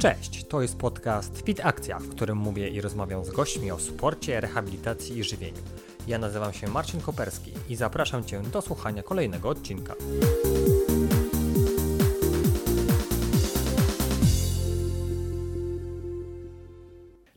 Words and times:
Cześć, 0.00 0.44
to 0.44 0.62
jest 0.62 0.76
podcast 0.76 1.42
Fit 1.46 1.60
Akcja, 1.64 1.98
w 1.98 2.08
którym 2.08 2.38
mówię 2.38 2.68
i 2.68 2.80
rozmawiam 2.80 3.24
z 3.24 3.30
gośćmi 3.30 3.70
o 3.70 3.78
sporcie, 3.78 4.40
rehabilitacji 4.40 5.18
i 5.18 5.24
żywieniu. 5.24 5.62
Ja 6.06 6.18
nazywam 6.18 6.52
się 6.52 6.68
Marcin 6.68 7.00
Koperski 7.00 7.52
i 7.68 7.76
zapraszam 7.76 8.24
Cię 8.24 8.40
do 8.40 8.62
słuchania 8.62 9.02
kolejnego 9.02 9.48
odcinka. 9.48 9.94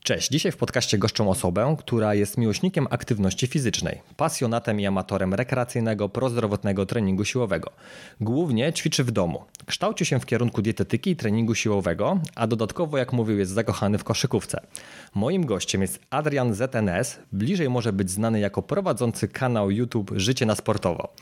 Cześć, 0.04 0.30
dzisiaj 0.30 0.52
w 0.52 0.58
podcaście 0.58 0.98
goszczę 0.98 1.30
osobę, 1.30 1.76
która 1.80 2.16
jest 2.16 2.38
miłośnikiem 2.38 2.88
aktywności 2.90 3.48
fizycznej, 3.48 4.02
pasjonatem 4.18 4.80
i 4.80 4.86
amatorem 4.86 5.34
rekreacyjnego, 5.34 6.10
prozdrowotnego 6.10 6.86
treningu 6.86 7.26
siłowego. 7.26 7.72
Głównie 8.22 8.74
ćwiczy 8.74 9.04
w 9.04 9.12
domu. 9.12 9.44
Kształci 9.66 10.06
się 10.06 10.20
w 10.20 10.26
kierunku 10.26 10.62
dietetyki 10.62 11.10
i 11.12 11.16
treningu 11.16 11.56
siłowego, 11.56 12.20
a 12.36 12.48
dodatkowo, 12.48 12.98
jak 12.98 13.14
mówił, 13.14 13.38
jest 13.38 13.52
zakochany 13.52 13.98
w 13.98 14.04
koszykówce. 14.04 14.62
Moim 15.16 15.46
gościem 15.46 15.82
jest 15.82 16.00
Adrian 16.10 16.54
ZNS, 16.54 17.20
bliżej 17.32 17.70
może 17.70 17.94
być 17.94 18.12
znany 18.12 18.40
jako 18.40 18.62
prowadzący 18.62 19.28
kanał 19.28 19.72
YouTube 19.72 20.12
Życie 20.16 20.46
na 20.46 20.56
Sportowo. 20.56 21.14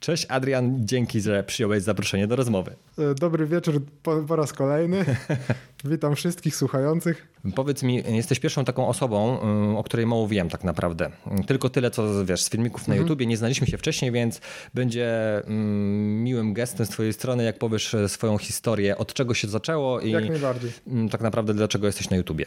Cześć 0.00 0.26
Adrian, 0.28 0.86
dzięki, 0.86 1.20
że 1.20 1.44
przyjąłeś 1.44 1.82
zaproszenie 1.82 2.26
do 2.26 2.36
rozmowy. 2.36 2.76
E, 2.98 3.14
dobry 3.14 3.46
wieczór 3.46 3.82
po, 4.02 4.16
po 4.16 4.36
raz 4.36 4.52
kolejny. 4.52 5.04
Witam 5.84 6.16
wszystkich 6.16 6.56
słuchających. 6.56 7.26
Powiedz 7.54 7.82
mi, 7.82 8.02
jesteś 8.08 8.40
pierwszą 8.40 8.64
taką 8.64 8.88
osobą, 8.88 9.38
y, 9.74 9.78
o 9.78 9.84
której 9.84 10.06
mało 10.06 10.28
wiem 10.28 10.48
tak 10.48 10.64
naprawdę. 10.64 11.10
Tylko 11.46 11.68
tyle, 11.68 11.90
co 11.90 12.24
wiesz, 12.24 12.42
z 12.42 12.50
filmików 12.50 12.88
na 12.88 12.94
mhm. 12.94 13.02
YouTubie. 13.02 13.26
Nie 13.26 13.36
znaliśmy 13.36 13.66
się 13.66 13.78
wcześniej, 13.78 14.12
więc 14.12 14.40
będzie 14.74 15.36
mm, 15.46 16.24
miłym 16.24 16.52
gestem 16.52 16.86
z 16.86 16.88
twojej 16.88 17.12
strony, 17.12 17.44
jak 17.44 17.58
powiesz 17.58 17.94
e, 17.94 18.08
swoją 18.08 18.38
historię, 18.38 18.98
od 18.98 19.14
czego 19.14 19.34
się 19.34 19.48
zaczęło 19.48 20.00
i 20.00 20.10
jak 20.10 20.28
najbardziej. 20.28 20.70
Mm, 20.86 21.08
tak 21.08 21.20
naprawdę 21.20 21.54
dlaczego 21.54 21.86
jesteś 21.86 22.10
na 22.10 22.16
YouTubie. 22.16 22.46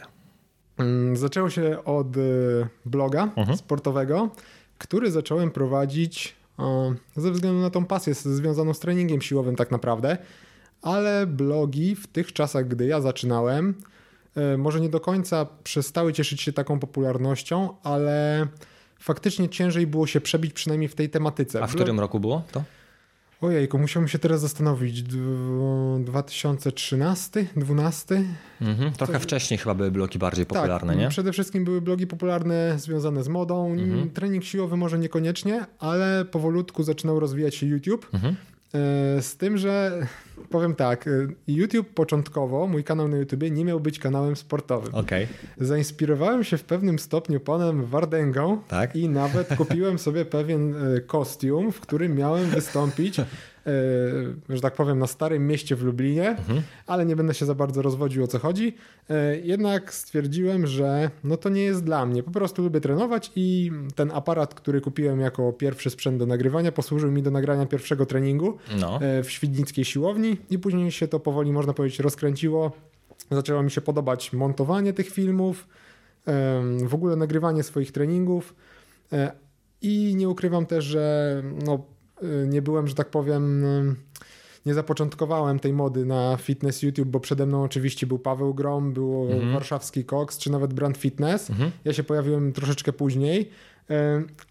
Mm, 0.78 1.16
zaczęło 1.16 1.50
się 1.50 1.84
od 1.84 2.16
e, 2.16 2.20
bloga 2.84 3.28
mhm. 3.36 3.58
sportowego, 3.58 4.30
który 4.78 5.10
zacząłem 5.10 5.50
prowadzić 5.50 6.34
ze 7.16 7.30
względu 7.30 7.60
na 7.60 7.70
tą 7.70 7.84
pasję 7.84 8.14
związaną 8.14 8.74
z 8.74 8.80
treningiem 8.80 9.22
siłowym 9.22 9.56
tak 9.56 9.70
naprawdę, 9.70 10.18
ale 10.82 11.26
blogi 11.26 11.94
w 11.94 12.06
tych 12.06 12.32
czasach, 12.32 12.68
gdy 12.68 12.86
ja 12.86 13.00
zaczynałem, 13.00 13.74
może 14.58 14.80
nie 14.80 14.88
do 14.88 15.00
końca 15.00 15.46
przestały 15.64 16.12
cieszyć 16.12 16.40
się 16.40 16.52
taką 16.52 16.78
popularnością, 16.78 17.68
ale 17.82 18.46
faktycznie 18.98 19.48
ciężej 19.48 19.86
było 19.86 20.06
się 20.06 20.20
przebić 20.20 20.52
przynajmniej 20.52 20.88
w 20.88 20.94
tej 20.94 21.10
tematyce. 21.10 21.62
A 21.62 21.66
w 21.66 21.74
którym 21.74 22.00
roku 22.00 22.20
było 22.20 22.42
to? 22.52 22.62
Ojejku, 23.42 23.78
musiałbym 23.78 24.08
się 24.08 24.18
teraz 24.18 24.40
zastanowić. 24.40 25.02
2013, 25.02 27.46
2012? 27.56 28.24
Mhm, 28.60 28.92
trochę 28.92 29.12
to... 29.12 29.20
wcześniej 29.20 29.58
chyba 29.58 29.74
były 29.74 29.90
blogi 29.90 30.18
bardziej 30.18 30.46
tak, 30.46 30.58
popularne, 30.58 30.92
tak, 30.92 31.02
nie? 31.02 31.08
przede 31.08 31.32
wszystkim 31.32 31.64
były 31.64 31.80
blogi 31.80 32.06
popularne 32.06 32.78
związane 32.78 33.22
z 33.22 33.28
modą. 33.28 33.72
Mhm. 33.72 34.10
Trening 34.10 34.44
siłowy 34.44 34.76
może 34.76 34.98
niekoniecznie, 34.98 35.66
ale 35.78 36.24
powolutku 36.24 36.82
zaczynał 36.82 37.20
rozwijać 37.20 37.54
się 37.54 37.66
YouTube. 37.66 38.08
Mhm. 38.14 38.36
E, 38.74 39.22
z 39.22 39.36
tym, 39.36 39.58
że 39.58 40.06
powiem 40.50 40.74
tak, 40.74 41.08
e, 41.08 41.10
YouTube 41.48 41.88
początkowo, 41.94 42.66
mój 42.66 42.84
kanał 42.84 43.08
na 43.08 43.16
YouTube 43.16 43.42
nie 43.50 43.64
miał 43.64 43.80
być 43.80 43.98
kanałem 43.98 44.36
sportowym. 44.36 44.94
Okay. 44.94 45.26
Zainspirowałem 45.58 46.44
się 46.44 46.56
w 46.56 46.64
pewnym 46.64 46.98
stopniu 46.98 47.40
panem 47.40 47.84
Wardęgą 47.84 48.58
tak? 48.68 48.96
i 48.96 49.08
nawet 49.08 49.48
kupiłem 49.58 49.98
sobie 49.98 50.24
pewien 50.24 50.74
e, 50.96 51.00
kostium, 51.00 51.72
w 51.72 51.80
którym 51.80 52.14
miałem 52.14 52.50
wystąpić 52.50 53.20
E, 53.66 54.54
że 54.54 54.60
tak 54.60 54.74
powiem, 54.74 54.98
na 54.98 55.06
Starym 55.06 55.46
Mieście 55.46 55.76
w 55.76 55.82
Lublinie, 55.82 56.28
mhm. 56.28 56.62
ale 56.86 57.06
nie 57.06 57.16
będę 57.16 57.34
się 57.34 57.46
za 57.46 57.54
bardzo 57.54 57.82
rozwodził 57.82 58.24
o 58.24 58.26
co 58.26 58.38
chodzi. 58.38 58.74
Jednak 59.42 59.94
stwierdziłem, 59.94 60.66
że 60.66 61.10
no 61.24 61.36
to 61.36 61.48
nie 61.48 61.62
jest 61.62 61.84
dla 61.84 62.06
mnie. 62.06 62.22
Po 62.22 62.30
prostu 62.30 62.62
lubię 62.62 62.80
trenować 62.80 63.32
i 63.36 63.72
ten 63.94 64.10
aparat, 64.10 64.54
który 64.54 64.80
kupiłem 64.80 65.20
jako 65.20 65.52
pierwszy 65.52 65.90
sprzęt 65.90 66.18
do 66.18 66.26
nagrywania, 66.26 66.72
posłużył 66.72 67.12
mi 67.12 67.22
do 67.22 67.30
nagrania 67.30 67.66
pierwszego 67.66 68.06
treningu 68.06 68.56
no. 68.80 69.00
W 69.22 69.30
Świdnickiej 69.30 69.84
siłowni 69.84 70.31
i 70.50 70.58
później 70.58 70.92
się 70.92 71.08
to 71.08 71.20
powoli, 71.20 71.52
można 71.52 71.72
powiedzieć, 71.72 72.00
rozkręciło. 72.00 72.72
Zaczęło 73.30 73.62
mi 73.62 73.70
się 73.70 73.80
podobać 73.80 74.32
montowanie 74.32 74.92
tych 74.92 75.10
filmów, 75.10 75.68
w 76.84 76.94
ogóle 76.94 77.16
nagrywanie 77.16 77.62
swoich 77.62 77.92
treningów. 77.92 78.54
I 79.82 80.14
nie 80.16 80.28
ukrywam 80.28 80.66
też, 80.66 80.84
że 80.84 81.42
no, 81.64 81.84
Y, 82.22 82.48
nie 82.48 82.62
byłem, 82.62 82.88
że 82.88 82.94
tak 82.94 83.10
powiem, 83.10 83.64
nie 84.66 84.74
zapoczątkowałem 84.74 85.58
tej 85.58 85.72
mody 85.72 86.04
na 86.06 86.36
fitness 86.36 86.82
YouTube, 86.82 87.08
bo 87.08 87.20
przede 87.20 87.46
mną 87.46 87.62
oczywiście 87.62 88.06
był 88.06 88.18
Paweł 88.18 88.54
Grom, 88.54 88.92
był 88.92 89.28
mhm. 89.30 89.52
warszawski 89.52 90.04
Cox, 90.04 90.38
czy 90.38 90.50
nawet 90.52 90.74
Brand 90.74 90.96
Fitness. 90.96 91.50
Mhm. 91.50 91.70
Ja 91.84 91.92
się 91.92 92.02
pojawiłem 92.02 92.52
troszeczkę 92.52 92.92
później, 92.92 93.50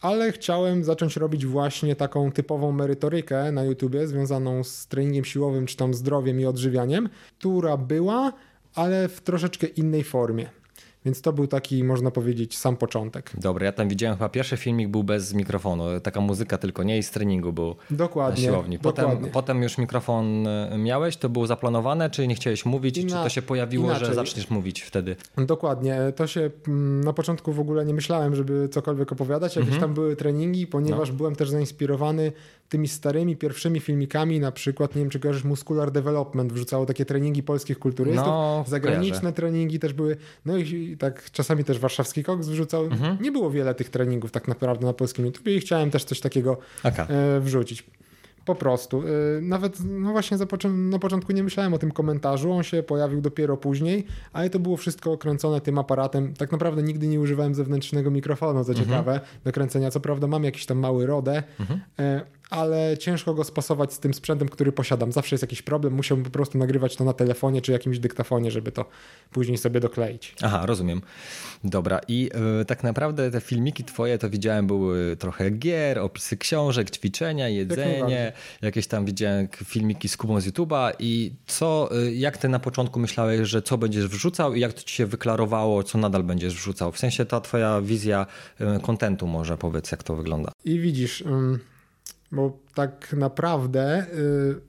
ale 0.01 0.31
chciałem 0.31 0.83
zacząć 0.83 1.17
robić 1.17 1.45
właśnie 1.45 1.95
taką 1.95 2.31
typową 2.31 2.71
merytorykę 2.71 3.51
na 3.51 3.63
YouTubie 3.63 4.07
związaną 4.07 4.63
z 4.63 4.87
treningiem 4.87 5.25
siłowym, 5.25 5.65
czy 5.65 5.77
tam 5.77 5.93
zdrowiem 5.93 6.39
i 6.39 6.45
odżywianiem, 6.45 7.09
która 7.39 7.77
była, 7.77 8.33
ale 8.75 9.09
w 9.09 9.21
troszeczkę 9.21 9.67
innej 9.67 10.03
formie. 10.03 10.60
Więc 11.05 11.21
to 11.21 11.33
był 11.33 11.47
taki, 11.47 11.83
można 11.83 12.11
powiedzieć, 12.11 12.57
sam 12.57 12.77
początek. 12.77 13.31
Dobra, 13.37 13.65
ja 13.65 13.71
tam 13.71 13.89
widziałem 13.89 14.17
chyba 14.17 14.29
pierwszy 14.29 14.57
filmik 14.57 14.89
był 14.89 15.03
bez 15.03 15.33
mikrofonu, 15.33 15.83
taka 16.03 16.21
muzyka 16.21 16.57
tylko 16.57 16.83
nie 16.83 16.97
i 16.97 17.03
z 17.03 17.11
treningu 17.11 17.53
był 17.53 17.75
dokładnie, 17.89 18.45
na 18.45 18.51
siłowni. 18.51 18.79
Potem, 18.79 19.05
dokładnie. 19.05 19.29
potem 19.29 19.63
już 19.63 19.77
mikrofon 19.77 20.47
e, 20.47 20.77
miałeś, 20.77 21.17
to 21.17 21.29
było 21.29 21.47
zaplanowane, 21.47 22.09
czy 22.09 22.27
nie 22.27 22.35
chciałeś 22.35 22.65
mówić, 22.65 22.95
czy 23.01 23.13
to 23.13 23.29
się 23.29 23.41
pojawiło, 23.41 23.85
inaczej. 23.85 24.07
że 24.07 24.15
zaczniesz 24.15 24.49
mówić 24.49 24.81
wtedy? 24.81 25.15
Dokładnie, 25.37 25.97
to 26.15 26.27
się 26.27 26.51
mm, 26.67 27.03
na 27.03 27.13
początku 27.13 27.53
w 27.53 27.59
ogóle 27.59 27.85
nie 27.85 27.93
myślałem, 27.93 28.35
żeby 28.35 28.69
cokolwiek 28.69 29.11
opowiadać, 29.11 29.55
jakieś 29.55 29.73
mhm. 29.73 29.81
tam 29.81 29.93
były 29.93 30.15
treningi, 30.15 30.67
ponieważ 30.67 31.09
no. 31.09 31.15
byłem 31.15 31.35
też 31.35 31.49
zainspirowany 31.49 32.31
tymi 32.71 32.87
starymi 32.87 33.35
pierwszymi 33.37 33.79
filmikami, 33.79 34.39
na 34.39 34.51
przykład, 34.51 34.95
nie 34.95 35.01
wiem 35.01 35.09
czy 35.09 35.19
kojarzysz 35.19 35.43
Muscular 35.43 35.91
Development, 35.91 36.53
wrzucało 36.53 36.85
takie 36.85 37.05
treningi 37.05 37.43
polskich 37.43 37.79
kulturystów, 37.79 38.27
no, 38.27 38.65
zagraniczne 38.67 39.19
kojarzę. 39.19 39.35
treningi 39.35 39.79
też 39.79 39.93
były, 39.93 40.17
no 40.45 40.57
i 40.57 40.97
tak 40.99 41.31
czasami 41.31 41.63
też 41.63 41.79
warszawski 41.79 42.23
koks 42.23 42.47
wrzucał. 42.47 42.83
Mhm. 42.83 43.17
Nie 43.21 43.31
było 43.31 43.51
wiele 43.51 43.75
tych 43.75 43.89
treningów 43.89 44.31
tak 44.31 44.47
naprawdę 44.47 44.85
na 44.85 44.93
polskim 44.93 45.25
YouTube 45.25 45.47
i 45.47 45.59
chciałem 45.59 45.91
też 45.91 46.03
coś 46.03 46.19
takiego 46.19 46.57
okay. 46.83 47.07
E, 47.07 47.39
wrzucić. 47.39 47.83
Po 48.45 48.55
prostu. 48.55 49.03
Y, 49.07 49.41
nawet, 49.41 49.77
no 49.83 50.11
właśnie 50.11 50.37
na 50.67 50.99
początku 50.99 51.31
nie 51.31 51.43
myślałem 51.43 51.73
o 51.73 51.77
tym 51.77 51.91
komentarzu, 51.91 52.51
on 52.51 52.63
się 52.63 52.83
pojawił 52.83 53.21
dopiero 53.21 53.57
później, 53.57 54.05
ale 54.33 54.49
to 54.49 54.59
było 54.59 54.77
wszystko 54.77 55.17
kręcone 55.17 55.61
tym 55.61 55.77
aparatem. 55.77 56.33
Tak 56.33 56.51
naprawdę 56.51 56.83
nigdy 56.83 57.07
nie 57.07 57.19
używałem 57.19 57.55
zewnętrznego 57.55 58.11
mikrofonu, 58.11 58.63
co 58.63 58.71
mhm. 58.71 58.87
ciekawe, 58.87 59.19
do 59.43 59.51
kręcenia. 59.51 59.91
Co 59.91 59.99
prawda 59.99 60.27
mam 60.27 60.43
jakiś 60.43 60.65
tam 60.65 60.77
mały 60.77 61.05
rodę, 61.05 61.43
mhm. 61.59 61.79
E, 61.99 62.21
ale 62.51 62.97
ciężko 62.97 63.33
go 63.33 63.43
spasować 63.43 63.93
z 63.93 63.99
tym 63.99 64.13
sprzętem, 64.13 64.49
który 64.49 64.71
posiadam. 64.71 65.11
Zawsze 65.11 65.35
jest 65.35 65.43
jakiś 65.43 65.61
problem, 65.61 65.93
musiałbym 65.93 66.25
po 66.25 66.31
prostu 66.31 66.57
nagrywać 66.57 66.95
to 66.95 67.03
na 67.03 67.13
telefonie 67.13 67.61
czy 67.61 67.71
jakimś 67.71 67.99
dyktafonie, 67.99 68.51
żeby 68.51 68.71
to 68.71 68.85
później 69.31 69.57
sobie 69.57 69.79
dokleić. 69.79 70.35
Aha, 70.41 70.65
rozumiem. 70.65 71.01
Dobra, 71.63 71.99
i 72.07 72.29
y, 72.61 72.65
tak 72.65 72.83
naprawdę 72.83 73.31
te 73.31 73.41
filmiki 73.41 73.83
twoje 73.83 74.17
to 74.17 74.29
widziałem 74.29 74.67
były 74.67 75.17
trochę 75.17 75.51
gier, 75.51 75.99
opisy 75.99 76.37
książek, 76.37 76.91
ćwiczenia, 76.91 77.49
jedzenie, 77.49 78.33
jakieś 78.61 78.87
tam 78.87 79.05
widziałem 79.05 79.47
filmiki 79.65 80.09
z 80.09 80.17
Kubą 80.17 80.41
z 80.41 80.47
YouTube'a 80.47 80.91
i 80.99 81.31
co, 81.47 81.89
y, 82.05 82.13
jak 82.13 82.37
ty 82.37 82.49
na 82.49 82.59
początku 82.59 82.99
myślałeś, 82.99 83.49
że 83.49 83.61
co 83.61 83.77
będziesz 83.77 84.07
wrzucał 84.07 84.53
i 84.53 84.59
jak 84.59 84.73
to 84.73 84.81
ci 84.81 84.95
się 84.95 85.05
wyklarowało, 85.05 85.83
co 85.83 85.97
nadal 85.97 86.23
będziesz 86.23 86.53
wrzucał? 86.53 86.91
W 86.91 86.99
sensie 86.99 87.25
ta 87.25 87.41
twoja 87.41 87.81
wizja 87.81 88.25
y, 88.61 88.79
kontentu 88.81 89.27
może 89.27 89.57
powiedz, 89.57 89.91
jak 89.91 90.03
to 90.03 90.15
wygląda. 90.15 90.51
I 90.65 90.79
widzisz... 90.79 91.23
Bo 92.31 92.59
tak 92.73 93.13
naprawdę 93.13 94.05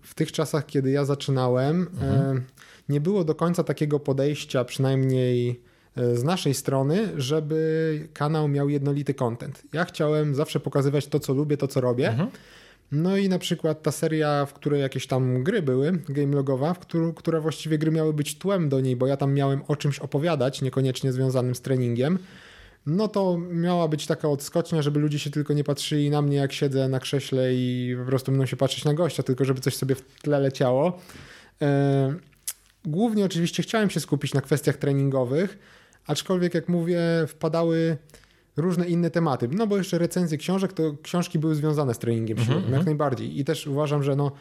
w 0.02 0.14
tych 0.14 0.32
czasach, 0.32 0.66
kiedy 0.66 0.90
ja 0.90 1.04
zaczynałem, 1.04 1.80
mhm. 1.80 2.42
nie 2.88 3.00
było 3.00 3.24
do 3.24 3.34
końca 3.34 3.64
takiego 3.64 4.00
podejścia, 4.00 4.64
przynajmniej 4.64 5.62
E, 5.96 6.16
z 6.16 6.24
naszej 6.24 6.54
strony, 6.54 7.08
żeby 7.16 8.08
kanał 8.12 8.48
miał 8.48 8.68
jednolity 8.68 9.14
content. 9.14 9.62
Ja 9.72 9.84
chciałem 9.84 10.34
zawsze 10.34 10.60
pokazywać 10.60 11.06
to, 11.06 11.20
co 11.20 11.34
lubię, 11.34 11.56
to, 11.56 11.68
co 11.68 11.80
robię. 11.80 12.08
Mhm. 12.08 12.28
No 12.92 13.16
i 13.16 13.28
na 13.28 13.38
przykład 13.38 13.82
ta 13.82 13.92
seria, 13.92 14.46
w 14.46 14.52
której 14.52 14.80
jakieś 14.80 15.06
tam 15.06 15.42
gry 15.44 15.62
były, 15.62 15.92
game 16.08 16.36
logowa, 16.36 16.74
w 16.74 16.78
którą, 16.78 17.12
które 17.12 17.40
właściwie 17.40 17.78
gry 17.78 17.90
miały 17.90 18.12
być 18.12 18.38
tłem 18.38 18.68
do 18.68 18.80
niej, 18.80 18.96
bo 18.96 19.06
ja 19.06 19.16
tam 19.16 19.34
miałem 19.34 19.60
o 19.68 19.76
czymś 19.76 19.98
opowiadać, 19.98 20.62
niekoniecznie 20.62 21.12
związanym 21.12 21.54
z 21.54 21.60
treningiem, 21.60 22.18
no 22.86 23.08
to 23.08 23.38
miała 23.38 23.88
być 23.88 24.06
taka 24.06 24.28
odskocznia, 24.28 24.82
żeby 24.82 25.00
ludzie 25.00 25.18
się 25.18 25.30
tylko 25.30 25.52
nie 25.54 25.64
patrzyli 25.64 26.10
na 26.10 26.22
mnie, 26.22 26.36
jak 26.36 26.52
siedzę 26.52 26.88
na 26.88 27.00
krześle 27.00 27.54
i 27.54 27.96
po 27.98 28.04
prostu 28.04 28.32
będą 28.32 28.46
się 28.46 28.56
patrzeć 28.56 28.84
na 28.84 28.94
gościa, 28.94 29.22
tylko 29.22 29.44
żeby 29.44 29.60
coś 29.60 29.76
sobie 29.76 29.94
w 29.94 30.02
tle 30.22 30.40
leciało. 30.40 30.98
E, 31.62 32.14
głównie 32.84 33.24
oczywiście 33.24 33.62
chciałem 33.62 33.90
się 33.90 34.00
skupić 34.00 34.34
na 34.34 34.40
kwestiach 34.40 34.76
treningowych, 34.76 35.58
aczkolwiek 36.06 36.54
jak 36.54 36.68
mówię, 36.68 37.00
wpadały 37.28 37.96
różne 38.56 38.88
inne 38.88 39.10
tematy. 39.10 39.48
No 39.52 39.66
bo 39.66 39.76
jeszcze 39.76 39.98
recenzje 39.98 40.38
książek, 40.38 40.72
to 40.72 40.94
książki 41.02 41.38
były 41.38 41.54
związane 41.54 41.94
z 41.94 41.98
treningiem 41.98 42.38
siłowym, 42.38 42.58
mm 42.58 42.70
-hmm. 42.70 42.76
jak 42.76 42.86
najbardziej. 42.86 43.40
I 43.40 43.44
też 43.44 43.66
uważam, 43.66 44.02
że 44.02 44.16
no, 44.16 44.32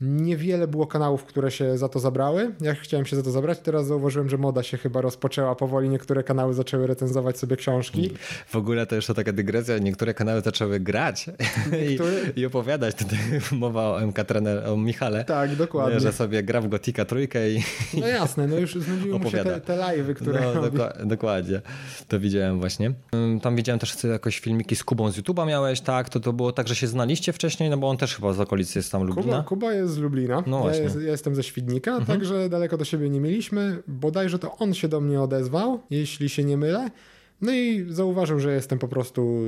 Niewiele 0.00 0.68
było 0.68 0.86
kanałów, 0.86 1.24
które 1.24 1.50
się 1.50 1.78
za 1.78 1.88
to 1.88 1.98
zabrały. 1.98 2.54
Ja 2.60 2.74
chciałem 2.74 3.06
się 3.06 3.16
za 3.16 3.22
to 3.22 3.30
zabrać. 3.30 3.58
Teraz 3.58 3.86
zauważyłem, 3.86 4.28
że 4.28 4.38
moda 4.38 4.62
się 4.62 4.76
chyba 4.76 5.00
rozpoczęła 5.00 5.54
powoli. 5.54 5.88
Niektóre 5.88 6.22
kanały 6.22 6.54
zaczęły 6.54 6.86
recenzować 6.86 7.38
sobie 7.38 7.56
książki. 7.56 8.10
W 8.46 8.56
ogóle 8.56 8.86
to 8.86 8.94
jeszcze 8.94 9.14
taka 9.14 9.32
dygresja. 9.32 9.78
Niektóre 9.78 10.14
kanały 10.14 10.40
zaczęły 10.40 10.80
grać 10.80 11.26
Niektóre... 11.88 12.12
I, 12.36 12.40
i, 12.40 12.46
opowiadać. 12.46 12.94
Tutaj 12.94 13.18
mowa 13.52 13.96
o 13.96 14.06
MK 14.06 14.24
Trener, 14.24 14.68
o 14.68 14.76
Michale. 14.76 15.24
Tak, 15.24 15.56
dokładnie. 15.56 16.00
Że 16.00 16.12
sobie 16.12 16.42
gra 16.42 16.60
w 16.60 16.68
Gotika 16.68 17.04
trójkę 17.04 17.50
i 17.50 17.62
No 17.94 18.06
jasne, 18.20 18.46
no 18.46 18.58
już 18.58 18.74
znudziły 18.74 19.18
mu 19.18 19.30
się 19.30 19.44
te, 19.44 19.60
te 19.60 19.76
live'y, 19.76 20.14
które 20.14 20.40
no, 20.40 20.52
robi. 20.52 20.78
dokładnie. 21.04 21.60
To 22.08 22.20
widziałem 22.20 22.60
właśnie. 22.60 22.92
Tam 23.42 23.56
widziałem 23.56 23.78
też 23.78 24.04
jakoś 24.04 24.38
filmiki 24.40 24.76
z 24.76 24.84
Kubą 24.84 25.10
z 25.12 25.18
YouTube'a 25.18 25.46
miałeś, 25.46 25.80
tak? 25.80 26.08
To, 26.08 26.20
to 26.20 26.32
było 26.32 26.52
tak, 26.52 26.68
że 26.68 26.74
się 26.74 26.86
znaliście 26.86 27.32
wcześniej, 27.32 27.70
no 27.70 27.76
bo 27.76 27.88
on 27.90 27.96
też 27.96 28.16
chyba 28.16 28.32
z 28.32 28.40
okolicy 28.40 28.78
jest 28.78 28.92
tam 28.92 29.02
Lublina. 29.02 29.36
Kuba, 29.36 29.48
Kuba 29.48 29.72
jest 29.72 29.89
z 29.90 29.98
Lublina. 29.98 30.42
No 30.46 30.70
ja, 30.70 30.76
jest, 30.76 30.96
ja, 30.96 31.10
jestem 31.10 31.34
ze 31.34 31.42
Świdnika, 31.42 31.90
mhm. 31.90 32.06
także 32.18 32.48
daleko 32.48 32.76
do 32.76 32.84
siebie 32.84 33.10
nie 33.10 33.20
mieliśmy. 33.20 33.82
Bodajże 33.88 34.38
to 34.38 34.56
on 34.56 34.74
się 34.74 34.88
do 34.88 35.00
mnie 35.00 35.22
odezwał, 35.22 35.80
jeśli 35.90 36.28
się 36.28 36.44
nie 36.44 36.56
mylę. 36.56 36.90
No 37.42 37.52
i 37.52 37.86
zauważył, 37.88 38.40
że 38.40 38.52
jestem 38.52 38.78
po 38.78 38.88
prostu, 38.88 39.42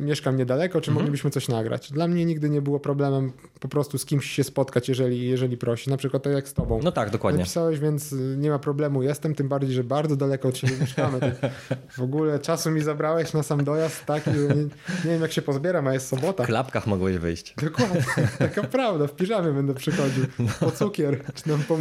mieszkam 0.00 0.36
niedaleko, 0.36 0.80
czy 0.80 0.90
mhm. 0.90 0.94
moglibyśmy 0.94 1.30
coś 1.30 1.48
nagrać. 1.48 1.92
Dla 1.92 2.08
mnie 2.08 2.24
nigdy 2.24 2.50
nie 2.50 2.62
było 2.62 2.80
problemem 2.80 3.32
po 3.60 3.68
prostu 3.68 3.98
z 3.98 4.04
kimś 4.04 4.30
się 4.30 4.44
spotkać, 4.44 4.88
jeżeli, 4.88 5.28
jeżeli 5.28 5.56
prosi. 5.56 5.90
Na 5.90 5.96
przykład 5.96 6.22
tak 6.22 6.32
jak 6.32 6.48
z 6.48 6.54
tobą. 6.54 6.80
No 6.82 6.92
tak, 6.92 7.10
dokładnie. 7.10 7.38
Napisałeś, 7.38 7.78
więc 7.78 8.14
nie 8.36 8.50
ma 8.50 8.58
problemu. 8.58 9.02
Jestem, 9.02 9.34
tym 9.34 9.48
bardziej, 9.48 9.74
że 9.74 9.84
bardzo 9.84 10.16
daleko 10.16 10.48
od 10.48 10.58
siebie 10.58 10.72
mieszkamy. 10.80 11.18
w 11.98 12.02
ogóle 12.02 12.38
czasu 12.38 12.70
mi 12.70 12.80
zabrałeś 12.82 13.32
na 13.32 13.42
sam 13.42 13.64
dojazd, 13.64 14.04
tak? 14.04 14.26
Nie, 14.26 14.32
nie, 15.04 15.10
wiem 15.10 15.22
jak 15.22 15.32
się 15.32 15.42
pozbieram, 15.42 15.86
a 15.86 15.92
jest 15.92 16.08
sobota. 16.08 16.44
W 16.44 16.46
klapkach 16.46 16.86
mogłeś 16.86 17.16
wyjść. 17.16 17.54
Dokładnie. 17.62 18.04
Taka 18.38 18.62
prawda. 18.62 19.06
W 19.06 19.14
piżamie 19.14 19.52
będę 19.52 19.74
przychodził. 19.74 20.24
Po 20.60 20.70
cukier. 20.70 21.24
Czy 21.34 21.48
nam 21.48 21.62
po, 21.68 21.78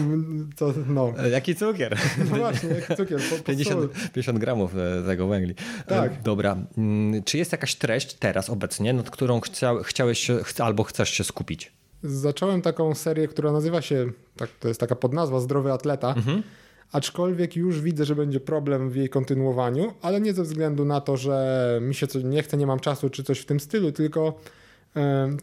co, 0.56 0.74
no. 0.88 1.14
Jaki 1.32 1.56
cukier? 1.56 1.98
No 2.32 2.38
właśnie, 2.38 2.70
jaki 2.70 2.96
cukier. 2.96 3.20
Po, 3.30 3.36
po 3.36 3.44
50, 3.44 3.92
50 4.14 4.40
gramów 4.40 4.76
e, 4.78 5.04
tego 5.06 5.28
węgli. 5.46 5.56
Tak. 5.88 6.22
Dobra. 6.22 6.58
Mm, 6.78 7.24
czy 7.24 7.38
jest 7.38 7.52
jakaś 7.52 7.76
treść 7.76 8.14
teraz 8.14 8.50
obecnie, 8.50 8.94
nad 8.94 9.10
którą 9.10 9.42
chcia, 9.42 9.74
chciałeś 9.84 10.32
albo 10.60 10.84
chcesz 10.84 11.10
się 11.10 11.24
skupić? 11.24 11.72
Zacząłem 12.04 12.62
taką 12.62 12.96
serię, 12.96 13.28
która 13.28 13.52
nazywa 13.52 13.82
się, 13.82 14.12
tak, 14.38 14.50
to 14.60 14.68
jest 14.68 14.80
taka 14.80 14.96
podnazwa 14.96 15.40
Zdrowy 15.40 15.72
Atleta. 15.72 16.14
Mhm. 16.14 16.44
Aczkolwiek 16.92 17.56
już 17.56 17.82
widzę, 17.82 18.06
że 18.06 18.16
będzie 18.16 18.40
problem 18.40 18.90
w 18.90 18.96
jej 18.96 19.10
kontynuowaniu, 19.10 19.94
ale 20.02 20.22
nie 20.22 20.34
ze 20.34 20.44
względu 20.44 20.86
na 20.86 21.02
to, 21.02 21.18
że 21.18 21.80
mi 21.82 21.96
się 21.96 22.08
coś 22.08 22.24
nie 22.24 22.44
chce, 22.44 22.58
nie 22.58 22.68
mam 22.68 22.80
czasu 22.80 23.10
czy 23.10 23.24
coś 23.24 23.40
w 23.40 23.46
tym 23.46 23.60
stylu, 23.60 23.92
tylko 23.92 24.40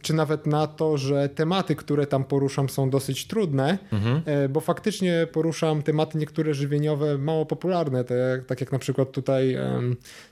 czy 0.01 0.13
nawet 0.13 0.47
na 0.47 0.67
to, 0.67 0.97
że 0.97 1.29
tematy, 1.29 1.75
które 1.75 2.07
tam 2.07 2.23
poruszam, 2.23 2.69
są 2.69 2.89
dosyć 2.89 3.27
trudne, 3.27 3.77
mhm. 3.91 4.21
E, 4.25 4.49
bo 4.49 4.59
faktycznie 4.59 5.27
poruszam 5.31 5.83
tematy 5.83 6.17
niektóre 6.17 6.53
żywieniowe 6.53 7.17
mało 7.17 7.45
popularne, 7.45 8.03
te, 8.03 8.43
tak 8.47 8.61
jak 8.61 8.71
na 8.71 8.79
przykład 8.79 9.11
tutaj 9.11 9.57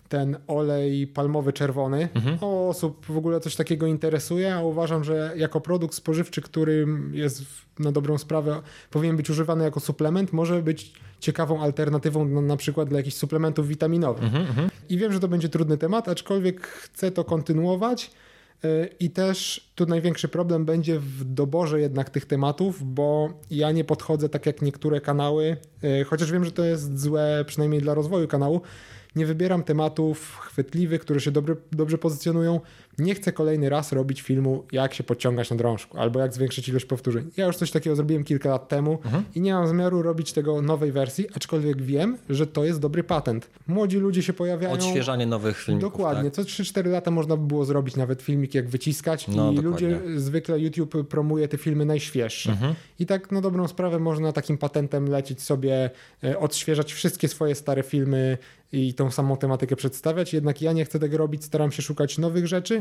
ten 0.10 0.38
olej 0.48 1.08
palmowy 1.08 1.54
czerwony. 1.54 2.10
Mhm. 2.14 2.38
O 2.42 2.70
osób 2.70 3.06
w 3.06 3.18
ogóle 3.18 3.40
coś 3.40 3.56
takiego 3.56 3.86
interesuje, 3.86 4.56
a 4.56 4.62
uważam, 4.62 5.04
że 5.04 5.34
jako 5.36 5.62
produkt 5.62 5.96
spożywczy, 5.96 6.42
który 6.42 6.88
jest 7.12 7.44
na 7.80 7.92
dobrą 7.92 8.18
sprawę 8.18 8.62
powinien 8.90 9.18
być 9.18 9.30
używany 9.30 9.64
jako 9.64 9.80
suplement, 9.80 10.34
może 10.34 10.62
być 10.62 10.94
ciekawą 11.20 11.62
alternatywą 11.62 12.26
na, 12.26 12.42
na 12.42 12.58
przykład 12.58 12.90
dla 12.90 12.98
jakichś 12.98 13.16
suplementów 13.16 13.68
witaminowych. 13.68 14.24
Mhm, 14.24 14.48
mhm. 14.48 14.70
I 14.90 14.98
wiem, 14.98 15.14
że 15.14 15.20
to 15.20 15.28
będzie 15.28 15.50
trudny 15.50 15.78
temat, 15.78 16.10
aczkolwiek 16.10 16.68
chcę 16.68 17.12
to 17.12 17.24
kontynuować 17.24 18.12
i 19.00 19.10
też 19.10 19.72
tu 19.76 19.86
największy 19.86 20.28
problem 20.28 20.66
będzie 20.66 21.00
w 21.00 21.24
doborze 21.24 21.82
jednak 21.82 22.10
tych 22.10 22.26
tematów, 22.26 22.94
bo 22.94 23.30
ja 23.52 23.72
nie 23.72 23.84
podchodzę 23.84 24.30
tak 24.30 24.46
jak 24.46 24.62
niektóre 24.62 25.02
kanały, 25.02 25.58
e, 25.84 26.04
chociaż 26.04 26.32
wiem, 26.32 26.46
że 26.46 26.52
to 26.52 26.64
jest 26.64 27.00
złe 27.00 27.46
przynajmniej 27.48 27.82
dla 27.82 27.94
rozwoju 27.94 28.28
kanału. 28.28 28.62
Nie 29.16 29.26
wybieram 29.26 29.64
tematów 29.64 30.38
chwytliwych, 30.38 31.02
które 31.02 31.20
się 31.20 31.32
dobrze, 31.32 31.56
dobrze 31.72 31.98
pozycjonują, 31.98 32.60
nie 32.98 33.16
chcę 33.16 33.32
kolejny 33.32 33.70
raz 33.70 33.92
robić 33.92 34.22
filmu, 34.22 34.64
jak 34.72 34.94
się 34.94 35.04
podciągać 35.04 35.50
na 35.50 35.56
drążku, 35.56 35.98
albo 35.98 36.20
jak 36.20 36.34
zwiększyć 36.34 36.70
ilość 36.70 36.86
powtórzeń. 36.86 37.30
Ja 37.38 37.46
już 37.46 37.56
coś 37.56 37.72
takiego 37.72 37.96
zrobiłem 37.96 38.24
kilka 38.24 38.50
lat 38.50 38.68
temu 38.68 39.00
mhm. 39.06 39.24
i 39.36 39.42
nie 39.42 39.54
mam 39.54 39.68
zamiaru 39.68 40.02
robić 40.02 40.34
tego 40.34 40.62
nowej 40.62 40.92
wersji, 40.92 41.28
aczkolwiek 41.36 41.82
wiem, 41.82 42.18
że 42.30 42.48
to 42.48 42.66
jest 42.66 42.80
dobry 42.80 43.04
patent. 43.04 43.50
Młodzi 43.68 43.98
ludzie 43.98 44.24
się 44.24 44.34
pojawiają. 44.34 44.74
Odświeżanie 44.74 45.26
nowych 45.26 45.58
filmików. 45.58 45.92
Dokładnie. 45.92 46.32
Tak? 46.32 46.46
Co 46.46 46.64
3-4 46.64 46.88
lata 46.88 47.12
można 47.12 47.38
by 47.38 47.48
było 47.48 47.66
zrobić 47.66 47.96
nawet 47.96 48.22
filmik, 48.22 48.56
jak 48.56 48.70
wyciskać 48.70 49.28
no, 49.28 49.52
i 49.52 49.56
dokładnie. 49.56 49.90
ludzie, 49.90 50.20
zwykle 50.20 50.60
YouTube 50.60 51.08
promuje 51.10 51.48
te 51.48 51.58
filmy 51.58 51.86
najświeższe. 51.86 52.52
Mhm. 52.52 52.76
I 53.00 53.06
tak 53.06 53.32
na 53.32 53.42
dobrą 53.42 53.68
sprawę 53.68 54.00
można 54.00 54.32
takim 54.32 54.58
patentem 54.58 55.10
lecieć 55.10 55.42
sobie, 55.42 55.90
e, 56.24 56.40
odświeżać 56.40 56.94
wszystkie 56.94 57.28
swoje 57.28 57.56
stare 57.56 57.84
filmy 57.84 58.38
i 58.72 58.94
tą 58.94 59.12
samą 59.12 59.38
tematykę 59.38 59.76
przedstawiać. 59.76 60.34
Jednak 60.34 60.62
ja 60.62 60.74
nie 60.74 60.86
chcę 60.86 61.00
tego 61.00 61.18
robić, 61.18 61.44
staram 61.44 61.72
się 61.72 61.82
szukać 61.82 62.18
nowych 62.18 62.48
rzeczy 62.48 62.81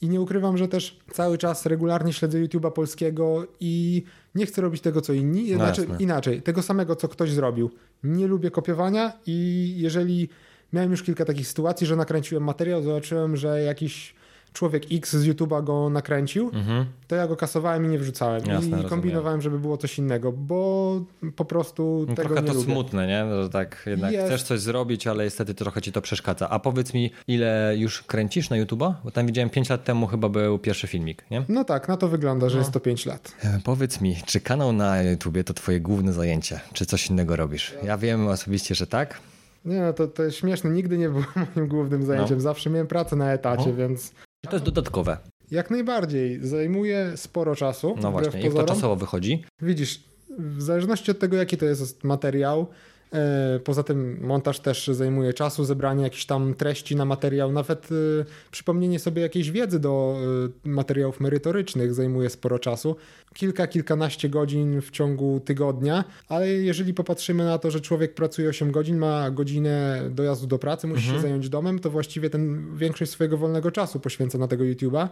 i 0.00 0.08
nie 0.08 0.20
ukrywam, 0.20 0.58
że 0.58 0.68
też 0.68 0.98
cały 1.12 1.38
czas 1.38 1.66
regularnie 1.66 2.12
śledzę 2.12 2.38
YouTube'a 2.38 2.72
polskiego 2.72 3.46
i 3.60 4.02
nie 4.34 4.46
chcę 4.46 4.62
robić 4.62 4.82
tego, 4.82 5.00
co 5.00 5.12
inni. 5.12 5.50
No 5.50 5.56
znaczy, 5.56 5.86
inaczej, 5.98 6.42
tego 6.42 6.62
samego, 6.62 6.96
co 6.96 7.08
ktoś 7.08 7.30
zrobił. 7.30 7.70
Nie 8.04 8.26
lubię 8.26 8.50
kopiowania 8.50 9.12
i 9.26 9.74
jeżeli 9.76 10.28
miałem 10.72 10.90
już 10.90 11.02
kilka 11.02 11.24
takich 11.24 11.48
sytuacji, 11.48 11.86
że 11.86 11.96
nakręciłem 11.96 12.44
materiał, 12.44 12.82
zobaczyłem, 12.82 13.36
że 13.36 13.62
jakiś 13.62 14.14
człowiek 14.56 14.82
X 14.92 15.16
z 15.16 15.26
YouTube'a 15.26 15.64
go 15.64 15.90
nakręcił, 15.90 16.50
mhm. 16.54 16.86
to 17.08 17.16
ja 17.16 17.26
go 17.26 17.36
kasowałem 17.36 17.84
i 17.84 17.88
nie 17.88 17.98
wrzucałem. 17.98 18.46
Jasne, 18.46 18.82
I 18.82 18.84
kombinowałem, 18.84 19.42
żeby 19.42 19.58
było 19.58 19.76
coś 19.76 19.98
innego, 19.98 20.32
bo 20.32 21.00
po 21.36 21.44
prostu 21.44 22.06
no, 22.08 22.14
tego 22.14 22.28
trochę 22.28 22.42
nie 22.42 22.48
to 22.48 22.54
lubię. 22.54 22.72
smutne, 22.72 23.06
nie? 23.06 23.42
Że 23.42 23.50
tak 23.50 23.82
jednak 23.86 24.12
Jest. 24.12 24.26
chcesz 24.26 24.42
coś 24.42 24.60
zrobić, 24.60 25.06
ale 25.06 25.24
niestety 25.24 25.54
trochę 25.54 25.82
ci 25.82 25.92
to 25.92 26.02
przeszkadza. 26.02 26.50
A 26.50 26.58
powiedz 26.58 26.94
mi, 26.94 27.10
ile 27.28 27.74
już 27.76 28.02
kręcisz 28.02 28.50
na 28.50 28.56
YouTube'a? 28.56 28.94
Bo 29.04 29.10
tam 29.10 29.26
widziałem 29.26 29.50
5 29.50 29.70
lat 29.70 29.84
temu 29.84 30.06
chyba 30.06 30.28
był 30.28 30.58
pierwszy 30.58 30.86
filmik, 30.86 31.24
nie? 31.30 31.44
No 31.48 31.64
tak, 31.64 31.88
na 31.88 31.96
to 31.96 32.08
wygląda, 32.08 32.48
że 32.48 32.54
no. 32.54 32.60
jest 32.60 32.72
to 32.72 32.80
5 32.80 33.06
lat. 33.06 33.32
E, 33.44 33.60
powiedz 33.64 34.00
mi, 34.00 34.16
czy 34.26 34.40
kanał 34.40 34.72
na 34.72 35.02
YouTubie 35.02 35.44
to 35.44 35.54
twoje 35.54 35.80
główne 35.80 36.12
zajęcie? 36.12 36.60
Czy 36.72 36.86
coś 36.86 37.10
innego 37.10 37.36
robisz? 37.36 37.74
Ja 37.84 37.98
wiem 37.98 38.28
osobiście, 38.28 38.74
że 38.74 38.86
tak. 38.86 39.20
Nie, 39.66 39.80
no 39.80 39.92
to, 39.92 40.08
to 40.08 40.22
jest 40.22 40.36
śmieszne. 40.36 40.70
Nigdy 40.70 40.98
nie 40.98 41.08
było 41.08 41.24
moim 41.56 41.68
głównym 41.68 42.06
zajęciem. 42.06 42.36
No. 42.36 42.42
Zawsze 42.42 42.70
miałem 42.70 42.86
pracę 42.86 43.16
na 43.16 43.32
etacie, 43.32 43.70
o. 43.70 43.74
więc 43.74 44.12
to 44.46 44.56
jest 44.56 44.64
dodatkowe. 44.64 45.18
Jak 45.50 45.70
najbardziej. 45.70 46.46
Zajmuje 46.46 47.12
sporo 47.16 47.56
czasu. 47.56 47.94
No 48.02 48.12
właśnie, 48.12 48.40
jak 48.40 48.54
to 48.54 48.64
czasowo 48.64 48.96
wychodzi? 48.96 49.44
Widzisz, 49.62 50.04
w 50.38 50.62
zależności 50.62 51.10
od 51.10 51.18
tego, 51.18 51.36
jaki 51.36 51.56
to 51.56 51.64
jest 51.64 52.04
materiał, 52.04 52.66
poza 53.64 53.82
tym 53.82 54.18
montaż 54.20 54.60
też 54.60 54.86
zajmuje 54.86 55.32
czasu, 55.32 55.64
zebranie 55.64 56.02
jakichś 56.02 56.24
tam 56.24 56.54
treści 56.54 56.96
na 56.96 57.04
materiał, 57.04 57.52
nawet 57.52 57.88
e, 58.20 58.24
przypomnienie 58.50 58.98
sobie 58.98 59.22
jakiejś 59.22 59.50
wiedzy 59.50 59.80
do 59.80 60.16
e, 60.64 60.68
materiałów 60.68 61.20
merytorycznych 61.20 61.94
zajmuje 61.94 62.30
sporo 62.30 62.58
czasu. 62.58 62.96
Kilka, 63.34 63.66
kilkanaście 63.66 64.28
godzin 64.28 64.80
w 64.80 64.90
ciągu 64.90 65.40
tygodnia, 65.44 66.04
ale 66.28 66.48
jeżeli 66.48 66.94
popatrzymy 66.94 67.44
na 67.44 67.58
to, 67.58 67.70
że 67.70 67.80
człowiek 67.80 68.14
pracuje 68.14 68.48
8 68.48 68.70
godzin, 68.70 68.98
ma 68.98 69.30
godzinę 69.30 70.02
dojazdu 70.10 70.46
do 70.46 70.58
pracy, 70.58 70.86
musi 70.86 71.00
mhm. 71.00 71.16
się 71.16 71.22
zająć 71.22 71.48
domem, 71.48 71.78
to 71.78 71.90
właściwie 71.90 72.30
ten 72.30 72.76
większość 72.76 73.10
swojego 73.10 73.36
wolnego 73.36 73.70
czasu 73.70 74.00
poświęca 74.00 74.38
na 74.38 74.48
tego 74.48 74.64
YouTube'a 74.64 75.08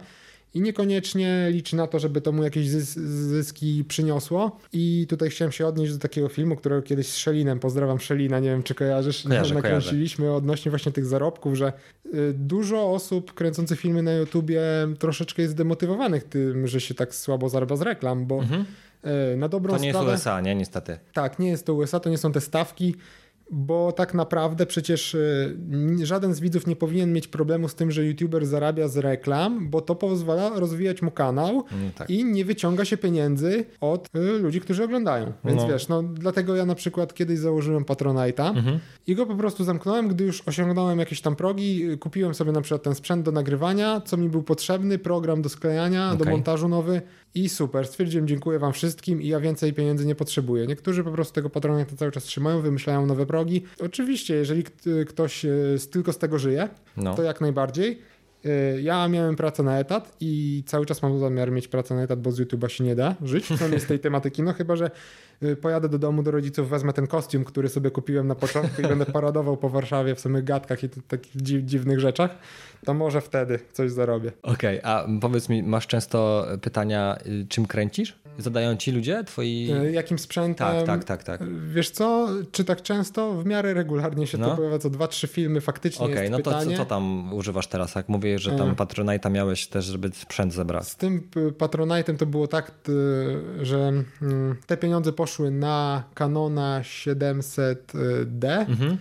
i 0.55 0.61
niekoniecznie 0.61 1.47
liczy 1.49 1.75
na 1.75 1.87
to, 1.87 1.99
żeby 1.99 2.21
to 2.21 2.31
mu 2.31 2.43
jakieś 2.43 2.67
zyski 2.67 3.85
przyniosło. 3.87 4.59
I 4.73 5.05
tutaj 5.09 5.29
chciałem 5.29 5.51
się 5.51 5.67
odnieść 5.67 5.93
do 5.93 5.99
takiego 5.99 6.29
filmu, 6.29 6.55
którego 6.55 6.81
kiedyś 6.81 7.07
z 7.07 7.17
Szelinem, 7.17 7.59
pozdrawiam 7.59 7.99
Szelina, 7.99 8.39
nie 8.39 8.49
wiem 8.49 8.63
czy 8.63 8.75
kojarzysz, 8.75 9.23
kojarzę, 9.23 9.55
nakręciliśmy 9.55 10.23
kojarzę. 10.23 10.37
odnośnie 10.37 10.69
właśnie 10.69 10.91
tych 10.91 11.05
zarobków, 11.05 11.55
że 11.55 11.73
y, 12.05 12.33
dużo 12.33 12.91
osób 12.91 13.33
kręcących 13.33 13.79
filmy 13.79 14.03
na 14.03 14.13
YouTubie 14.13 14.61
troszeczkę 14.99 15.41
jest 15.41 15.55
demotywowanych 15.55 16.23
tym, 16.23 16.67
że 16.67 16.81
się 16.81 16.93
tak 16.93 17.15
słabo 17.15 17.49
zarabia 17.49 17.75
z 17.75 17.81
reklam, 17.81 18.25
bo 18.25 18.39
mhm. 18.39 18.65
Y, 19.33 19.37
na 19.37 19.49
dobrą 19.49 19.69
sprawę... 19.69 19.79
To 19.79 19.85
nie 19.85 19.93
sprawę, 19.93 20.11
jest 20.11 20.23
USA, 20.23 20.41
nie? 20.41 20.55
Niestety. 20.55 20.99
Tak, 21.13 21.39
nie 21.39 21.49
jest 21.49 21.65
to 21.65 21.73
USA, 21.73 21.99
to 21.99 22.09
nie 22.09 22.17
są 22.17 22.31
te 22.31 22.41
stawki 22.41 22.95
bo 23.51 23.91
tak 23.91 24.13
naprawdę 24.13 24.65
przecież 24.65 25.13
y, 25.13 25.57
żaden 26.03 26.33
z 26.33 26.39
widzów 26.39 26.67
nie 26.67 26.75
powinien 26.75 27.13
mieć 27.13 27.27
problemu 27.27 27.67
z 27.67 27.75
tym, 27.75 27.91
że 27.91 28.05
youtuber 28.05 28.45
zarabia 28.45 28.87
z 28.87 28.97
reklam, 28.97 29.69
bo 29.69 29.81
to 29.81 29.95
pozwala 29.95 30.59
rozwijać 30.59 31.01
mu 31.01 31.11
kanał 31.11 31.63
mm, 31.71 31.91
tak. 31.91 32.09
i 32.09 32.25
nie 32.25 32.45
wyciąga 32.45 32.85
się 32.85 32.97
pieniędzy 32.97 33.65
od 33.81 34.09
y, 34.15 34.39
ludzi, 34.39 34.61
którzy 34.61 34.83
oglądają. 34.83 35.33
Więc 35.45 35.61
no. 35.61 35.67
wiesz, 35.67 35.87
no 35.87 36.03
dlatego 36.03 36.55
ja 36.55 36.65
na 36.65 36.75
przykład 36.75 37.13
kiedyś 37.13 37.39
założyłem 37.39 37.83
Patronite'a 37.83 38.57
mhm. 38.57 38.79
i 39.07 39.15
go 39.15 39.25
po 39.25 39.35
prostu 39.35 39.63
zamknąłem, 39.63 40.07
gdy 40.07 40.23
już 40.23 40.43
osiągnąłem 40.45 40.99
jakieś 40.99 41.21
tam 41.21 41.35
progi, 41.35 41.91
y, 41.91 41.97
kupiłem 41.97 42.33
sobie 42.33 42.51
na 42.51 42.61
przykład 42.61 42.83
ten 42.83 42.95
sprzęt 42.95 43.25
do 43.25 43.31
nagrywania, 43.31 44.01
co 44.01 44.17
mi 44.17 44.29
był 44.29 44.43
potrzebny, 44.43 44.97
program 44.97 45.41
do 45.41 45.49
sklejania, 45.49 46.07
okay. 46.07 46.25
do 46.25 46.31
montażu 46.31 46.67
nowy 46.67 47.01
i 47.35 47.49
super. 47.49 47.87
Stwierdziłem, 47.87 48.27
dziękuję 48.27 48.59
wam 48.59 48.73
wszystkim 48.73 49.21
i 49.21 49.27
ja 49.27 49.39
więcej 49.39 49.73
pieniędzy 49.73 50.05
nie 50.05 50.15
potrzebuję. 50.15 50.67
Niektórzy 50.67 51.03
po 51.03 51.11
prostu 51.11 51.33
tego 51.33 51.49
Patronite'a 51.49 51.97
cały 51.97 52.11
czas 52.11 52.23
trzymają, 52.23 52.61
wymyślają 52.61 53.05
nowe 53.05 53.25
progi. 53.25 53.63
Oczywiście, 53.79 54.35
jeżeli 54.35 54.63
ktoś 55.07 55.45
e, 55.45 55.49
tylko 55.91 56.13
z 56.13 56.17
tego 56.17 56.39
żyje, 56.39 56.69
no. 56.97 57.15
to 57.15 57.23
jak 57.23 57.41
najbardziej. 57.41 58.01
Y, 58.45 58.81
ja 58.81 59.07
miałem 59.07 59.35
pracę 59.35 59.63
na 59.63 59.79
etat 59.79 60.17
i 60.19 60.63
cały 60.65 60.85
czas 60.85 61.01
mam 61.01 61.19
zamiar 61.19 61.51
mieć 61.51 61.67
pracę 61.67 61.95
na 61.95 62.03
etat, 62.03 62.21
bo 62.21 62.31
z 62.31 62.39
YouTube'a 62.39 62.67
się 62.67 62.83
nie 62.83 62.95
da 62.95 63.15
żyć, 63.23 63.45
przynajmniej 63.45 63.79
z 63.79 63.85
tej 63.85 63.99
tematyki, 63.99 64.43
no 64.43 64.53
chyba, 64.53 64.75
że 64.75 64.91
pojadę 65.61 65.89
do 65.89 65.99
domu 65.99 66.23
do 66.23 66.31
rodziców, 66.31 66.69
wezmę 66.69 66.93
ten 66.93 67.07
kostium, 67.07 67.43
który 67.43 67.69
sobie 67.69 67.91
kupiłem 67.91 68.27
na 68.27 68.35
początku 68.35 68.81
i 68.81 68.87
będę 68.87 69.05
paradował 69.05 69.57
po 69.57 69.69
Warszawie 69.69 70.15
w 70.15 70.19
samych 70.19 70.43
gadkach 70.43 70.83
i 70.83 70.89
takich 70.89 71.41
dziwnych 71.41 71.99
rzeczach, 71.99 72.37
to 72.85 72.93
może 72.93 73.21
wtedy 73.21 73.59
coś 73.73 73.91
zarobię. 73.91 74.31
Okej, 74.43 74.79
okay, 74.79 74.91
a 74.91 75.07
powiedz 75.21 75.49
mi, 75.49 75.63
masz 75.63 75.87
często 75.87 76.47
pytania, 76.61 77.17
y, 77.25 77.45
czym 77.49 77.65
kręcisz? 77.65 78.19
Zadają 78.37 78.75
ci 78.75 78.91
ludzie 78.91 79.23
twoi... 79.23 79.71
Jakim 79.91 80.19
sprzętem? 80.19 80.67
Tak, 80.67 80.85
tak, 80.85 81.03
tak, 81.03 81.23
tak. 81.23 81.49
Wiesz 81.67 81.89
co, 81.89 82.27
czy 82.51 82.63
tak 82.63 82.81
często? 82.81 83.33
W 83.33 83.45
miarę 83.45 83.73
regularnie 83.73 84.27
się 84.27 84.37
no. 84.37 84.49
to 84.49 84.55
pojawia, 84.55 84.79
co 84.79 84.89
dwa, 84.89 85.07
trzy 85.07 85.27
filmy 85.27 85.61
faktycznie 85.61 86.05
Okej, 86.05 86.17
okay, 86.17 86.29
no 86.29 86.39
to 86.39 86.63
co, 86.63 86.71
co, 86.77 86.85
tam 86.85 87.33
używasz 87.33 87.67
teraz? 87.67 87.95
Jak 87.95 88.09
mówię, 88.09 88.39
że 88.39 88.51
tam 88.51 88.75
Patronite'a 88.75 89.31
miałeś 89.31 89.67
też, 89.67 89.85
żeby 89.85 90.09
sprzęt 90.13 90.53
zebrać. 90.53 90.87
Z 90.87 90.95
tym 90.95 91.29
Patronite'em 91.57 92.17
to 92.17 92.25
było 92.25 92.47
tak, 92.47 92.71
że 93.61 93.93
mm, 94.21 94.55
te 94.67 94.77
pieniądze 94.77 95.13
poszły 95.25 95.51
na 95.51 96.03
Canona 96.15 96.81
700D, 96.81 98.45
mhm. 98.45 98.97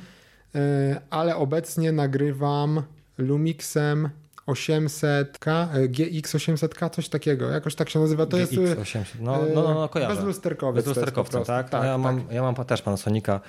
E, 0.54 1.00
ale 1.10 1.36
obecnie 1.36 1.92
nagrywam 1.92 2.82
Lumixem 3.18 4.08
800K, 4.46 5.68
GX 5.88 6.34
800K, 6.34 6.90
coś 6.90 7.08
takiego, 7.08 7.50
jakoś 7.50 7.74
tak 7.74 7.90
się 7.90 7.98
nazywa. 8.00 8.26
To 8.26 8.36
GX 8.36 8.52
jest 8.52 8.78
800, 8.78 9.20
no, 9.20 9.38
no, 9.54 9.62
no, 9.62 9.74
no 9.74 9.88
kojarzę. 9.88 10.16
Bezlusterkowiec. 10.16 10.84
Bezlusterkowcem, 10.84 11.44
tak? 11.44 11.70
tak, 11.70 11.82
no 11.82 11.88
ja, 11.88 11.98
mam, 11.98 12.20
tak. 12.20 12.32
ja 12.32 12.42
mam 12.42 12.54
też 12.54 12.82
Panasonica 12.82 13.40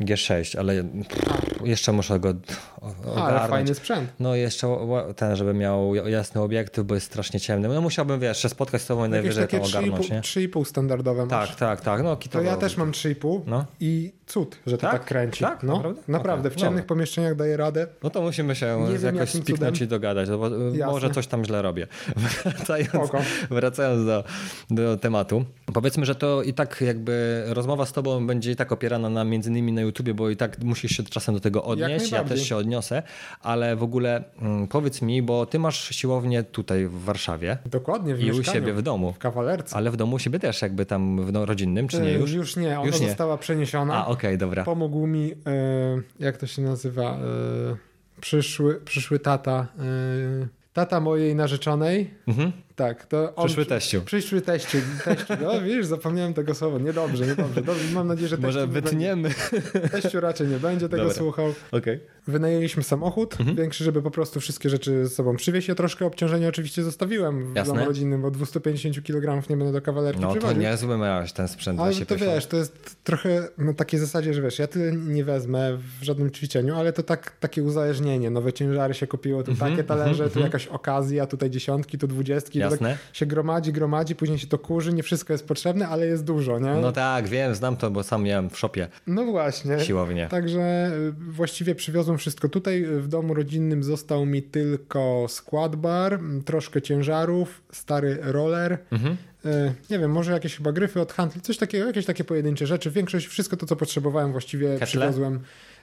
G6, 0.00 0.58
ale 0.58 0.84
pff, 0.84 1.66
jeszcze 1.66 1.92
muszę 1.92 2.20
go 2.20 2.34
ogarnąć. 2.80 3.18
Ale 3.18 3.48
fajny 3.48 3.74
sprzęt. 3.74 4.10
No 4.20 4.34
jeszcze 4.34 4.68
ten, 5.16 5.36
żeby 5.36 5.54
miał 5.54 5.94
jasny 5.94 6.40
obiektyw, 6.40 6.86
bo 6.86 6.94
jest 6.94 7.06
strasznie 7.06 7.40
ciemny. 7.40 7.68
No 7.68 7.80
musiałbym, 7.80 8.20
wiesz, 8.20 8.42
się 8.42 8.48
spotkać 8.48 8.82
z 8.82 8.86
tobą 8.86 9.06
i 9.06 9.08
najwyżej 9.08 9.48
to 9.48 9.62
ogarnąć, 9.62 10.10
nie? 10.10 10.20
3,5 10.20 10.64
standardowe 10.64 11.26
masz. 11.26 11.48
Tak, 11.48 11.58
tak, 11.58 11.80
tak. 11.80 12.02
No, 12.02 12.16
to 12.30 12.42
ja 12.42 12.56
też 12.56 12.76
mam 12.76 12.92
3,5 12.92 13.40
no. 13.46 13.64
i 13.80 14.12
cud, 14.26 14.58
że 14.66 14.78
to 14.78 14.82
tak, 14.82 14.92
tak 14.92 15.04
kręci. 15.04 15.44
Tak? 15.44 15.62
No, 15.62 15.74
naprawdę? 15.76 16.02
naprawdę. 16.08 16.48
Okay. 16.48 16.56
W 16.56 16.60
ciemnych 16.60 16.82
Dobra. 16.82 16.88
pomieszczeniach 16.88 17.34
daje 17.34 17.56
radę. 17.56 17.86
No 18.02 18.10
to 18.10 18.22
musimy 18.22 18.56
się 18.56 18.86
Nie 19.00 19.06
jakoś 19.06 19.30
spiknąć 19.30 19.80
i 19.80 19.86
dogadać, 19.86 20.28
no 20.28 20.38
bo 20.38 20.48
Jasne. 20.48 20.86
może 20.86 21.10
coś 21.10 21.26
tam 21.26 21.44
źle 21.44 21.62
robię. 21.62 21.86
Wracając, 22.44 23.10
wracając 23.50 24.06
do, 24.06 24.24
do 24.70 24.96
tematu. 24.96 25.44
Powiedzmy, 25.74 26.06
że 26.06 26.14
to 26.14 26.42
i 26.42 26.54
tak 26.54 26.80
jakby 26.80 27.44
rozmowa 27.46 27.86
z 27.86 27.92
tobą 27.92 28.26
będzie 28.26 28.50
i 28.50 28.56
tak 28.56 28.72
opierana 28.72 29.10
na 29.10 29.24
między 29.24 29.50
innymi 29.50 29.72
na 29.72 29.80
YouTubie, 29.90 30.14
bo 30.14 30.30
i 30.30 30.36
tak 30.36 30.58
musisz 30.58 30.96
się 30.96 31.02
czasem 31.02 31.34
do 31.34 31.40
tego 31.40 31.64
odnieść. 31.64 32.12
Ja 32.12 32.24
też 32.24 32.48
się 32.48 32.56
odniosę, 32.56 33.02
ale 33.40 33.76
w 33.76 33.82
ogóle 33.82 34.24
mm, 34.42 34.68
powiedz 34.68 35.02
mi, 35.02 35.22
bo 35.22 35.46
ty 35.46 35.58
masz 35.58 35.96
siłownię 35.96 36.42
tutaj 36.42 36.86
w 36.86 37.04
Warszawie. 37.04 37.58
Dokładnie, 37.66 38.14
w 38.14 38.20
I 38.20 38.32
u 38.32 38.44
siebie 38.44 38.72
w 38.72 38.82
domu. 38.82 39.12
W 39.12 39.18
kawalerce. 39.18 39.76
Ale 39.76 39.90
w 39.90 39.96
domu 39.96 40.16
u 40.16 40.18
siebie 40.18 40.38
też 40.38 40.62
jakby 40.62 40.86
tam 40.86 41.24
w 41.24 41.34
rodzinnym, 41.34 41.88
czy 41.88 42.00
nie 42.00 42.12
już? 42.12 42.32
Już 42.32 42.56
nie, 42.56 42.80
ona 42.80 42.86
już 42.86 43.00
nie. 43.00 43.08
została 43.08 43.38
przeniesiona. 43.38 43.94
A, 43.94 44.06
okej, 44.06 44.14
okay, 44.14 44.38
dobra. 44.38 44.64
Pomógł 44.64 45.06
mi, 45.06 45.32
e, 45.32 45.36
jak 46.20 46.36
to 46.36 46.46
się 46.46 46.62
nazywa, 46.62 47.02
e, 47.02 47.20
przyszły, 48.20 48.80
przyszły 48.84 49.18
tata, 49.18 49.66
tata 50.72 51.00
mojej 51.00 51.34
narzeczonej. 51.34 52.10
Mhm 52.28 52.52
tak. 52.80 53.06
To 53.06 53.34
on, 53.34 53.46
przyszły 53.46 53.66
teściu. 53.66 54.02
Przyszły 54.02 54.40
teściu. 54.40 54.78
teściu. 55.04 55.34
No 55.42 55.60
wiesz, 55.60 55.86
zapomniałem 55.86 56.34
tego 56.34 56.54
słowa. 56.54 56.78
Niedobrze, 56.78 57.26
niedobrze. 57.26 57.62
Dobrze, 57.62 57.94
mam 57.94 58.06
nadzieję, 58.06 58.28
że 58.28 58.36
Może 58.36 58.66
wytniemy. 58.66 59.30
Będzie. 59.72 59.88
Teściu 59.88 60.20
raczej 60.20 60.48
nie 60.48 60.56
będzie 60.56 60.88
tego 60.88 61.02
Dobra. 61.02 61.18
słuchał. 61.18 61.54
Okay. 61.72 62.00
Wynajęliśmy 62.26 62.82
samochód 62.82 63.36
mhm. 63.40 63.56
większy, 63.56 63.84
żeby 63.84 64.02
po 64.02 64.10
prostu 64.10 64.40
wszystkie 64.40 64.70
rzeczy 64.70 65.06
ze 65.06 65.10
sobą 65.14 65.36
przywieźć. 65.36 65.68
Ja 65.68 65.74
troszkę 65.74 66.06
obciążenia 66.06 66.48
oczywiście 66.48 66.82
zostawiłem 66.82 67.52
w 67.52 67.56
Jasne. 67.56 67.74
domu 67.74 67.86
rodzinnym, 67.86 68.22
bo 68.22 68.30
250 68.30 69.02
kg 69.06 69.50
nie 69.50 69.56
będę 69.56 69.72
do 69.72 69.82
kawalerki 69.82 70.20
No 70.20 70.30
przywoził. 70.30 70.56
to 70.56 70.62
niezły 70.62 70.98
miałeś 70.98 71.32
ten 71.32 71.48
sprzęt 71.48 71.80
Ale 71.80 71.94
to 71.94 72.16
wiesz, 72.16 72.46
to 72.46 72.56
jest 72.56 72.96
trochę 73.04 73.48
na 73.58 73.74
takiej 73.74 74.00
zasadzie, 74.00 74.34
że 74.34 74.42
wiesz, 74.42 74.58
ja 74.58 74.66
tyle 74.66 74.92
nie 74.92 75.24
wezmę 75.24 75.78
w 76.00 76.04
żadnym 76.04 76.30
ćwiczeniu, 76.30 76.76
ale 76.76 76.92
to 76.92 77.02
tak, 77.02 77.32
takie 77.40 77.62
uzależnienie. 77.62 78.30
Nowe 78.30 78.52
ciężary 78.52 78.94
się 78.94 79.06
kupiło, 79.06 79.42
tu 79.42 79.50
mhm. 79.50 79.70
takie 79.70 79.84
talerze, 79.84 80.24
tu 80.24 80.28
mhm. 80.28 80.46
jakaś 80.46 80.66
okazja, 80.66 81.26
tutaj 81.26 81.50
dziesiątki, 81.50 81.98
tu 81.98 82.06
dwudziestki. 82.06 82.58
Jasne. 82.70 82.90
To 82.90 82.94
tak 83.06 83.16
się 83.16 83.26
gromadzi 83.26 83.50
gromadzi, 83.50 83.72
gromadzi, 83.72 84.16
później 84.16 84.38
się 84.38 84.46
to 84.46 84.58
kurzy, 84.58 84.92
nie 84.92 85.02
wszystko 85.02 85.32
jest 85.32 85.46
potrzebne, 85.46 85.88
ale 85.88 86.06
jest 86.06 86.24
dużo, 86.24 86.58
nie? 86.58 86.74
No 86.74 86.92
tak, 86.92 87.28
wiem, 87.28 87.54
znam 87.54 87.76
to, 87.76 87.90
bo 87.90 88.02
sam 88.02 88.22
miałem 88.22 88.50
w 88.50 88.58
szopie. 88.58 88.88
No 89.06 89.24
właśnie. 89.24 89.80
Siłownie. 89.80 90.28
Także 90.30 90.90
y, 90.92 91.12
właściwie 91.12 91.74
przywiozłem 91.74 92.18
wszystko 92.18 92.48
tutaj. 92.48 92.84
W 92.84 93.08
domu 93.08 93.34
rodzinnym 93.34 93.84
został 93.84 94.26
mi 94.26 94.42
tylko 94.42 95.26
skład 95.28 95.76
bar, 95.76 96.20
troszkę 96.44 96.82
ciężarów, 96.82 97.62
stary 97.72 98.18
roller. 98.22 98.78
Mhm. 98.92 99.16
Y, 99.44 99.72
nie 99.90 99.98
wiem, 99.98 100.10
może 100.10 100.32
jakieś 100.32 100.56
chyba 100.56 100.72
gryfy 100.72 101.00
od 101.00 101.12
handli, 101.12 101.40
coś 101.40 101.56
takiego, 101.56 101.86
jakieś 101.86 102.06
takie 102.06 102.24
pojedyncze 102.24 102.66
rzeczy. 102.66 102.90
Większość, 102.90 103.26
wszystko 103.26 103.56
to, 103.56 103.66
co 103.66 103.76
potrzebowałem 103.76 104.32
właściwie 104.32 104.68
Ketle? 104.68 104.86
przywiozłem. 104.86 105.40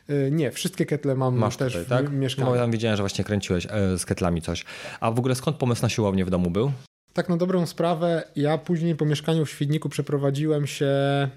Y, 0.10 0.30
nie, 0.32 0.52
wszystkie 0.52 0.86
ketle 0.86 1.16
mam 1.16 1.36
Masz 1.36 1.58
też 1.58 1.74
tutaj, 1.74 1.86
tak? 1.86 2.10
w 2.10 2.14
mieszkaniu. 2.14 2.50
No, 2.50 2.56
ja 2.56 2.68
widziałem, 2.68 2.98
że 2.98 3.04
właśnie 3.04 3.24
kręciłeś 3.24 3.68
e, 3.70 3.98
z 3.98 4.06
ketlami 4.06 4.42
coś. 4.42 4.66
A 5.00 5.12
w 5.12 5.20
ogóle 5.20 5.36
skąd 5.36 5.58
pomysł 5.58 5.82
na 5.82 5.90
siłownię 5.90 6.26
w 6.26 6.30
domu 6.30 6.50
był? 6.50 6.72
tak 7.18 7.30
na 7.30 7.38
dobrą 7.38 7.66
sprawę, 7.66 8.24
ja 8.36 8.58
później 8.58 8.96
po 8.96 9.06
mieszkaniu 9.06 9.46
w 9.46 9.50
Świdniku 9.50 9.90
przeprowadziłem 9.90 10.68
się 10.68 10.86
e, 10.86 11.30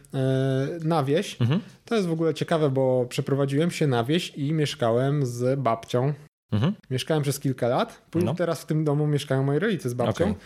na 0.84 1.04
wieś. 1.04 1.40
Mhm. 1.40 1.60
To 1.84 1.94
jest 1.94 2.08
w 2.08 2.12
ogóle 2.12 2.34
ciekawe, 2.34 2.70
bo 2.70 3.06
przeprowadziłem 3.08 3.70
się 3.70 3.86
na 3.86 4.04
wieś 4.04 4.32
i 4.36 4.52
mieszkałem 4.52 5.26
z 5.26 5.60
babcią. 5.60 6.12
Mhm. 6.52 6.74
Mieszkałem 6.90 7.22
przez 7.22 7.40
kilka 7.40 7.68
lat. 7.68 8.02
No. 8.14 8.34
Teraz 8.34 8.62
w 8.62 8.66
tym 8.66 8.84
domu 8.84 9.06
mieszkają 9.06 9.42
moi 9.42 9.58
rodzice 9.58 9.90
z 9.90 9.94
babcią. 9.94 10.24
Okay. 10.24 10.36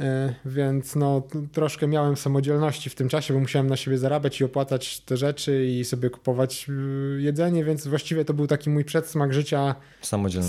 E, 0.00 0.34
więc 0.44 0.96
no, 0.96 1.22
troszkę 1.52 1.86
miałem 1.86 2.16
samodzielności 2.16 2.90
w 2.90 2.94
tym 2.94 3.08
czasie, 3.08 3.34
bo 3.34 3.40
musiałem 3.40 3.66
na 3.66 3.76
siebie 3.76 3.98
zarabiać 3.98 4.40
i 4.40 4.44
opłacać 4.44 5.00
te 5.00 5.16
rzeczy 5.16 5.66
i 5.66 5.84
sobie 5.84 6.10
kupować 6.10 6.66
e, 6.68 6.72
jedzenie, 7.20 7.64
więc 7.64 7.86
właściwie 7.86 8.24
to 8.24 8.34
był 8.34 8.46
taki 8.46 8.70
mój 8.70 8.84
przedsmak 8.84 9.34
życia 9.34 9.74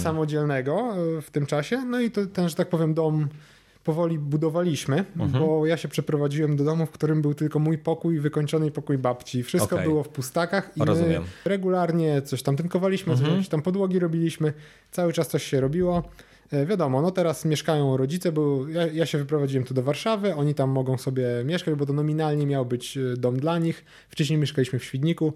samodzielnego 0.04 0.96
w 1.22 1.30
tym 1.32 1.46
czasie. 1.46 1.86
No 1.86 2.00
i 2.00 2.12
to, 2.12 2.26
ten, 2.26 2.50
że 2.50 2.56
tak 2.56 2.70
powiem, 2.70 2.94
dom 2.94 3.28
powoli 3.84 4.20
budowaliśmy, 4.20 5.06
mhm. 5.18 5.44
bo 5.44 5.66
ja 5.66 5.78
się 5.78 5.88
przeprowadziłem 5.88 6.56
do 6.56 6.64
domu, 6.64 6.86
w 6.86 6.92
którym 6.92 7.22
był 7.22 7.34
tylko 7.34 7.60
mój 7.60 7.78
pokój, 7.78 8.20
wykończony 8.20 8.72
pokój 8.72 8.98
babci. 8.98 9.44
Wszystko 9.44 9.76
okay. 9.76 9.88
było 9.88 10.04
w 10.04 10.10
pustakach 10.10 10.72
i 10.78 10.82
regularnie 11.46 12.22
coś 12.22 12.44
tam 12.44 12.56
tynkowaliśmy, 12.56 13.14
mhm. 13.14 13.38
coś 13.38 13.48
tam 13.48 13.62
podłogi 13.62 14.00
robiliśmy, 14.00 14.54
cały 14.92 15.14
czas 15.14 15.28
coś 15.28 15.44
się 15.44 15.62
robiło. 15.62 16.04
E, 16.52 16.66
wiadomo, 16.66 17.02
no 17.02 17.12
teraz 17.12 17.46
mieszkają 17.46 17.98
rodzice, 17.98 18.32
bo 18.32 18.68
ja, 18.68 18.88
ja, 18.88 19.06
się 19.06 19.18
wyprowadziłem 19.18 19.66
tu 19.66 19.74
do 19.74 19.84
Warszawy, 19.84 20.36
oni 20.36 20.56
tam 20.56 20.70
mogą 20.70 20.98
sobie 20.98 21.28
mieszkać, 21.46 21.76
bo 21.76 21.86
to 21.86 21.94
nominalnie 21.94 22.46
miał 22.46 22.66
być 22.66 22.98
e, 22.98 23.18
dom 23.18 23.40
dla 23.40 23.60
nich. 23.60 23.86
Wcześniej 24.10 24.40
mieszkaliśmy 24.40 24.80
w 24.80 24.84
Świdniku. 24.84 25.34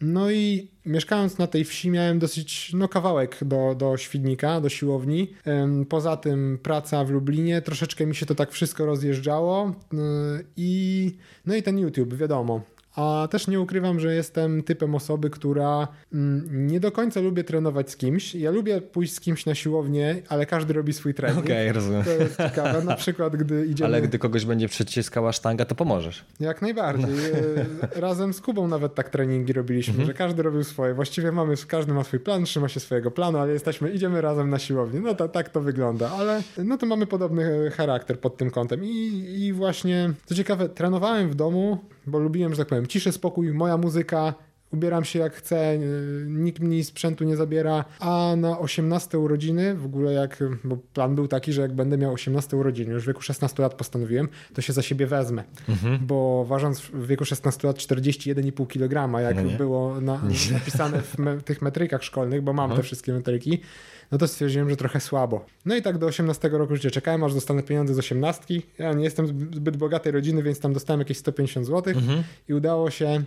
No 0.00 0.30
i 0.30 0.68
mieszkając 0.86 1.38
na 1.38 1.46
tej 1.46 1.64
wsi 1.64 1.90
miałem 1.90 2.18
dosyć 2.18 2.72
no, 2.74 2.88
kawałek 2.88 3.38
do, 3.44 3.74
do 3.78 3.96
Świdnika, 3.96 4.60
do 4.60 4.68
siłowni. 4.68 5.32
Poza 5.88 6.16
tym 6.16 6.58
praca 6.62 7.04
w 7.04 7.10
Lublinie, 7.10 7.62
troszeczkę 7.62 8.06
mi 8.06 8.14
się 8.14 8.26
to 8.26 8.34
tak 8.34 8.52
wszystko 8.52 8.86
rozjeżdżało 8.86 9.66
e, 9.66 9.96
i 10.56 11.12
no 11.46 11.54
i 11.54 11.62
ten 11.62 11.78
YouTube, 11.78 12.14
wiadomo. 12.14 12.75
A 12.96 13.28
też 13.30 13.48
nie 13.48 13.60
ukrywam, 13.60 14.00
że 14.00 14.14
jestem 14.14 14.62
typem 14.62 14.94
osoby, 14.94 15.30
która 15.30 15.88
mm, 16.12 16.66
nie 16.66 16.80
do 16.80 16.92
końca 16.92 17.20
lubię 17.20 17.44
trenować 17.44 17.90
z 17.90 17.96
kimś. 17.96 18.34
Ja 18.34 18.50
lubię 18.50 18.80
pójść 18.80 19.14
z 19.14 19.20
kimś 19.20 19.46
na 19.46 19.54
siłownię, 19.54 20.22
ale 20.28 20.46
każdy 20.46 20.74
robi 20.74 20.92
swój 20.92 21.14
trening. 21.14 21.44
Okej, 21.44 21.70
okay, 21.70 21.72
rozumiem. 21.72 22.04
To 22.04 22.10
jest 22.10 22.36
ciekawe. 22.36 22.84
Na 22.84 22.96
przykład, 22.96 23.36
gdy 23.36 23.66
idziemy... 23.66 23.88
Ale 23.88 24.02
gdy 24.02 24.18
kogoś 24.18 24.44
będzie 24.44 24.68
przyciskała 24.68 25.32
sztanga, 25.32 25.64
to 25.64 25.74
pomożesz. 25.74 26.24
Jak 26.40 26.62
najbardziej. 26.62 27.08
No. 27.82 27.88
Razem 28.00 28.34
z 28.34 28.40
Kubą 28.40 28.68
nawet 28.68 28.94
tak 28.94 29.10
treningi 29.10 29.52
robiliśmy, 29.52 29.92
mhm. 29.92 30.06
że 30.06 30.14
każdy 30.14 30.42
robił 30.42 30.64
swoje. 30.64 30.94
Właściwie 30.94 31.32
mamy, 31.32 31.54
każdy 31.68 31.92
ma 31.92 32.04
swój 32.04 32.20
plan, 32.20 32.44
trzyma 32.44 32.68
się 32.68 32.80
swojego 32.80 33.10
planu, 33.10 33.38
ale 33.38 33.52
jesteśmy, 33.52 33.90
idziemy 33.90 34.20
razem 34.20 34.50
na 34.50 34.58
siłownię. 34.58 35.00
No 35.00 35.14
to 35.14 35.28
tak 35.28 35.48
to 35.48 35.60
wygląda, 35.60 36.10
ale 36.10 36.42
no 36.64 36.78
to 36.78 36.86
mamy 36.86 37.06
podobny 37.06 37.70
charakter 37.70 38.20
pod 38.20 38.36
tym 38.36 38.50
kątem. 38.50 38.84
I, 38.84 39.24
i 39.38 39.52
właśnie, 39.52 40.12
co 40.26 40.34
ciekawe, 40.34 40.68
trenowałem 40.68 41.30
w 41.30 41.34
domu, 41.34 41.78
bo 42.06 42.18
lubiłem, 42.18 42.54
że 42.54 42.58
tak 42.58 42.68
powiem, 42.68 42.86
ciszę, 42.86 43.12
spokój, 43.12 43.52
moja 43.52 43.76
muzyka, 43.76 44.34
ubieram 44.72 45.04
się 45.04 45.18
jak 45.18 45.34
chcę, 45.34 45.78
nikt 46.26 46.62
mi 46.62 46.84
sprzętu 46.84 47.24
nie 47.24 47.36
zabiera, 47.36 47.84
a 48.00 48.34
na 48.36 48.58
18 48.58 49.18
urodziny, 49.18 49.74
w 49.74 49.84
ogóle 49.84 50.12
jak, 50.12 50.44
bo 50.64 50.76
plan 50.76 51.14
był 51.14 51.28
taki, 51.28 51.52
że 51.52 51.62
jak 51.62 51.72
będę 51.72 51.98
miał 51.98 52.12
18 52.12 52.56
urodziny, 52.56 52.92
już 52.92 53.04
w 53.04 53.06
wieku 53.06 53.22
16 53.22 53.62
lat 53.62 53.74
postanowiłem, 53.74 54.28
to 54.54 54.62
się 54.62 54.72
za 54.72 54.82
siebie 54.82 55.06
wezmę, 55.06 55.44
mhm. 55.68 56.06
bo 56.06 56.44
ważąc 56.44 56.80
w 56.80 57.06
wieku 57.06 57.24
16 57.24 57.68
lat 57.68 57.76
41,5 57.76 58.66
kg, 58.66 59.20
jak 59.22 59.44
no 59.44 59.50
było 59.58 60.00
na, 60.00 60.20
napisane 60.52 61.02
w 61.02 61.18
me, 61.18 61.40
tych 61.40 61.62
metrykach 61.62 62.04
szkolnych, 62.04 62.42
bo 62.42 62.52
mam 62.52 62.64
mhm. 62.64 62.80
te 62.80 62.82
wszystkie 62.82 63.12
metryki, 63.12 63.60
no 64.12 64.18
to 64.18 64.28
stwierdziłem, 64.28 64.70
że 64.70 64.76
trochę 64.76 65.00
słabo. 65.00 65.46
No 65.64 65.76
i 65.76 65.82
tak 65.82 65.98
do 65.98 66.06
18 66.06 66.48
roku 66.48 66.76
życia 66.76 66.90
czekałem, 66.90 67.24
aż 67.24 67.34
dostanę 67.34 67.62
pieniądze 67.62 67.94
z 67.94 67.98
18. 67.98 68.54
Ja 68.78 68.92
nie 68.92 69.04
jestem 69.04 69.26
zbyt 69.26 69.76
bogatej 69.76 70.12
rodziny, 70.12 70.42
więc 70.42 70.60
tam 70.60 70.72
dostałem 70.72 71.00
jakieś 71.00 71.18
150 71.18 71.66
zł 71.66 71.94
mhm. 71.96 72.22
i 72.48 72.54
udało 72.54 72.90
się 72.90 73.24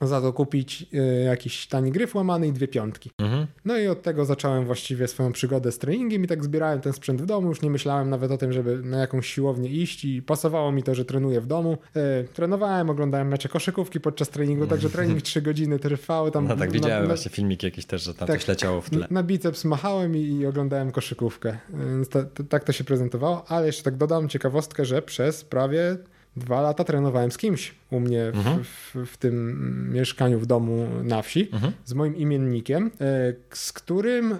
za 0.00 0.20
to 0.20 0.32
kupić 0.32 0.86
y, 0.94 1.24
jakiś 1.24 1.66
tani 1.66 1.92
gryf 1.92 2.14
łamany 2.14 2.48
i 2.48 2.52
dwie 2.52 2.68
piątki. 2.68 3.10
Mhm. 3.18 3.46
No 3.64 3.78
i 3.78 3.86
od 3.86 4.02
tego 4.02 4.24
zacząłem 4.24 4.64
właściwie 4.64 5.08
swoją 5.08 5.32
przygodę 5.32 5.72
z 5.72 5.78
treningiem 5.78 6.24
i 6.24 6.26
tak 6.26 6.44
zbierałem 6.44 6.80
ten 6.80 6.92
sprzęt 6.92 7.22
w 7.22 7.26
domu. 7.26 7.48
Już 7.48 7.62
nie 7.62 7.70
myślałem 7.70 8.10
nawet 8.10 8.30
o 8.30 8.38
tym, 8.38 8.52
żeby 8.52 8.82
na 8.82 8.98
jakąś 8.98 9.26
siłownię 9.26 9.70
iść 9.70 10.04
i 10.04 10.22
pasowało 10.22 10.72
mi 10.72 10.82
to, 10.82 10.94
że 10.94 11.04
trenuję 11.04 11.40
w 11.40 11.46
domu. 11.46 11.78
Y, 11.96 12.28
trenowałem, 12.34 12.90
oglądałem 12.90 13.28
mecze 13.28 13.48
koszykówki 13.48 14.00
podczas 14.00 14.28
treningu, 14.28 14.66
także 14.66 14.90
trening 14.90 15.22
3 15.22 15.42
godziny 15.42 15.78
trwał. 15.78 16.30
Tam 16.30 16.48
no 16.48 16.56
tak, 16.56 16.72
widziałem 16.72 17.02
na, 17.02 17.06
właśnie 17.06 17.30
filmiki 17.30 17.66
jakieś 17.66 17.86
też, 17.86 18.02
że 18.02 18.14
tam 18.14 18.28
tak, 18.28 18.38
coś 18.38 18.48
leciało 18.48 18.80
w 18.80 18.90
tle. 18.90 19.06
Na 19.10 19.22
biceps 19.22 19.64
machałem 19.64 20.16
i, 20.16 20.20
i 20.20 20.46
oglądałem 20.46 20.92
koszykówkę. 20.92 21.58
Więc 21.70 22.08
to, 22.08 22.24
to, 22.24 22.44
tak 22.44 22.64
to 22.64 22.72
się 22.72 22.84
prezentowało, 22.84 23.44
ale 23.48 23.66
jeszcze 23.66 23.82
tak 23.82 23.96
dodam 23.96 24.28
ciekawostkę, 24.28 24.84
że 24.84 25.02
przez 25.02 25.44
prawie 25.44 25.96
dwa 26.36 26.60
lata 26.60 26.84
trenowałem 26.84 27.32
z 27.32 27.38
kimś 27.38 27.74
u 27.90 28.00
mnie 28.00 28.26
mhm. 28.26 28.64
w, 28.64 28.96
w, 29.06 29.16
tym 29.16 29.92
mieszkaniu 29.92 30.38
w 30.40 30.46
domu 30.46 30.88
na 31.02 31.22
wsi, 31.22 31.48
mhm. 31.52 31.72
z 31.84 31.94
moim 31.94 32.16
imiennikiem, 32.16 32.90
e, 33.00 33.32
z 33.52 33.72
którym, 33.72 34.34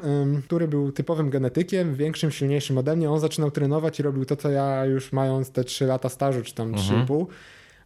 który 0.44 0.68
był 0.68 0.92
typowym 0.92 1.30
genetykiem, 1.30 1.94
większym, 1.94 2.30
silniejszym 2.30 2.78
ode 2.78 2.96
mnie. 2.96 3.10
On 3.10 3.20
zaczynał 3.20 3.50
trenować 3.50 4.00
i 4.00 4.02
robił 4.02 4.24
to, 4.24 4.36
co 4.36 4.50
ja 4.50 4.84
już 4.84 5.12
mając 5.12 5.50
te 5.50 5.64
3 5.64 5.86
lata 5.86 6.08
stażu, 6.08 6.42
czy 6.42 6.54
tam 6.54 6.68
mhm. 6.68 7.06
3,5 7.06 7.26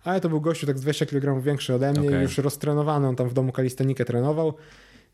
ale 0.05 0.21
to 0.21 0.29
był 0.29 0.40
gościu 0.40 0.67
tak 0.67 0.79
z 0.79 0.83
20 0.83 1.07
kg 1.07 1.43
większy 1.43 1.75
ode 1.75 1.93
mnie, 1.93 2.09
okay. 2.09 2.23
już 2.23 2.38
roztrenowany, 2.38 3.09
on 3.09 3.17
tam 3.17 3.29
w 3.29 3.33
domu 3.33 3.52
kalistenikę 3.52 4.05
trenował. 4.05 4.55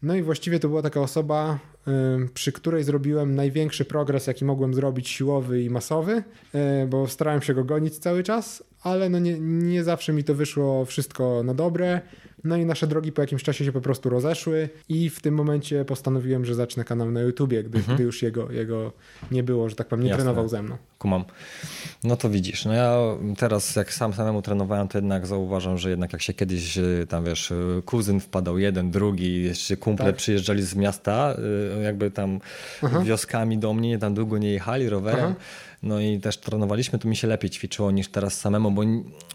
No 0.03 0.15
i 0.15 0.23
właściwie 0.23 0.61
to 0.61 0.69
była 0.69 0.83
taka 0.83 1.01
osoba, 1.01 1.59
przy 2.35 2.53
której 2.53 2.85
zrobiłem 2.85 3.35
największy 3.35 3.85
progres, 3.85 4.27
jaki 4.27 4.45
mogłem 4.45 4.75
zrobić 4.75 5.09
siłowy 5.09 5.63
i 5.63 5.71
masowy, 5.71 6.23
e, 6.55 6.87
bo 6.87 7.09
starałem 7.09 7.43
się 7.43 7.55
go 7.55 7.65
gonić 7.65 7.99
cały 7.99 8.23
czas, 8.23 8.65
ale 8.87 9.09
no 9.09 9.19
nie, 9.19 9.41
nie 9.41 9.85
zawsze 9.85 10.13
mi 10.13 10.25
to 10.25 10.35
wyszło 10.35 10.85
wszystko 10.85 11.43
na 11.45 11.55
dobre. 11.55 12.01
No 12.45 12.57
i 12.57 12.67
nasze 12.67 12.87
drogi 12.87 13.13
po 13.13 13.21
jakimś 13.21 13.43
czasie 13.43 13.65
się 13.65 13.73
po 13.73 13.81
prostu 13.81 14.11
rozeszły 14.11 14.69
i 14.89 15.11
w 15.11 15.21
tym 15.21 15.35
momencie 15.35 15.85
postanowiłem, 15.85 16.45
że 16.45 16.55
zacznę 16.55 16.85
kanał 16.85 17.11
na 17.11 17.21
YouTubie, 17.21 17.63
gdy, 17.63 17.79
mhm. 17.79 17.97
gdy 17.97 18.05
już 18.05 18.23
jego, 18.23 18.53
jego 18.53 18.93
nie 19.31 19.43
było, 19.43 19.69
że 19.69 19.77
tak 19.77 19.89
powiem, 19.89 20.05
nie 20.05 20.11
Jasne. 20.11 20.25
trenował 20.25 20.49
ze 20.49 20.63
mną. 20.63 20.77
Kumam. 20.99 21.25
No 22.05 22.17
to 22.17 22.31
widzisz, 22.31 22.65
no 22.65 22.73
ja 22.73 22.97
teraz 23.39 23.77
jak 23.77 23.93
sam 23.93 24.13
samemu 24.13 24.43
trenowałem, 24.43 24.89
to 24.89 24.99
jednak 24.99 25.27
zauważam, 25.27 25.79
że 25.79 25.91
jednak 25.91 26.13
jak 26.13 26.23
się 26.23 26.35
kiedyś 26.35 26.79
y, 26.79 27.07
tam 27.09 27.25
wiesz, 27.25 27.51
y, 27.51 27.83
kuzyn 27.87 28.21
wpadał 28.21 28.59
jeden, 28.59 28.91
drugi, 28.91 29.45
jeszcze 29.45 29.77
kumple 29.77 30.07
tak. 30.07 30.17
przyjeżdżali 30.17 30.63
z 30.63 30.75
miasta, 30.75 31.37
y, 31.79 31.83
jakby 31.83 32.11
tam 32.11 32.41
Aha. 32.83 33.01
wioskami 33.01 33.59
do 33.59 33.75
mnie, 33.75 33.99
tam 33.99 34.15
długo 34.15 34.39
nie 34.39 34.53
jechali 34.53 34.89
rowerem, 34.89 35.25
Aha 35.25 35.35
no 35.83 36.01
i 36.01 36.21
też 36.21 36.37
trenowaliśmy, 36.37 36.99
to 36.99 37.09
mi 37.09 37.17
się 37.17 37.29
lepiej 37.29 37.51
ćwiczyło 37.51 37.91
niż 37.91 38.09
teraz 38.09 38.41
samemu, 38.41 38.71
bo 38.71 38.83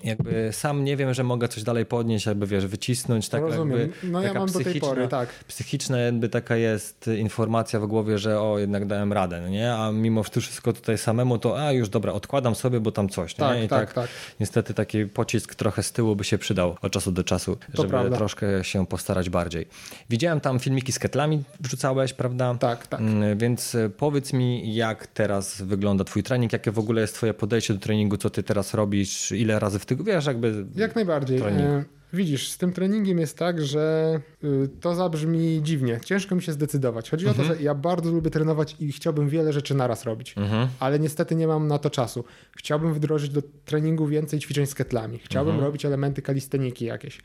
jakby 0.03 0.49
sam 0.51 0.83
nie 0.83 0.97
wiem, 0.97 1.13
że 1.13 1.23
mogę 1.23 1.47
coś 1.47 1.63
dalej 1.63 1.85
podnieść, 1.85 2.25
jakby 2.25 2.47
wiesz, 2.47 2.67
wycisnąć. 2.67 3.29
Tak 3.29 3.41
Rozumiem. 3.41 3.79
Jakby, 3.79 4.07
no 4.07 4.21
ja 4.21 4.33
mam 4.33 4.51
do 4.51 4.59
tej 4.59 4.81
pory, 4.81 5.07
tak. 5.07 5.29
Psychiczna 5.47 5.97
jakby 5.97 6.29
taka 6.29 6.55
jest 6.55 7.09
informacja 7.17 7.79
w 7.79 7.87
głowie, 7.87 8.17
że 8.17 8.41
o, 8.41 8.59
jednak 8.59 8.85
dałem 8.85 9.13
radę, 9.13 9.41
no 9.41 9.49
nie? 9.49 9.73
A 9.73 9.91
mimo 9.91 10.23
wszystko 10.23 10.73
tutaj 10.73 10.97
samemu, 10.97 11.37
to 11.37 11.67
a 11.67 11.71
już 11.71 11.89
dobra, 11.89 12.13
odkładam 12.13 12.55
sobie, 12.55 12.79
bo 12.79 12.91
tam 12.91 13.09
coś. 13.09 13.33
Tak, 13.33 13.57
nie? 13.57 13.65
I 13.65 13.67
tak, 13.67 13.79
tak, 13.79 13.93
tak. 13.93 14.09
Niestety 14.39 14.73
taki 14.73 15.05
pocisk 15.05 15.55
trochę 15.55 15.83
z 15.83 15.91
tyłu 15.91 16.15
by 16.15 16.23
się 16.23 16.37
przydał 16.37 16.75
od 16.81 16.91
czasu 16.91 17.11
do 17.11 17.23
czasu, 17.23 17.55
to 17.55 17.81
żeby 17.81 17.89
prawda. 17.89 18.17
troszkę 18.17 18.63
się 18.63 18.87
postarać 18.87 19.29
bardziej. 19.29 19.67
Widziałem 20.09 20.39
tam 20.39 20.59
filmiki 20.59 20.91
z 20.91 20.99
ketlami 20.99 21.43
wrzucałeś, 21.59 22.13
prawda? 22.13 22.55
Tak, 22.59 22.87
tak. 22.87 22.99
Mm, 22.99 23.37
więc 23.37 23.77
powiedz 23.97 24.33
mi, 24.33 24.75
jak 24.75 25.07
teraz 25.07 25.61
wygląda 25.61 26.03
twój 26.03 26.23
trening, 26.31 26.53
jakie 26.53 26.71
w 26.71 26.79
ogóle 26.79 27.01
jest 27.01 27.15
twoje 27.15 27.33
podejście 27.33 27.73
do 27.73 27.79
treningu, 27.79 28.17
co 28.17 28.29
ty 28.29 28.43
teraz 28.43 28.73
robisz, 28.73 29.31
ile 29.31 29.59
razy 29.59 29.79
w 29.79 29.85
tygodniu, 29.85 30.13
wiesz, 30.13 30.25
jakby... 30.25 30.65
Jak 30.75 30.95
najbardziej. 30.95 31.39
Trening. 31.39 31.69
E, 31.69 31.83
widzisz, 32.13 32.49
z 32.51 32.57
tym 32.57 32.73
treningiem 32.73 33.19
jest 33.19 33.37
tak, 33.37 33.61
że 33.61 34.19
y, 34.43 34.69
to 34.81 34.95
zabrzmi 34.95 35.59
dziwnie. 35.63 35.99
Ciężko 36.05 36.35
mi 36.35 36.41
się 36.41 36.51
zdecydować. 36.51 37.09
Chodzi 37.09 37.27
mhm. 37.27 37.35
o 37.35 37.37
to, 37.37 37.43
mhm. 37.43 37.59
że 37.59 37.65
ja 37.65 37.75
bardzo 37.75 38.11
lubię 38.11 38.29
trenować 38.29 38.75
i 38.79 38.91
chciałbym 38.91 39.29
wiele 39.29 39.53
rzeczy 39.53 39.75
naraz 39.75 40.03
robić, 40.03 40.37
mhm. 40.37 40.67
ale 40.79 40.99
niestety 40.99 41.35
nie 41.35 41.47
mam 41.47 41.67
na 41.67 41.79
to 41.79 41.89
czasu. 41.89 42.23
Chciałbym 42.57 42.93
wdrożyć 42.93 43.29
do 43.29 43.41
treningu 43.65 44.07
więcej 44.07 44.39
ćwiczeń 44.39 44.65
z 44.65 44.75
ketlami. 44.75 45.19
Chciałbym 45.19 45.53
mhm. 45.53 45.67
robić 45.67 45.85
elementy 45.85 46.21
kalisteniki 46.21 46.85
jakieś. 46.85 47.21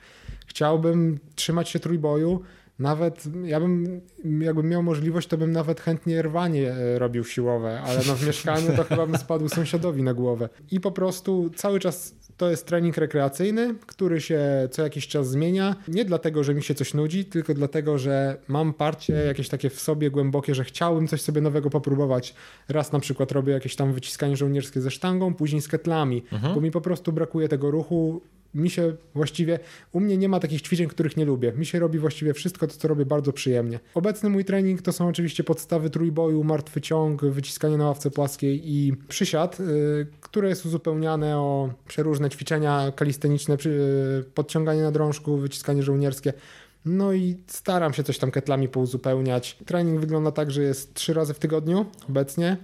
Chciałbym 0.46 1.18
trzymać 1.34 1.68
się 1.68 1.80
trójboju, 1.80 2.42
nawet 2.78 3.24
ja 3.44 3.60
bym, 3.60 4.00
jakbym 4.40 4.68
miał 4.68 4.82
możliwość, 4.82 5.28
to 5.28 5.38
bym 5.38 5.52
nawet 5.52 5.80
chętnie 5.80 6.22
rwanie 6.22 6.72
e, 6.72 6.98
robił 6.98 7.24
siłowe, 7.24 7.80
ale 7.80 8.00
no 8.06 8.14
w 8.14 8.26
mieszkaniu 8.26 8.76
to 8.76 8.84
chyba 8.84 9.06
bym 9.06 9.18
spadł 9.18 9.48
sąsiadowi 9.48 10.02
na 10.02 10.14
głowę. 10.14 10.48
I 10.70 10.80
po 10.80 10.92
prostu 10.92 11.50
cały 11.56 11.80
czas 11.80 12.14
to 12.36 12.50
jest 12.50 12.66
trening 12.66 12.96
rekreacyjny, 12.96 13.74
który 13.86 14.20
się 14.20 14.68
co 14.70 14.82
jakiś 14.82 15.08
czas 15.08 15.30
zmienia. 15.30 15.76
Nie 15.88 16.04
dlatego, 16.04 16.44
że 16.44 16.54
mi 16.54 16.62
się 16.62 16.74
coś 16.74 16.94
nudzi, 16.94 17.24
tylko 17.24 17.54
dlatego, 17.54 17.98
że 17.98 18.36
mam 18.48 18.74
parcie 18.74 19.12
jakieś 19.12 19.48
takie 19.48 19.70
w 19.70 19.80
sobie 19.80 20.10
głębokie, 20.10 20.54
że 20.54 20.64
chciałbym 20.64 21.08
coś 21.08 21.20
sobie 21.20 21.40
nowego 21.40 21.70
popróbować. 21.70 22.34
Raz 22.68 22.92
na 22.92 23.00
przykład 23.00 23.32
robię 23.32 23.52
jakieś 23.52 23.76
tam 23.76 23.92
wyciskanie 23.92 24.36
żołnierskie 24.36 24.80
ze 24.80 24.90
sztangą, 24.90 25.34
później 25.34 25.62
z 25.62 25.68
ketlami, 25.68 26.22
mhm. 26.32 26.54
bo 26.54 26.60
mi 26.60 26.70
po 26.70 26.80
prostu 26.80 27.12
brakuje 27.12 27.48
tego 27.48 27.70
ruchu 27.70 28.20
mi 28.56 28.70
się 28.70 28.96
właściwie, 29.14 29.58
u 29.92 30.00
mnie 30.00 30.16
nie 30.16 30.28
ma 30.28 30.40
takich 30.40 30.62
ćwiczeń, 30.62 30.88
których 30.88 31.16
nie 31.16 31.24
lubię. 31.24 31.52
Mi 31.52 31.66
się 31.66 31.78
robi 31.78 31.98
właściwie 31.98 32.34
wszystko 32.34 32.66
to, 32.66 32.74
co 32.74 32.88
robię 32.88 33.06
bardzo 33.06 33.32
przyjemnie. 33.32 33.80
Obecny 33.94 34.30
mój 34.30 34.44
trening 34.44 34.82
to 34.82 34.92
są 34.92 35.08
oczywiście 35.08 35.44
podstawy 35.44 35.90
trójboju, 35.90 36.44
martwy 36.44 36.80
ciąg, 36.80 37.24
wyciskanie 37.24 37.76
na 37.76 37.86
ławce 37.86 38.10
płaskiej 38.10 38.60
i 38.64 38.92
przysiad, 39.08 39.58
yy, 39.58 40.06
które 40.20 40.48
jest 40.48 40.66
uzupełniane 40.66 41.38
o 41.38 41.70
przeróżne 41.88 42.30
ćwiczenia 42.30 42.92
kalisteniczne, 42.96 43.56
yy, 43.64 44.24
podciąganie 44.34 44.82
na 44.82 44.90
drążku, 44.90 45.36
wyciskanie 45.36 45.82
żołnierskie. 45.82 46.32
No 46.84 47.12
i 47.12 47.36
staram 47.46 47.92
się 47.92 48.02
coś 48.02 48.18
tam 48.18 48.30
ketlami 48.30 48.68
pouzupełniać. 48.68 49.58
Trening 49.66 50.00
wygląda 50.00 50.32
tak, 50.32 50.50
że 50.50 50.62
jest 50.62 50.94
trzy 50.94 51.14
razy 51.14 51.34
w 51.34 51.38
tygodniu 51.38 51.86
obecnie. 52.08 52.56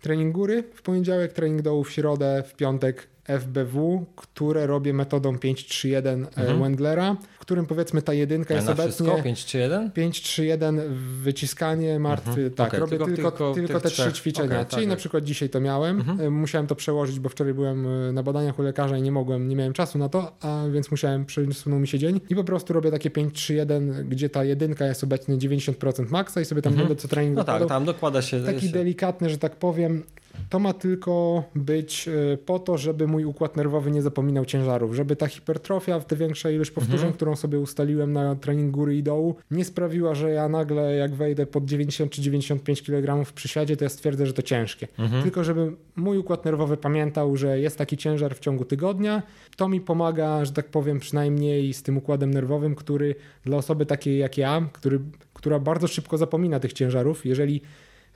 Trening 0.00 0.34
góry 0.34 0.64
w 0.74 0.82
poniedziałek, 0.82 1.32
trening 1.32 1.62
dołu 1.62 1.84
w 1.84 1.90
środę, 1.90 2.44
w 2.46 2.56
piątek 2.56 3.13
FBW, 3.28 4.06
które 4.16 4.66
robię 4.66 4.92
metodą 4.92 5.38
531 5.38 6.24
e, 6.24 6.26
mhm. 6.26 6.60
Wendlera, 6.60 7.16
w 7.34 7.38
którym 7.38 7.66
powiedzmy 7.66 8.02
ta 8.02 8.14
jedynka 8.14 8.54
jest 8.54 8.68
obecnie 8.68 9.06
531? 9.06 9.90
531 9.90 10.80
wyciskanie 11.22 11.98
martwy, 11.98 12.30
mhm. 12.30 12.50
tak, 12.50 12.68
okay, 12.68 12.80
robię 12.80 12.98
tylko, 12.98 13.14
tylko, 13.14 13.54
tylko 13.54 13.80
te 13.80 13.90
trzy 13.90 14.12
ćwiczenia. 14.12 14.60
Okay, 14.60 14.64
Czyli 14.64 14.82
tak, 14.82 14.88
na 14.88 14.96
przykład 14.96 15.24
dzisiaj 15.24 15.48
to 15.48 15.60
miałem, 15.60 15.98
mhm. 15.98 16.20
E, 16.20 16.30
musiałem 16.30 16.66
to 16.66 16.74
przełożyć, 16.74 17.20
bo 17.20 17.28
wczoraj 17.28 17.54
byłem 17.54 17.86
e, 17.86 18.12
na 18.12 18.22
badaniach 18.22 18.58
u 18.58 18.62
lekarza 18.62 18.98
i 18.98 19.02
nie 19.02 19.12
mogłem, 19.12 19.48
nie 19.48 19.56
miałem 19.56 19.72
czasu 19.72 19.98
na 19.98 20.08
to, 20.08 20.32
a 20.40 20.64
więc 20.72 20.90
musiałem, 20.90 21.24
przesunął 21.26 21.80
mi 21.80 21.88
się 21.88 21.98
dzień 21.98 22.20
i 22.30 22.34
po 22.34 22.44
prostu 22.44 22.72
robię 22.72 22.90
takie 22.90 23.10
531, 23.10 24.08
gdzie 24.08 24.30
ta 24.30 24.44
jedynka 24.44 24.86
jest 24.86 25.04
obecnie 25.04 25.36
90% 25.36 26.10
maksa 26.10 26.40
i 26.40 26.44
sobie 26.44 26.62
tam 26.62 26.72
mhm. 26.72 26.88
będę 26.88 27.02
co 27.02 27.08
trening 27.08 27.36
No 27.36 27.44
tak, 27.44 27.66
tam 27.66 27.84
dokłada 27.84 28.22
się. 28.22 28.40
Taki 28.40 28.70
delikatny, 28.70 29.30
że 29.30 29.38
tak 29.38 29.56
powiem, 29.56 30.02
to 30.50 30.58
ma 30.58 30.72
tylko 30.72 31.44
być 31.54 32.08
e, 32.08 32.36
po 32.36 32.58
to, 32.58 32.78
żeby 32.78 33.06
mój 33.06 33.24
układ 33.24 33.56
nerwowy 33.56 33.90
nie 33.90 34.02
zapominał 34.02 34.44
ciężarów, 34.44 34.94
żeby 34.94 35.16
ta 35.16 35.26
hipertrofia, 35.26 36.00
ta 36.00 36.16
większa 36.16 36.50
ilość 36.50 36.70
powtórzeń, 36.70 36.98
mhm. 36.98 37.12
którą 37.12 37.36
sobie 37.36 37.58
ustaliłem 37.58 38.12
na 38.12 38.36
trening 38.36 38.70
góry 38.70 38.96
i 38.96 39.02
dołu, 39.02 39.34
nie 39.50 39.64
sprawiła, 39.64 40.14
że 40.14 40.30
ja 40.30 40.48
nagle 40.48 40.96
jak 40.96 41.14
wejdę 41.14 41.46
pod 41.46 41.64
90 41.64 42.12
czy 42.12 42.22
95 42.22 42.82
kg 42.82 43.24
w 43.24 43.32
przysiadzie, 43.32 43.76
to 43.76 43.84
ja 43.84 43.88
stwierdzę, 43.88 44.26
że 44.26 44.32
to 44.32 44.42
ciężkie. 44.42 44.88
Mhm. 44.98 45.22
Tylko 45.22 45.44
żeby 45.44 45.72
mój 45.96 46.18
układ 46.18 46.44
nerwowy 46.44 46.76
pamiętał, 46.76 47.36
że 47.36 47.60
jest 47.60 47.78
taki 47.78 47.96
ciężar 47.96 48.34
w 48.34 48.40
ciągu 48.40 48.64
tygodnia, 48.64 49.22
to 49.56 49.68
mi 49.68 49.80
pomaga, 49.80 50.44
że 50.44 50.52
tak 50.52 50.68
powiem, 50.68 51.00
przynajmniej 51.00 51.74
z 51.74 51.82
tym 51.82 51.96
układem 51.96 52.34
nerwowym, 52.34 52.74
który 52.74 53.14
dla 53.44 53.56
osoby 53.56 53.86
takiej 53.86 54.18
jak 54.18 54.38
ja, 54.38 54.68
który, 54.72 55.00
która 55.34 55.58
bardzo 55.58 55.88
szybko 55.88 56.18
zapomina 56.18 56.60
tych 56.60 56.72
ciężarów, 56.72 57.26
jeżeli 57.26 57.60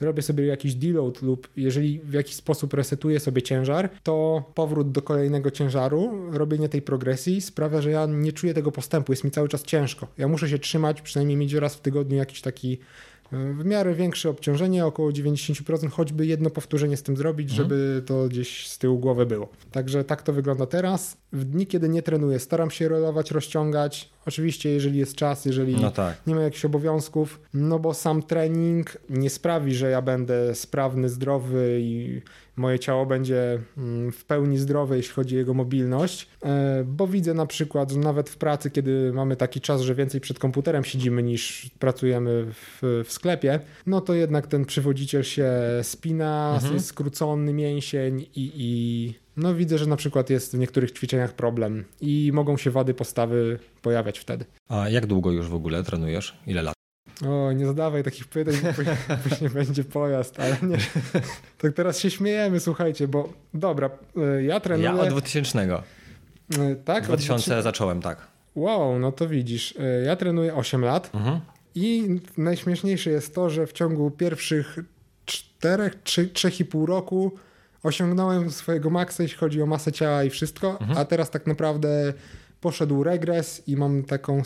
robię 0.00 0.22
sobie 0.22 0.46
jakiś 0.46 0.74
deload 0.74 1.22
lub 1.22 1.48
jeżeli 1.56 1.98
w 1.98 2.12
jakiś 2.12 2.34
sposób 2.34 2.74
resetuję 2.74 3.20
sobie 3.20 3.42
ciężar, 3.42 3.90
to 4.02 4.44
powrót 4.54 4.92
do 4.92 5.02
kolejnego 5.02 5.50
ciężaru, 5.50 6.30
robienie 6.30 6.68
tej 6.68 6.82
progresji 6.82 7.40
sprawia, 7.40 7.80
że 7.80 7.90
ja 7.90 8.06
nie 8.06 8.32
czuję 8.32 8.54
tego 8.54 8.72
postępu, 8.72 9.12
jest 9.12 9.24
mi 9.24 9.30
cały 9.30 9.48
czas 9.48 9.62
ciężko. 9.62 10.06
Ja 10.18 10.28
muszę 10.28 10.48
się 10.48 10.58
trzymać, 10.58 11.02
przynajmniej 11.02 11.36
mieć 11.36 11.52
raz 11.52 11.74
w 11.74 11.80
tygodniu 11.80 12.16
jakiś 12.16 12.40
taki 12.40 12.78
w 13.32 13.64
miarę 13.64 13.94
większe 13.94 14.30
obciążenie, 14.30 14.86
około 14.86 15.10
90%, 15.10 15.90
choćby 15.90 16.26
jedno 16.26 16.50
powtórzenie 16.50 16.96
z 16.96 17.02
tym 17.02 17.16
zrobić, 17.16 17.50
mhm. 17.50 17.68
żeby 17.68 18.02
to 18.06 18.28
gdzieś 18.28 18.68
z 18.68 18.78
tyłu 18.78 18.98
głowy 18.98 19.26
było. 19.26 19.48
Także 19.72 20.04
tak 20.04 20.22
to 20.22 20.32
wygląda 20.32 20.66
teraz. 20.66 21.16
W 21.32 21.44
dni, 21.44 21.66
kiedy 21.66 21.88
nie 21.88 22.02
trenuję, 22.02 22.38
staram 22.38 22.70
się 22.70 22.88
rolować, 22.88 23.30
rozciągać. 23.30 24.10
Oczywiście, 24.26 24.70
jeżeli 24.70 24.98
jest 24.98 25.14
czas, 25.14 25.44
jeżeli 25.44 25.76
no 25.76 25.90
tak. 25.90 26.16
nie 26.26 26.34
ma 26.34 26.42
jakichś 26.42 26.64
obowiązków, 26.64 27.40
no 27.54 27.78
bo 27.78 27.94
sam 27.94 28.22
trening 28.22 28.96
nie 29.10 29.30
sprawi, 29.30 29.74
że 29.74 29.90
ja 29.90 30.02
będę 30.02 30.54
sprawny, 30.54 31.08
zdrowy 31.08 31.78
i 31.80 32.22
moje 32.58 32.78
ciało 32.78 33.06
będzie 33.06 33.58
mm, 33.78 34.12
w 34.12 34.24
pełni 34.24 34.58
zdrowe, 34.58 34.96
jeśli 34.96 35.14
chodzi 35.14 35.36
o 35.36 35.38
jego 35.38 35.54
mobilność, 35.54 36.28
e, 36.42 36.84
bo 36.86 37.06
widzę 37.06 37.34
na 37.34 37.46
przykład, 37.46 37.92
że 37.92 37.98
nawet 37.98 38.30
w 38.30 38.36
pracy, 38.36 38.70
kiedy 38.70 39.12
mamy 39.12 39.36
taki 39.36 39.60
czas, 39.60 39.80
że 39.80 39.94
więcej 39.94 40.20
przed 40.20 40.38
komputerem 40.38 40.84
siedzimy 40.84 41.22
niż 41.22 41.70
pracujemy 41.78 42.46
w, 42.52 43.02
w 43.04 43.12
sklepie, 43.12 43.60
no 43.86 44.00
to 44.00 44.14
jednak 44.14 44.46
ten 44.46 44.64
przywodziciel 44.64 45.22
się 45.22 45.52
spina, 45.82 46.52
mhm. 46.54 46.74
jest 46.74 46.86
skrócony 46.86 47.52
mięsień 47.52 48.20
i, 48.20 48.52
i 48.56 49.14
no 49.36 49.54
widzę, 49.54 49.78
że 49.78 49.86
na 49.86 49.96
przykład 49.96 50.30
jest 50.30 50.56
w 50.56 50.58
niektórych 50.58 50.92
ćwiczeniach 50.92 51.32
problem 51.32 51.84
i 52.00 52.30
mogą 52.34 52.56
się 52.56 52.70
wady 52.70 52.94
postawy 52.94 53.58
pojawiać 53.82 54.18
wtedy. 54.18 54.44
A 54.68 54.88
jak 54.88 55.06
długo 55.06 55.30
już 55.30 55.48
w 55.48 55.54
ogóle 55.54 55.84
trenujesz? 55.84 56.36
Ile 56.46 56.62
lat? 56.62 56.77
O, 57.26 57.52
nie 57.52 57.66
zadawaj 57.66 58.04
takich 58.04 58.26
pytań, 58.26 58.54
bo 58.62 59.28
później 59.28 59.50
będzie 59.60 59.84
pojazd, 59.84 60.40
ale 60.40 60.56
nie. 60.62 60.78
Tak 61.58 61.72
teraz 61.74 61.98
się 61.98 62.10
śmiejemy, 62.10 62.60
słuchajcie, 62.60 63.08
bo 63.08 63.32
dobra, 63.54 63.90
e, 64.16 64.42
ja 64.42 64.60
trenuję... 64.60 64.88
Ja 64.88 65.00
od 65.00 65.08
2000. 65.08 65.58
E, 65.62 66.76
tak? 66.84 67.04
2000 67.04 67.62
zacząłem, 67.62 68.02
tak. 68.02 68.26
Wow, 68.54 68.98
no 68.98 69.12
to 69.12 69.28
widzisz, 69.28 69.74
e, 69.78 70.02
ja 70.04 70.16
trenuję 70.16 70.54
8 70.54 70.84
lat 70.84 71.10
mhm. 71.14 71.40
i 71.74 72.20
najśmieszniejsze 72.36 73.10
jest 73.10 73.34
to, 73.34 73.50
że 73.50 73.66
w 73.66 73.72
ciągu 73.72 74.10
pierwszych 74.10 74.78
4, 75.24 75.90
3, 76.04 76.26
3,5 76.26 76.86
roku 76.86 77.32
osiągnąłem 77.82 78.50
swojego 78.50 78.90
maksa, 78.90 79.22
jeśli 79.22 79.38
chodzi 79.38 79.62
o 79.62 79.66
masę 79.66 79.92
ciała 79.92 80.24
i 80.24 80.30
wszystko, 80.30 80.70
mhm. 80.80 80.98
a 80.98 81.04
teraz 81.04 81.30
tak 81.30 81.46
naprawdę 81.46 82.12
poszedł 82.60 83.02
regres 83.02 83.62
i 83.68 83.76
mam 83.76 84.04
taką 84.04 84.44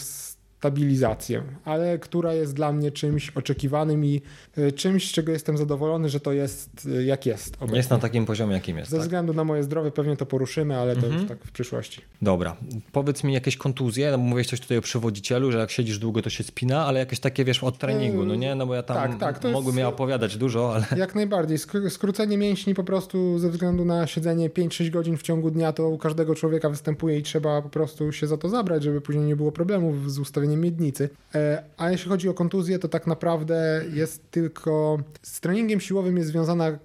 stabilizację, 0.62 1.42
ale 1.64 1.98
która 1.98 2.34
jest 2.34 2.54
dla 2.54 2.72
mnie 2.72 2.90
czymś 2.90 3.30
oczekiwanym 3.30 4.04
i 4.04 4.22
y, 4.58 4.72
czymś, 4.72 5.08
z 5.08 5.12
czego 5.12 5.32
jestem 5.32 5.56
zadowolony, 5.56 6.08
że 6.08 6.20
to 6.20 6.32
jest 6.32 6.86
y, 6.86 7.04
jak 7.04 7.26
jest. 7.26 7.56
Obecnie. 7.56 7.76
Jest 7.76 7.90
na 7.90 7.98
takim 7.98 8.26
poziomie, 8.26 8.54
jakim 8.54 8.78
jest. 8.78 8.90
Ze 8.90 8.96
tak? 8.96 9.02
względu 9.02 9.34
na 9.34 9.44
moje 9.44 9.62
zdrowie 9.62 9.90
pewnie 9.90 10.16
to 10.16 10.26
poruszymy, 10.26 10.76
ale 10.76 10.96
to 10.96 11.06
mhm. 11.06 11.14
już 11.20 11.28
tak 11.28 11.44
w 11.44 11.52
przyszłości. 11.52 12.00
Dobra. 12.22 12.56
Powiedz 12.92 13.24
mi 13.24 13.34
jakieś 13.34 13.56
kontuzje, 13.56 14.10
no 14.10 14.18
mówiłeś 14.18 14.46
coś 14.46 14.60
tutaj 14.60 14.78
o 14.78 14.80
przywodzicielu, 14.80 15.52
że 15.52 15.58
jak 15.58 15.70
siedzisz 15.70 15.98
długo 15.98 16.22
to 16.22 16.30
się 16.30 16.44
spina, 16.44 16.86
ale 16.86 16.98
jakieś 16.98 17.20
takie 17.20 17.44
wiesz 17.44 17.64
od 17.64 17.78
treningu, 17.78 18.24
no 18.24 18.34
nie? 18.34 18.54
No 18.54 18.66
bo 18.66 18.74
ja 18.74 18.82
tam 18.82 19.18
tak, 19.18 19.38
tak, 19.38 19.52
mogłem 19.52 19.78
je 19.78 19.88
opowiadać 19.88 20.36
dużo, 20.36 20.74
ale... 20.74 20.86
Jak 20.96 21.14
najbardziej. 21.14 21.58
Skrócenie 21.88 22.38
mięśni 22.38 22.74
po 22.74 22.84
prostu 22.84 23.38
ze 23.38 23.50
względu 23.50 23.84
na 23.84 24.06
siedzenie 24.06 24.50
5-6 24.50 24.90
godzin 24.90 25.16
w 25.16 25.22
ciągu 25.22 25.50
dnia 25.50 25.72
to 25.72 25.88
u 25.88 25.98
każdego 25.98 26.34
człowieka 26.34 26.70
występuje 26.70 27.18
i 27.18 27.22
trzeba 27.22 27.62
po 27.62 27.68
prostu 27.68 28.12
się 28.12 28.26
za 28.26 28.36
to 28.36 28.48
zabrać, 28.48 28.82
żeby 28.82 29.00
później 29.00 29.24
nie 29.24 29.36
było 29.36 29.52
problemów 29.52 30.12
z 30.12 30.18
ustawieniem 30.18 30.51
miednicy 30.56 31.08
E, 31.34 31.62
a 31.76 31.90
jeśli 31.90 32.08
chodzi 32.08 32.28
o 32.28 32.34
kontuzję, 32.34 32.78
to 32.78 32.88
tak 32.88 33.06
naprawdę 33.06 33.84
jest 33.92 34.30
tylko 34.30 34.98
z 35.22 35.40
treningiem 35.40 35.80
siłowym 35.80 36.16
jest 36.16 36.28
związana 36.28 36.78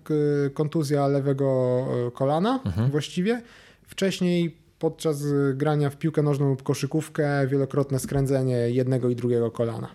kontuzja 0.54 1.08
lewego 1.08 1.86
e, 2.08 2.12
kolana 2.12 2.60
mhm. 2.66 2.92
właściwie. 2.92 3.42
Wcześniej 3.88 4.58
podczas 4.80 5.24
grania 5.54 5.90
w 5.90 5.98
piłkę 5.98 6.24
nożną 6.24 6.50
lub 6.50 6.64
koszykówkę 6.64 7.48
wielokrotne 7.48 8.00
skręcenie 8.00 8.56
jednego 8.56 9.10
i 9.10 9.16
drugiego 9.16 9.52
kolana. 9.52 9.88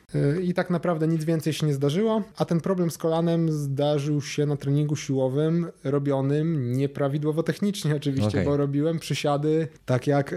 I 0.43 0.55
tak 0.55 0.71
naprawdę 0.71 1.09
nic 1.09 1.25
więcej 1.25 1.53
się 1.53 1.67
nie 1.67 1.75
zdarzyło, 1.75 2.23
a 2.37 2.45
ten 2.45 2.61
problem 2.61 2.91
z 2.91 2.99
kolanem 2.99 3.53
zdarzył 3.53 4.21
się 4.21 4.47
na 4.47 4.57
treningu 4.57 4.97
siłowym 4.97 5.67
robionym 5.85 6.73
nieprawidłowo 6.73 7.43
technicznie 7.43 7.97
oczywiście, 7.97 8.29
okay. 8.29 8.45
bo 8.45 8.57
robiłem 8.57 8.99
przysiady 8.99 9.69
tak 9.85 10.07
jak 10.07 10.35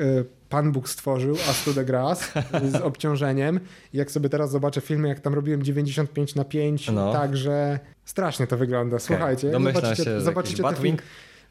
Pan 0.49 0.71
Bóg 0.71 0.89
stworzył 0.89 1.35
Astu 1.49 1.73
de 1.73 1.85
Gras 1.85 2.31
z 2.73 2.75
obciążeniem. 2.75 3.59
Jak 3.93 4.11
sobie 4.11 4.29
teraz 4.29 4.51
zobaczę 4.51 4.81
filmy, 4.81 5.07
jak 5.07 5.19
tam 5.19 5.33
robiłem 5.33 5.63
95 5.63 6.35
na 6.35 6.45
5, 6.45 6.91
no. 6.91 7.13
także 7.13 7.79
strasznie 8.05 8.47
to 8.47 8.57
wygląda. 8.57 8.99
Słuchajcie, 8.99 9.57
okay. 9.57 9.73
zobaczycie, 9.73 10.21
zobaczycie 10.21 10.63
te. 10.63 10.97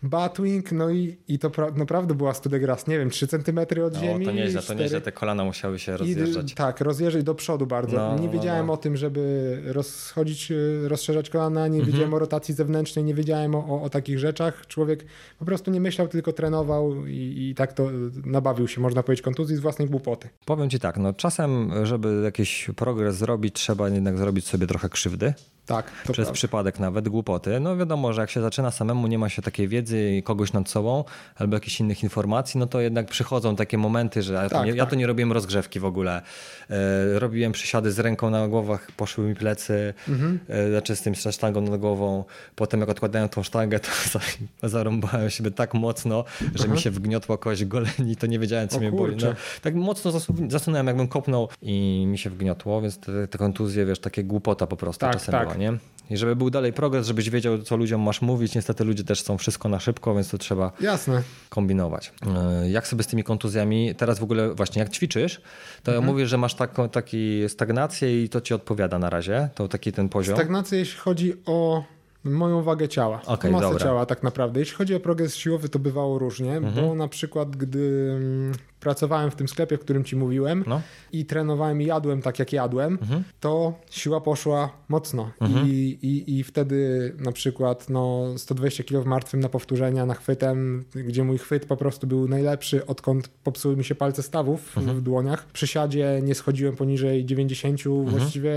Batwing, 0.04 0.72
no 0.72 0.90
i, 0.90 1.16
i 1.28 1.38
to 1.38 1.50
pra 1.50 1.70
naprawdę 1.70 2.14
była 2.14 2.34
Studegras, 2.34 2.86
nie 2.86 2.98
wiem, 2.98 3.10
3 3.10 3.26
cm 3.26 3.58
od 3.86 3.94
no, 3.94 4.00
ziemi. 4.00 4.26
To 4.26 4.32
nieźle, 4.32 4.62
4... 4.62 4.78
to 4.78 4.82
nieźle, 4.82 5.00
te 5.00 5.12
kolana 5.12 5.44
musiały 5.44 5.78
się 5.78 5.96
rozjeżdżać. 5.96 6.52
I, 6.52 6.54
tak, 6.54 6.80
rozjeżdżać 6.80 7.24
do 7.24 7.34
przodu 7.34 7.66
bardzo. 7.66 7.96
No, 7.96 8.18
nie 8.18 8.26
no, 8.26 8.32
wiedziałem 8.32 8.66
no. 8.66 8.72
o 8.72 8.76
tym, 8.76 8.96
żeby 8.96 9.62
rozchodzić, 9.64 10.50
y, 10.50 10.88
rozszerzać 10.88 11.30
kolana, 11.30 11.68
nie 11.68 11.78
mhm. 11.78 11.92
wiedziałem 11.92 12.14
o 12.14 12.18
rotacji 12.18 12.54
zewnętrznej, 12.54 13.04
nie 13.04 13.14
wiedziałem 13.14 13.54
o, 13.54 13.58
o, 13.58 13.82
o, 13.82 13.90
takich 13.90 14.18
rzeczach. 14.18 14.66
Człowiek 14.66 15.04
po 15.38 15.44
prostu 15.44 15.70
nie 15.70 15.80
myślał, 15.80 16.08
tylko 16.08 16.32
trenował 16.32 17.06
i, 17.06 17.48
i 17.50 17.54
tak 17.54 17.72
to 17.72 17.88
nabawił 18.24 18.68
się, 18.68 18.80
można 18.80 19.02
powiedzieć, 19.02 19.22
kontuzji 19.24 19.56
z 19.56 19.60
własnej 19.60 19.88
głupoty. 19.88 20.28
Powiem 20.44 20.70
ci 20.70 20.78
tak, 20.78 20.96
no 20.96 21.12
czasem, 21.12 21.70
żeby 21.86 22.20
jakiś 22.24 22.70
progres 22.76 23.16
zrobić, 23.16 23.54
trzeba 23.54 23.88
jednak 23.88 24.18
zrobić 24.18 24.46
sobie 24.46 24.66
trochę 24.66 24.88
krzywdy. 24.88 25.34
Tak. 25.66 25.90
Przez 26.02 26.16
prawda. 26.16 26.32
przypadek 26.32 26.78
nawet 26.80 27.08
głupoty. 27.08 27.60
No 27.60 27.76
wiadomo, 27.76 28.12
że 28.12 28.20
jak 28.20 28.30
się 28.30 28.40
zaczyna 28.40 28.70
samemu, 28.70 29.06
nie 29.06 29.18
ma 29.18 29.28
się 29.28 29.42
takiej 29.42 29.68
wiedzy 29.68 30.10
i 30.10 30.22
kogoś 30.22 30.52
nad 30.52 30.68
sobą 30.68 31.04
albo 31.36 31.56
jakichś 31.56 31.80
innych 31.80 32.02
informacji, 32.02 32.60
no 32.60 32.66
to 32.66 32.80
jednak 32.80 33.06
przychodzą 33.06 33.56
takie 33.56 33.78
momenty, 33.78 34.22
że 34.22 34.34
ja, 34.34 34.40
tak, 34.40 34.50
to, 34.50 34.64
nie, 34.64 34.70
tak. 34.72 34.78
ja 34.78 34.86
to 34.86 34.96
nie 34.96 35.06
robiłem 35.06 35.32
rozgrzewki 35.32 35.80
w 35.80 35.84
ogóle. 35.84 36.22
E, 36.70 37.18
robiłem 37.18 37.52
przysiady 37.52 37.92
z 37.92 37.98
ręką 37.98 38.30
na 38.30 38.48
głowach, 38.48 38.92
poszły 38.96 39.24
mi 39.24 39.34
plecy, 39.34 39.94
mhm. 40.08 40.38
e, 40.48 40.70
znaczy 40.70 40.96
z 40.96 41.02
tym 41.02 41.14
sztangą 41.14 41.60
nad 41.60 41.80
głową. 41.80 42.24
Potem 42.56 42.80
jak 42.80 42.88
odkładałem 42.88 43.28
tą 43.28 43.42
sztangę, 43.42 43.80
to 43.80 44.18
zarąbałem 44.68 45.30
siebie 45.30 45.50
tak 45.50 45.74
mocno, 45.74 46.24
że 46.54 46.68
mi 46.68 46.78
się 46.78 46.90
wgniotła 46.90 47.38
kość 47.38 47.64
goleni, 47.64 48.16
to 48.16 48.26
nie 48.26 48.38
wiedziałem, 48.38 48.68
co 48.68 48.76
o 48.76 48.80
mnie 48.80 48.92
boli. 48.92 49.16
No, 49.16 49.34
tak 49.62 49.74
mocno 49.74 50.12
zasunąłem, 50.48 50.86
jakbym 50.86 51.08
kopnął 51.08 51.48
i 51.62 52.04
mi 52.06 52.18
się 52.18 52.30
wgniotło, 52.30 52.82
więc 52.82 52.98
te, 52.98 53.28
te 53.28 53.38
kontuzje, 53.38 53.86
wiesz, 53.86 53.98
takie 53.98 54.24
głupota 54.24 54.66
po 54.66 54.76
prostu 54.76 55.00
tak, 55.00 55.12
czasem 55.12 55.32
tak. 55.32 55.42
była 55.42 55.56
nie? 55.56 55.78
I 56.10 56.16
żeby 56.16 56.36
był 56.36 56.50
dalej 56.50 56.72
progres, 56.72 57.06
żebyś 57.06 57.30
wiedział, 57.30 57.58
co 57.58 57.76
ludziom 57.76 58.00
masz 58.00 58.22
mówić. 58.22 58.54
Niestety 58.54 58.84
ludzie 58.84 59.04
też 59.04 59.22
są 59.22 59.38
wszystko 59.38 59.68
na 59.68 59.80
szybko, 59.80 60.14
więc 60.14 60.28
to 60.28 60.38
trzeba 60.38 60.72
Jasne. 60.80 61.22
kombinować. 61.48 62.12
E, 62.26 62.70
jak 62.70 62.86
sobie 62.86 63.02
z 63.02 63.06
tymi 63.06 63.24
kontuzjami, 63.24 63.94
teraz 63.94 64.18
w 64.18 64.22
ogóle 64.22 64.54
właśnie 64.54 64.80
jak 64.80 64.90
ćwiczysz, 64.90 65.40
to 65.82 65.92
mhm. 65.92 66.06
mówisz, 66.06 66.28
że 66.28 66.38
masz 66.38 66.53
taką 66.56 66.88
taki 66.88 67.48
stagnację 67.48 68.24
i 68.24 68.28
to 68.28 68.40
ci 68.40 68.54
odpowiada 68.54 68.98
na 68.98 69.10
razie, 69.10 69.48
to 69.54 69.68
taki 69.68 69.92
ten 69.92 70.08
poziom. 70.08 70.36
Stagnację, 70.36 70.78
jeśli 70.78 70.98
chodzi 70.98 71.34
o 71.46 71.84
moją 72.24 72.62
wagę 72.62 72.88
ciała, 72.88 73.22
okay, 73.26 73.50
masę 73.50 73.64
dobra. 73.64 73.84
ciała 73.84 74.06
tak 74.06 74.22
naprawdę. 74.22 74.60
Jeśli 74.60 74.76
chodzi 74.76 74.94
o 74.94 75.00
progres 75.00 75.36
siłowy, 75.36 75.68
to 75.68 75.78
bywało 75.78 76.18
różnie, 76.18 76.56
mhm. 76.56 76.74
bo 76.74 76.94
na 76.94 77.08
przykład 77.08 77.56
gdy 77.56 78.12
mm, 78.16 78.52
pracowałem 78.80 79.30
w 79.30 79.36
tym 79.36 79.48
sklepie, 79.48 79.74
o 79.74 79.78
którym 79.78 80.04
ci 80.04 80.16
mówiłem 80.16 80.64
no. 80.66 80.80
i 81.12 81.24
trenowałem 81.24 81.82
i 81.82 81.86
jadłem 81.86 82.22
tak, 82.22 82.38
jak 82.38 82.52
jadłem, 82.52 82.98
mhm. 83.02 83.24
to 83.40 83.74
siła 83.90 84.20
poszła 84.20 84.70
mocno 84.88 85.30
mhm. 85.40 85.68
I, 85.68 85.98
i, 86.02 86.38
i 86.38 86.44
wtedy 86.44 87.12
na 87.18 87.32
przykład 87.32 87.90
no, 87.90 88.24
120 88.36 88.84
kg 88.84 89.02
w 89.02 89.06
martwym 89.06 89.40
na 89.40 89.48
powtórzenia, 89.48 90.06
na 90.06 90.14
chwytem, 90.14 90.84
gdzie 90.94 91.24
mój 91.24 91.38
chwyt 91.38 91.66
po 91.66 91.76
prostu 91.76 92.06
był 92.06 92.28
najlepszy, 92.28 92.86
odkąd 92.86 93.28
popsuły 93.28 93.76
mi 93.76 93.84
się 93.84 93.94
palce 93.94 94.22
stawów 94.22 94.78
mhm. 94.78 94.96
w 94.96 95.02
dłoniach. 95.02 95.46
Przy 95.52 95.66
siadzie 95.66 96.20
nie 96.22 96.34
schodziłem 96.34 96.76
poniżej 96.76 97.24
90, 97.24 97.86
mhm. 97.86 98.06
właściwie 98.06 98.54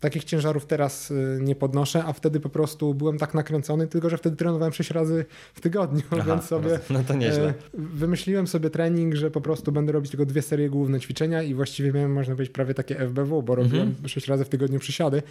Takich 0.00 0.24
ciężarów 0.24 0.66
teraz 0.66 1.10
y, 1.10 1.38
nie 1.40 1.54
podnoszę, 1.54 2.04
a 2.04 2.12
wtedy 2.12 2.40
po 2.40 2.48
prostu 2.48 2.94
byłem 2.94 3.18
tak 3.18 3.34
nakręcony, 3.34 3.86
tylko 3.86 4.10
że 4.10 4.18
wtedy 4.18 4.36
trenowałem 4.36 4.72
6 4.72 4.90
razy 4.90 5.24
w 5.54 5.60
tygodniu, 5.60 6.02
Aha, 6.10 6.22
więc 6.26 6.44
sobie 6.44 6.78
no 6.90 7.04
to 7.08 7.14
nieźle. 7.14 7.48
E, 7.48 7.54
wymyśliłem 7.74 8.46
sobie 8.46 8.70
trening, 8.70 9.14
że 9.14 9.30
po 9.30 9.40
prostu 9.40 9.72
będę 9.72 9.92
robić 9.92 10.10
tylko 10.10 10.26
dwie 10.26 10.42
serie 10.42 10.70
główne 10.70 11.00
ćwiczenia 11.00 11.42
i 11.42 11.54
właściwie 11.54 11.92
miałem, 11.92 12.12
można 12.12 12.34
powiedzieć, 12.34 12.52
prawie 12.54 12.74
takie 12.74 12.96
FBW, 12.96 13.42
bo 13.42 13.54
robiłem 13.54 13.88
mhm. 13.88 14.08
6 14.08 14.28
razy 14.28 14.44
w 14.44 14.48
tygodniu 14.48 14.78
przysiady 14.78 15.22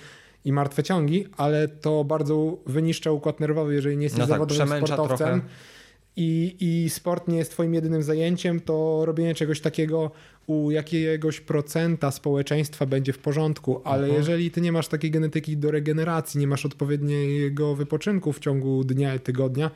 i 0.45 0.51
martwe 0.51 0.83
ciągi, 0.83 1.27
ale 1.37 1.67
to 1.67 2.03
bardzo 2.03 2.57
wyniszcza 2.65 3.11
układ 3.11 3.39
nerwowy, 3.39 3.73
jeżeli 3.73 3.97
nie 3.97 4.03
jesteś 4.03 4.19
no 4.19 4.27
tak, 4.27 4.33
zawodowym 4.33 4.67
sportowcem. 4.67 5.17
Trochę 5.17 5.41
i, 6.17 6.55
i 6.59 6.89
sport 6.89 7.27
nie 7.27 7.37
jest 7.37 7.51
twoim 7.51 7.73
jedynym 7.73 8.03
zajęciem, 8.03 8.59
to 8.59 9.05
robienie 9.05 9.35
czegoś 9.35 9.61
takiego 9.61 10.11
u 10.47 10.71
jakiegoś 10.71 11.39
procenta 11.39 12.11
społeczeństwa 12.11 12.85
będzie 12.85 13.13
w 13.13 13.17
porządku, 13.17 13.81
ale 13.83 14.03
mhm. 14.03 14.17
jeżeli 14.17 14.51
ty 14.51 14.61
nie 14.61 14.71
masz 14.71 14.87
takiej 14.87 15.11
genetyki 15.11 15.57
do 15.57 15.71
regeneracji, 15.71 16.39
nie 16.39 16.47
masz 16.47 16.65
odpowiedniego 16.65 17.75
wypoczynku 17.75 18.33
w 18.33 18.39
ciągu 18.39 18.83
dnia 18.83 19.15
i 19.15 19.19
tygodnia, 19.19 19.71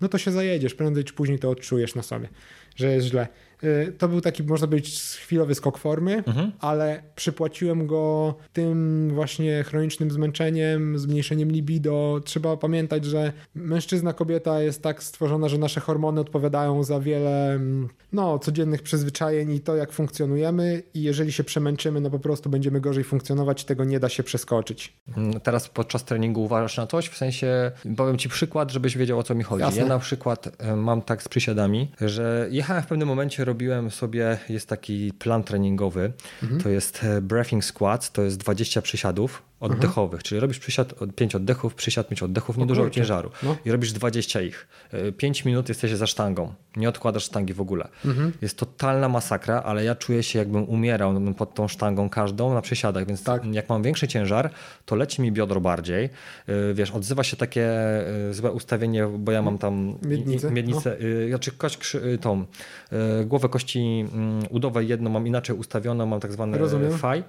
no 0.00 0.08
to 0.08 0.18
się 0.18 0.30
zajedziesz, 0.30 0.74
prędzej 0.74 1.04
czy 1.04 1.14
później 1.14 1.38
to 1.38 1.50
odczujesz 1.50 1.94
na 1.94 2.02
sobie, 2.02 2.28
że 2.76 2.92
jest 2.92 3.06
źle. 3.06 3.28
Y, 3.64 3.92
to 3.98 4.08
był 4.08 4.20
taki, 4.20 4.42
można 4.42 4.66
powiedzieć, 4.66 5.00
chwilowy 5.00 5.54
skok 5.54 5.78
formy, 5.78 6.16
mhm. 6.26 6.52
ale 6.60 7.02
przypłaciłem 7.16 7.86
go 7.86 8.34
tym 8.52 9.10
właśnie 9.14 9.62
chronicznym 9.62 10.10
zmęczeniem, 10.10 10.98
zmniejszeniem 10.98 11.52
libido. 11.52 12.20
Trzeba 12.24 12.56
pamiętać, 12.56 13.04
że 13.04 13.32
mężczyzna, 13.54 14.12
kobieta 14.12 14.60
jest 14.60 14.82
tak 14.82 15.02
stworzona, 15.02 15.48
że 15.48 15.58
nasze 15.58 15.80
hormony 15.80 16.20
odpowiadają 16.20 16.82
za 16.82 17.00
wiele 17.00 17.60
no, 18.12 18.38
codziennych 18.38 18.82
przyzwyczajeń 18.82 19.50
i 19.50 19.60
to, 19.60 19.76
jak 19.76 19.92
funkcjonujemy 19.92 20.82
i 20.94 21.02
jeżeli 21.02 21.32
się 21.32 21.44
przemęczymy, 21.44 22.00
no 22.00 22.10
po 22.10 22.18
prostu 22.18 22.50
będziemy 22.50 22.80
gorzej 22.80 23.04
funkcjonować, 23.04 23.64
tego 23.64 23.84
nie 23.84 24.00
da 24.00 24.08
się 24.08 24.22
przeskoczyć. 24.22 24.96
Mm, 25.16 25.40
teraz 25.40 25.68
podczas 25.68 26.04
treningu 26.04 26.44
uważasz 26.44 26.76
na 26.76 26.86
coś? 26.86 27.08
W 27.08 27.16
sensie, 27.16 27.72
powiem 27.96 28.18
Ci 28.18 28.28
przykład, 28.28 28.70
żebyś 28.70 28.96
wiedział, 28.96 29.18
o 29.18 29.22
co 29.22 29.34
mi 29.34 29.42
chodzi. 29.42 29.62
Jasne. 29.62 29.80
Ja 29.82 29.88
na 29.88 29.98
przykład 29.98 30.48
e, 30.58 30.76
mam 30.76 31.02
tak 31.02 31.22
z 31.22 31.28
przysiadami, 31.28 31.92
że 32.00 32.48
jechałem 32.50 32.82
w 32.82 32.86
pewnym 32.86 33.08
momencie 33.08 33.43
robiłem 33.44 33.90
sobie, 33.90 34.38
jest 34.48 34.68
taki 34.68 35.12
plan 35.18 35.44
treningowy, 35.44 36.12
mhm. 36.42 36.60
to 36.60 36.68
jest 36.68 37.04
e, 37.04 37.20
breathing 37.20 37.64
squat, 37.64 38.12
to 38.12 38.22
jest 38.22 38.36
20 38.36 38.82
przysiadów 38.82 39.42
oddechowych, 39.60 40.22
czyli 40.22 40.40
robisz 40.40 40.58
przysiad, 40.58 40.94
5 41.16 41.34
oddechów, 41.34 41.74
przysiad 41.74 42.08
5 42.08 42.22
oddechów, 42.22 42.56
niedużo 42.56 42.90
ciężaru 42.90 43.30
no. 43.42 43.56
i 43.64 43.72
robisz 43.72 43.92
20 43.92 44.40
ich. 44.40 44.68
5 45.16 45.40
e, 45.40 45.48
minut 45.48 45.68
jesteś 45.68 45.92
za 45.92 46.06
sztangą, 46.06 46.54
nie 46.76 46.88
odkładasz 46.88 47.24
sztangi 47.24 47.54
w 47.54 47.60
ogóle. 47.60 47.88
Mhm. 48.04 48.32
Jest 48.42 48.58
totalna 48.58 49.08
masakra, 49.08 49.62
ale 49.62 49.84
ja 49.84 49.94
czuję 49.94 50.22
się 50.22 50.38
jakbym 50.38 50.64
umierał 50.64 51.34
pod 51.34 51.54
tą 51.54 51.68
sztangą 51.68 52.08
każdą 52.10 52.54
na 52.54 52.62
przysiadach, 52.62 53.06
więc 53.06 53.22
tak. 53.22 53.44
jak 53.44 53.68
mam 53.68 53.82
większy 53.82 54.08
ciężar, 54.08 54.50
to 54.86 54.96
leci 54.96 55.22
mi 55.22 55.32
biodro 55.32 55.60
bardziej. 55.60 56.04
E, 56.04 56.74
wiesz, 56.74 56.90
odzywa 56.90 57.24
się 57.24 57.36
takie 57.36 57.70
złe 58.30 58.52
ustawienie, 58.52 59.06
bo 59.18 59.32
ja 59.32 59.42
mam 59.42 59.58
tam 59.58 59.98
miednicę, 60.02 60.50
miednicę 60.50 60.96
no. 61.00 61.28
znaczy 61.28 61.52
kość, 61.52 61.96
tą 62.20 62.44
głowę 63.34 63.48
kości 63.48 64.04
mm, 64.12 64.42
udowej 64.50 64.88
jedną 64.88 65.10
mam 65.10 65.26
inaczej 65.26 65.56
ustawioną, 65.56 66.06
mam 66.06 66.20
tak 66.20 66.32
zwany 66.32 66.58
Rozumiem. 66.58 66.98
faj. 66.98 67.24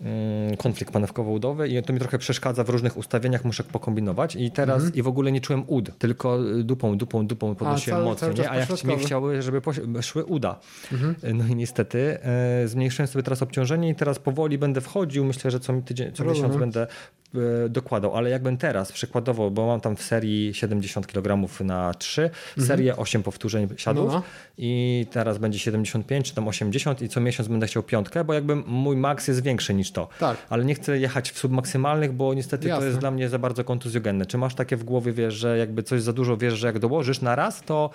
Mm, 0.00 0.56
konflikt 0.56 0.92
panewkowo-udowy 0.92 1.68
i 1.68 1.82
to 1.82 1.92
mi 1.92 1.98
trochę 1.98 2.18
przeszkadza 2.18 2.64
w 2.64 2.68
różnych 2.68 2.96
ustawieniach, 2.96 3.44
muszę 3.44 3.64
pokombinować 3.64 4.36
i 4.36 4.50
teraz 4.50 4.76
mhm. 4.76 4.94
i 4.94 5.02
w 5.02 5.08
ogóle 5.08 5.32
nie 5.32 5.40
czułem 5.40 5.64
ud, 5.66 5.98
tylko 5.98 6.38
dupą, 6.64 6.98
dupą, 6.98 7.26
dupą 7.26 7.54
podnosiłem 7.54 8.04
mocno, 8.04 8.32
nie? 8.32 8.50
a 8.50 8.56
jak 8.56 8.84
mi 8.84 8.96
chciały, 8.96 9.42
żeby 9.42 9.60
szły 10.02 10.24
uda. 10.24 10.60
Mhm. 10.92 11.14
No 11.34 11.46
i 11.46 11.54
niestety 11.54 12.18
e, 12.22 12.68
zmniejszyłem 12.68 13.06
sobie 13.06 13.22
teraz 13.22 13.42
obciążenie 13.42 13.88
i 13.88 13.94
teraz 13.94 14.18
powoli 14.18 14.58
będę 14.58 14.80
wchodził, 14.80 15.24
myślę, 15.24 15.50
że 15.50 15.60
co, 15.60 15.72
tydzień, 15.84 16.12
co 16.12 16.24
miesiąc 16.24 16.56
będę 16.56 16.86
e, 17.34 17.68
dokładał, 17.68 18.16
ale 18.16 18.30
jakbym 18.30 18.56
teraz 18.56 18.92
przykładowo, 18.92 19.50
bo 19.50 19.66
mam 19.66 19.80
tam 19.80 19.96
w 19.96 20.02
serii 20.02 20.54
70 20.54 21.06
kg 21.06 21.48
na 21.64 21.94
3, 21.94 22.22
mhm. 22.22 22.66
serię 22.66 22.96
8 22.96 23.22
powtórzeń 23.22 23.68
siadów 23.76 24.06
no, 24.06 24.12
no. 24.12 24.22
i 24.58 25.06
teraz 25.10 25.38
będzie 25.38 25.58
75 25.58 26.28
czy 26.28 26.34
tam 26.34 26.48
80 26.48 27.02
i 27.02 27.08
co 27.08 27.20
miesiąc 27.20 27.48
będę 27.48 27.66
chciał 27.66 27.82
piątkę, 27.82 28.24
bo 28.24 28.34
jakby 28.34 28.56
mój 28.56 28.96
maks 28.96 29.28
jest 29.28 29.42
większy 29.42 29.74
niż 29.74 29.85
niż 29.86 29.92
to. 29.92 30.08
Tak. 30.20 30.36
Ale 30.50 30.64
nie 30.64 30.74
chcę 30.74 30.98
jechać 30.98 31.30
w 31.30 31.38
submaksymalnych, 31.38 32.12
bo 32.12 32.34
niestety 32.34 32.68
Jasne. 32.68 32.80
to 32.80 32.86
jest 32.86 32.98
dla 32.98 33.10
mnie 33.10 33.28
za 33.28 33.38
bardzo 33.38 33.64
kontuzjogenne. 33.64 34.26
Czy 34.26 34.38
masz 34.38 34.54
takie 34.54 34.76
w 34.76 34.84
głowie, 34.84 35.12
wiesz, 35.12 35.34
że 35.34 35.58
jakby 35.58 35.82
coś 35.82 36.02
za 36.02 36.12
dużo 36.12 36.36
wiesz, 36.36 36.54
że 36.54 36.66
jak 36.66 36.78
dołożysz 36.78 37.20
na 37.20 37.36
raz, 37.36 37.62
to 37.62 37.90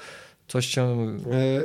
Coś 0.51 0.65
się, 0.65 1.07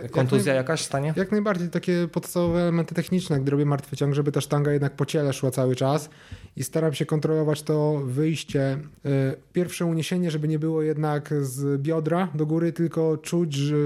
e, 0.05 0.09
kontuzja 0.09 0.55
jak 0.55 0.64
jakaś 0.64 0.81
stanie? 0.81 1.14
Jak 1.16 1.33
najbardziej, 1.33 1.68
takie 1.68 2.09
podstawowe 2.12 2.61
elementy 2.61 2.94
techniczne, 2.94 3.40
gdy 3.40 3.51
robię 3.51 3.64
martwy 3.64 3.96
ciąg, 3.96 4.14
żeby 4.14 4.33
ta 4.33 4.40
sztanga 4.40 4.72
jednak 4.72 4.96
po 4.96 5.07
ciele 5.07 5.33
szła 5.33 5.51
cały 5.51 5.77
czas 5.77 6.11
i 6.57 6.64
staram 6.64 6.94
się 6.94 7.07
kontrolować 7.07 7.62
to 7.62 8.03
wyjście. 8.05 8.79
E, 9.05 9.35
pierwsze 9.53 9.85
uniesienie, 9.85 10.31
żeby 10.31 10.49
nie 10.49 10.59
było 10.59 10.83
jednak 10.83 11.35
z 11.40 11.83
biodra 11.83 12.29
do 12.35 12.46
góry, 12.46 12.72
tylko 12.72 13.16
czuć 13.16 13.55
że 13.55 13.77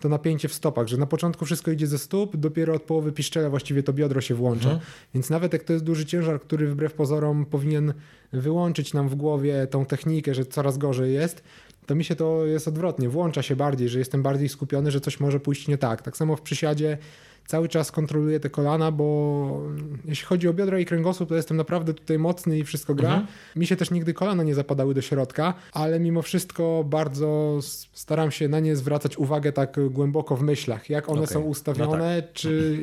to 0.00 0.08
napięcie 0.08 0.48
w 0.48 0.54
stopach, 0.54 0.88
że 0.88 0.96
na 0.96 1.06
początku 1.06 1.44
wszystko 1.44 1.70
idzie 1.70 1.86
ze 1.86 1.98
stóp, 1.98 2.36
dopiero 2.36 2.74
od 2.74 2.82
połowy 2.82 3.12
piszczela 3.12 3.50
właściwie 3.50 3.82
to 3.82 3.92
biodro 3.92 4.20
się 4.20 4.34
włącza. 4.34 4.70
Mhm. 4.70 4.86
Więc 5.14 5.30
nawet 5.30 5.52
jak 5.52 5.64
to 5.64 5.72
jest 5.72 5.84
duży 5.84 6.06
ciężar, 6.06 6.40
który 6.40 6.66
wbrew 6.66 6.92
pozorom 6.92 7.46
powinien 7.46 7.94
wyłączyć 8.32 8.94
nam 8.94 9.08
w 9.08 9.14
głowie 9.14 9.66
tą 9.66 9.86
technikę, 9.86 10.34
że 10.34 10.44
coraz 10.44 10.78
gorzej 10.78 11.14
jest, 11.14 11.42
to 11.88 11.94
mi 11.94 12.04
się 12.04 12.16
to 12.16 12.46
jest 12.46 12.68
odwrotnie, 12.68 13.08
włącza 13.08 13.42
się 13.42 13.56
bardziej, 13.56 13.88
że 13.88 13.98
jestem 13.98 14.22
bardziej 14.22 14.48
skupiony, 14.48 14.90
że 14.90 15.00
coś 15.00 15.20
może 15.20 15.40
pójść 15.40 15.68
nie 15.68 15.78
tak. 15.78 16.02
Tak 16.02 16.16
samo 16.16 16.36
w 16.36 16.40
przysiadzie 16.40 16.98
cały 17.46 17.68
czas 17.68 17.92
kontroluję 17.92 18.40
te 18.40 18.50
kolana, 18.50 18.92
bo 18.92 19.62
jeśli 20.04 20.26
chodzi 20.26 20.48
o 20.48 20.52
biodra 20.52 20.78
i 20.78 20.84
kręgosłup, 20.84 21.28
to 21.28 21.34
jestem 21.34 21.56
naprawdę 21.56 21.94
tutaj 21.94 22.18
mocny 22.18 22.58
i 22.58 22.64
wszystko 22.64 22.94
gra. 22.94 23.08
Mhm. 23.08 23.26
Mi 23.56 23.66
się 23.66 23.76
też 23.76 23.90
nigdy 23.90 24.14
kolana 24.14 24.42
nie 24.42 24.54
zapadały 24.54 24.94
do 24.94 25.02
środka, 25.02 25.54
ale 25.72 26.00
mimo 26.00 26.22
wszystko 26.22 26.84
bardzo 26.86 27.58
staram 27.92 28.30
się 28.30 28.48
na 28.48 28.60
nie 28.60 28.76
zwracać 28.76 29.16
uwagę 29.16 29.52
tak 29.52 29.76
głęboko 29.90 30.36
w 30.36 30.42
myślach, 30.42 30.90
jak 30.90 31.08
one 31.08 31.22
okay. 31.22 31.34
są 31.34 31.40
ustawione, 31.40 32.16
no 32.16 32.22
tak. 32.22 32.32
czy 32.32 32.78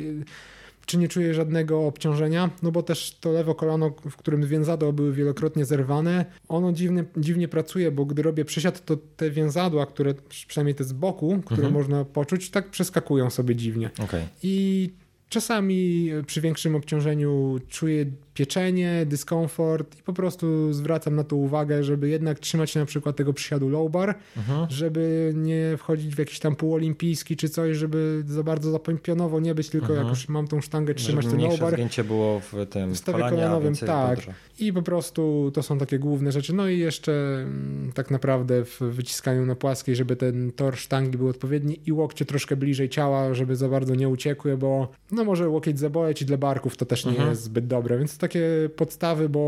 czy 0.86 0.98
nie 0.98 1.08
czuję 1.08 1.34
żadnego 1.34 1.86
obciążenia, 1.86 2.50
no 2.62 2.72
bo 2.72 2.82
też 2.82 3.16
to 3.20 3.32
lewo 3.32 3.54
kolano, 3.54 3.90
w 4.10 4.16
którym 4.16 4.46
więzadła 4.46 4.92
były 4.92 5.12
wielokrotnie 5.12 5.64
zerwane, 5.64 6.24
ono 6.48 6.72
dziwnie, 6.72 7.04
dziwnie 7.16 7.48
pracuje, 7.48 7.90
bo 7.90 8.04
gdy 8.04 8.22
robię 8.22 8.44
przysiad, 8.44 8.84
to 8.84 8.96
te 9.16 9.30
więzadła, 9.30 9.86
które 9.86 10.14
przynajmniej 10.48 10.74
te 10.74 10.84
z 10.84 10.92
boku, 10.92 11.40
które 11.44 11.66
mhm. 11.66 11.74
można 11.74 12.04
poczuć, 12.04 12.50
tak 12.50 12.70
przeskakują 12.70 13.30
sobie 13.30 13.56
dziwnie. 13.56 13.90
Okay. 14.04 14.22
I 14.42 14.90
czasami 15.28 16.10
przy 16.26 16.40
większym 16.40 16.76
obciążeniu 16.76 17.60
czuję 17.68 18.06
pieczenie, 18.36 19.06
dyskomfort 19.06 19.98
i 19.98 20.02
po 20.02 20.12
prostu 20.12 20.72
zwracam 20.72 21.16
na 21.16 21.24
to 21.24 21.36
uwagę, 21.36 21.84
żeby 21.84 22.08
jednak 22.08 22.38
trzymać 22.38 22.70
się 22.70 22.80
na 22.80 22.86
przykład 22.86 23.16
tego 23.16 23.32
przysiadu 23.32 23.68
low 23.68 23.90
bar, 23.90 24.14
mhm. 24.36 24.70
żeby 24.70 25.32
nie 25.36 25.76
wchodzić 25.78 26.14
w 26.14 26.18
jakiś 26.18 26.38
tam 26.38 26.56
półolimpijski 26.56 27.36
czy 27.36 27.48
coś, 27.48 27.76
żeby 27.76 28.24
za 28.26 28.42
bardzo 28.42 28.70
zapompionowo 28.70 29.40
nie 29.40 29.54
być, 29.54 29.68
tylko 29.68 29.86
mhm. 29.86 30.06
jak 30.06 30.16
już 30.16 30.28
mam 30.28 30.48
tą 30.48 30.60
sztangę 30.60 30.94
trzymać 30.94 31.24
żeby 31.24 31.36
ten 31.36 31.50
low 31.50 31.60
bar. 31.60 31.74
zgięcie 31.74 32.04
było 32.04 32.40
w 32.40 32.66
tym 32.70 32.96
stawie 32.96 33.30
kolanowym, 33.30 33.76
tak. 33.76 34.18
I 34.58 34.72
po 34.72 34.82
prostu 34.82 35.50
to 35.54 35.62
są 35.62 35.78
takie 35.78 35.98
główne 35.98 36.32
rzeczy. 36.32 36.54
No 36.54 36.68
i 36.68 36.78
jeszcze 36.78 37.12
mm, 37.12 37.92
tak 37.94 38.10
naprawdę 38.10 38.64
w 38.64 38.80
wyciskaniu 38.80 39.46
na 39.46 39.54
płaskiej, 39.54 39.96
żeby 39.96 40.16
ten 40.16 40.52
tor 40.52 40.76
sztangi 40.76 41.18
był 41.18 41.28
odpowiedni 41.28 41.80
i 41.86 41.92
łokcie 41.92 42.24
troszkę 42.24 42.56
bliżej 42.56 42.88
ciała, 42.88 43.34
żeby 43.34 43.56
za 43.56 43.68
bardzo 43.68 43.94
nie 43.94 44.08
uciekły, 44.08 44.56
bo 44.56 44.88
no 45.12 45.24
może 45.24 45.48
łokieć 45.48 45.78
zaboleć 45.78 46.22
i 46.22 46.24
dla 46.24 46.36
barków 46.36 46.76
to 46.76 46.86
też 46.86 47.04
nie 47.04 47.10
mhm. 47.10 47.30
jest 47.30 47.42
zbyt 47.42 47.66
dobre, 47.66 47.98
więc 47.98 48.18
takie 48.28 48.68
podstawy, 48.76 49.28
bo 49.28 49.40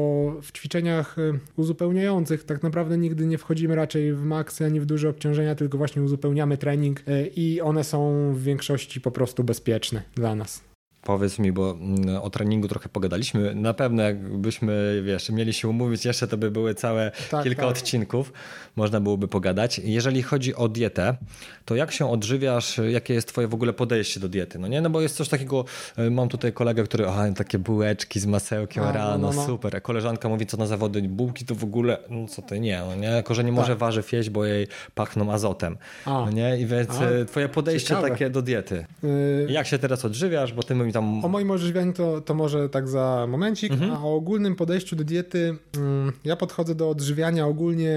w 0.42 0.52
ćwiczeniach 0.52 1.18
y, 1.18 1.38
uzupełniających 1.56 2.44
tak 2.44 2.62
naprawdę 2.62 2.98
nigdy 2.98 3.26
nie 3.26 3.38
wchodzimy 3.38 3.74
raczej 3.74 4.14
w 4.14 4.22
maksy 4.22 4.64
ani 4.64 4.80
w 4.80 4.86
duże 4.86 5.08
obciążenia, 5.08 5.54
tylko 5.54 5.78
właśnie 5.78 6.02
uzupełniamy 6.02 6.56
trening 6.56 7.00
y, 7.00 7.30
i 7.36 7.60
one 7.60 7.84
są 7.84 8.32
w 8.34 8.42
większości 8.42 9.00
po 9.00 9.10
prostu 9.10 9.44
bezpieczne 9.44 10.02
dla 10.14 10.34
nas. 10.34 10.67
Powiedz 11.02 11.38
mi, 11.38 11.52
bo 11.52 11.70
mm, 11.70 12.16
o 12.16 12.30
treningu 12.30 12.68
trochę 12.68 12.88
pogadaliśmy. 12.88 13.54
Na 13.54 13.74
pewno 13.74 14.02
jakbyśmy, 14.02 15.02
wiesz, 15.04 15.30
mieli 15.30 15.52
się 15.52 15.68
umówić 15.68 16.04
jeszcze, 16.04 16.28
to 16.28 16.36
by 16.36 16.50
były 16.50 16.74
całe 16.74 17.12
tak, 17.30 17.44
kilka 17.44 17.62
tak. 17.62 17.70
odcinków. 17.70 18.32
Można 18.76 19.00
byłoby 19.00 19.28
pogadać. 19.28 19.78
Jeżeli 19.78 20.22
chodzi 20.22 20.54
o 20.54 20.68
dietę, 20.68 21.16
to 21.64 21.74
jak 21.74 21.92
się 21.92 22.10
odżywiasz? 22.10 22.80
Jakie 22.90 23.14
jest 23.14 23.28
twoje 23.28 23.48
w 23.48 23.54
ogóle 23.54 23.72
podejście 23.72 24.20
do 24.20 24.28
diety? 24.28 24.58
No 24.58 24.68
nie, 24.68 24.80
no 24.80 24.90
bo 24.90 25.00
jest 25.00 25.16
coś 25.16 25.28
takiego, 25.28 25.64
e, 25.96 26.10
mam 26.10 26.28
tutaj 26.28 26.52
kolegę, 26.52 26.84
który, 26.84 27.08
a 27.08 27.32
takie 27.32 27.58
bułeczki 27.58 28.20
z 28.20 28.26
masełkiem 28.26 28.84
a, 28.84 28.92
rano, 28.92 29.18
no, 29.18 29.30
no, 29.30 29.36
no. 29.36 29.46
super. 29.46 29.76
A 29.76 29.80
koleżanka 29.80 30.28
mówi, 30.28 30.46
co 30.46 30.56
na 30.56 30.66
zawody, 30.66 31.02
bułki 31.02 31.44
to 31.44 31.54
w 31.54 31.64
ogóle, 31.64 31.98
no 32.10 32.28
co 32.28 32.42
ty, 32.42 32.60
nie, 32.60 32.82
no 32.88 32.94
nie, 32.94 33.08
jako 33.08 33.34
że 33.34 33.44
nie 33.44 33.52
może 33.52 33.68
tak. 33.68 33.78
warzyw 33.78 34.12
jeść, 34.12 34.30
bo 34.30 34.44
jej 34.44 34.66
pachną 34.94 35.32
azotem. 35.32 35.76
A. 36.04 36.10
No 36.10 36.30
nie, 36.30 36.60
i 36.60 36.66
więc 36.66 36.90
a, 36.90 37.04
e, 37.04 37.24
twoje 37.24 37.48
podejście 37.48 37.88
ciekawe. 37.88 38.10
takie 38.10 38.30
do 38.30 38.42
diety. 38.42 38.86
Y... 39.04 39.46
Jak 39.50 39.66
się 39.66 39.78
teraz 39.78 40.04
odżywiasz, 40.04 40.52
bo 40.52 40.62
ty 40.62 40.74
mi 40.88 40.92
tam... 40.92 41.24
O 41.24 41.28
moim 41.28 41.50
odżywianiu 41.50 41.92
to, 41.92 42.20
to 42.20 42.34
może 42.34 42.68
tak 42.68 42.88
za 42.88 43.26
momencik, 43.28 43.72
mhm. 43.72 43.90
a 43.92 44.04
o 44.04 44.14
ogólnym 44.14 44.56
podejściu 44.56 44.96
do 44.96 45.04
diety, 45.04 45.56
mm, 45.76 46.12
ja 46.24 46.36
podchodzę 46.36 46.74
do 46.74 46.90
odżywiania 46.90 47.46
ogólnie 47.46 47.94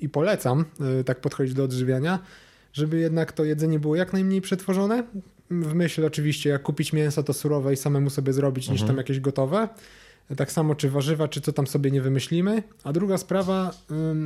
i 0.00 0.08
polecam 0.08 0.64
y, 1.00 1.04
tak 1.04 1.20
podchodzić 1.20 1.54
do 1.54 1.64
odżywiania, 1.64 2.18
żeby 2.72 2.98
jednak 2.98 3.32
to 3.32 3.44
jedzenie 3.44 3.78
było 3.78 3.96
jak 3.96 4.12
najmniej 4.12 4.40
przetworzone. 4.40 5.04
W 5.50 5.74
myśl 5.74 6.04
oczywiście, 6.04 6.50
jak 6.50 6.62
kupić 6.62 6.92
mięso, 6.92 7.22
to 7.22 7.32
surowe 7.32 7.72
i 7.72 7.76
samemu 7.76 8.10
sobie 8.10 8.32
zrobić, 8.32 8.64
mhm. 8.64 8.74
niż 8.74 8.86
tam 8.86 8.96
jakieś 8.96 9.20
gotowe. 9.20 9.68
Tak 10.36 10.52
samo 10.52 10.74
czy 10.74 10.90
warzywa, 10.90 11.28
czy 11.28 11.40
co 11.40 11.52
tam 11.52 11.66
sobie 11.66 11.90
nie 11.90 12.00
wymyślimy. 12.00 12.62
A 12.84 12.92
druga 12.92 13.18
sprawa, 13.18 13.70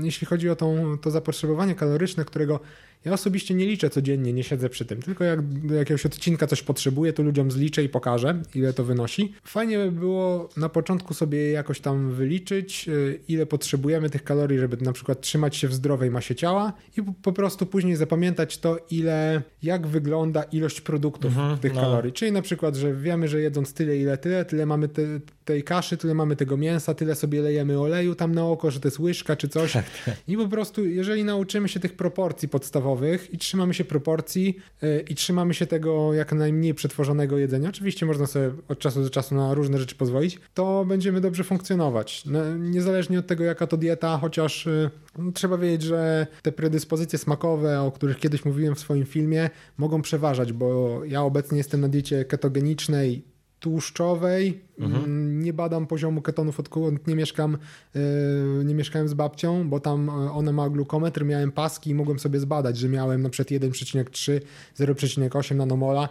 jeśli 0.03 0.27
chodzi 0.27 0.51
o 0.51 0.57
tą, 0.57 0.99
to 0.99 1.11
zapotrzebowanie 1.11 1.75
kaloryczne, 1.75 2.25
którego 2.25 2.61
ja 3.05 3.13
osobiście 3.13 3.55
nie 3.55 3.67
liczę 3.67 3.91
codziennie, 3.91 4.33
nie 4.33 4.45
siedzę 4.45 4.69
przy 4.69 4.85
tym, 4.85 5.03
tylko 5.03 5.25
jak 5.25 5.43
do 5.43 5.75
jakiegoś 5.75 6.07
odcinka 6.07 6.47
coś 6.47 6.63
potrzebuję, 6.63 7.13
to 7.13 7.23
ludziom 7.23 7.51
zliczę 7.51 7.83
i 7.85 7.89
pokażę, 7.89 8.43
ile 8.55 8.73
to 8.73 8.85
wynosi. 8.85 9.35
Fajnie 9.45 9.79
by 9.79 9.93
było 9.93 10.49
na 10.57 10.69
początku 10.69 11.15
sobie 11.15 11.51
jakoś 11.51 11.81
tam 11.81 12.11
wyliczyć, 12.11 12.89
y, 12.89 13.21
ile 13.29 13.47
potrzebujemy 13.47 14.11
tych 14.11 14.25
kalorii, 14.25 14.59
żeby 14.59 14.77
na 14.77 14.93
przykład 14.93 15.21
trzymać 15.21 15.57
się 15.57 15.69
w 15.69 15.75
zdrowej 15.75 16.11
masie 16.11 16.35
ciała 16.35 16.73
i 16.97 17.03
po 17.23 17.33
prostu 17.33 17.67
później 17.67 17.97
zapamiętać 17.97 18.59
to, 18.59 18.79
ile, 18.91 19.43
jak 19.63 19.87
wygląda 19.87 20.43
ilość 20.43 20.81
produktów 20.81 21.31
mhm, 21.31 21.59
tych 21.59 21.75
no. 21.75 21.81
kalorii. 21.81 22.13
Czyli 22.13 22.33
na 22.33 22.43
przykład, 22.43 22.77
że 22.77 22.95
wiemy, 22.95 23.29
że 23.29 23.41
jedząc 23.41 23.75
tyle, 23.75 23.97
ile 23.97 24.19
tyle, 24.19 24.45
tyle 24.45 24.67
mamy 24.67 24.89
te, 24.89 25.03
tej 25.45 25.63
kaszy, 25.63 25.89
tyle 25.96 26.14
mamy 26.14 26.37
tego 26.37 26.57
mięsa, 26.57 26.94
tyle 26.94 27.14
sobie 27.14 27.42
lejemy 27.42 27.81
oleju 27.81 28.14
tam 28.14 28.35
na 28.35 28.46
oko, 28.46 28.70
że 28.70 28.81
to 28.81 28.88
jest 28.88 28.98
łyżka 28.98 29.37
czy 29.37 29.48
coś. 29.48 29.72
Tak, 29.72 29.85
tak. 30.05 30.14
I 30.29 30.37
po 30.37 30.48
prostu, 30.48 30.87
jeżeli 30.87 31.24
nauczymy 31.24 31.68
się 31.68 31.81
tych 31.81 31.96
proporcji 31.96 32.48
podstawowych, 32.48 32.81
podstawowych 32.81 33.35
i 33.35 33.38
trzymamy 33.38 33.74
się 33.74 33.85
proporcji 33.85 34.57
y, 34.83 35.05
i 35.09 35.14
trzymamy 35.14 35.55
się 35.55 35.66
tego 35.66 36.14
jak 36.14 36.33
najmniej 36.33 36.74
przetworzonego 36.74 37.38
jedzenia. 37.38 37.68
Oczywiście 37.68 38.07
można 38.07 38.26
sobie 38.26 38.50
od 38.68 38.79
czasu 38.79 39.03
do 39.03 39.11
czasu 39.11 39.35
na 39.35 39.55
różne 39.55 39.79
rzeczy 39.79 39.94
pozwolić, 39.94 40.38
to 40.55 40.85
będziemy 40.85 41.20
dobrze 41.20 41.44
funkcjonować. 41.44 42.24
No, 42.26 42.57
niezależnie 42.57 43.18
od 43.18 43.26
tego, 43.26 43.44
jaka 43.44 43.66
to 43.66 43.76
dieta, 43.76 44.18
chociaż 44.18 44.66
y, 44.66 44.90
no, 45.18 45.33
trzeba 45.33 45.59
wiedzieć, 45.59 45.83
że 45.83 46.26
te 46.42 46.53
predyspozycje 46.53 47.18
smakowe, 47.18 47.81
o 47.81 47.92
których 47.92 48.18
kiedyś 48.18 48.44
mówiłem 48.44 48.74
w 48.74 48.81
swoim 48.81 49.07
filmie, 49.07 49.50
mogą 49.79 50.03
przeważać, 50.03 50.53
bo 50.53 51.00
ja 51.05 51.22
obecnie 51.22 51.59
jestem 51.59 51.81
na 51.81 51.88
diecie 51.88 52.24
ketogenicznej, 52.24 53.24
tłuszczowej. 53.61 54.61
Mhm. 54.79 55.05
Mm, 55.05 55.42
nie 55.42 55.53
badam 55.53 55.87
poziomu 55.87 56.23
ketonów, 56.23 56.61
odkąd 56.61 57.07
nie 57.07 57.16
mieszkam, 57.16 57.59
yy, 57.94 58.64
nie 58.64 58.75
mieszkałem 58.75 59.09
z 59.09 59.14
babcią, 59.14 59.68
bo 59.68 59.81
tam 59.81 60.09
e, 60.09 60.12
ona 60.12 60.53
ma 60.53 60.70
glukometr, 60.70 61.25
miałem 61.25 61.53
paski 61.53 61.90
i 61.90 61.94
mogłem 61.94 62.18
sobie 62.18 62.40
zbadać, 62.40 62.79
że 62.79 62.88
miałem 62.88 63.23
na 63.23 63.31
przykład 63.31 63.62
1,3, 63.62 64.40
0,8 64.79 65.57
nanomola. 65.57 66.09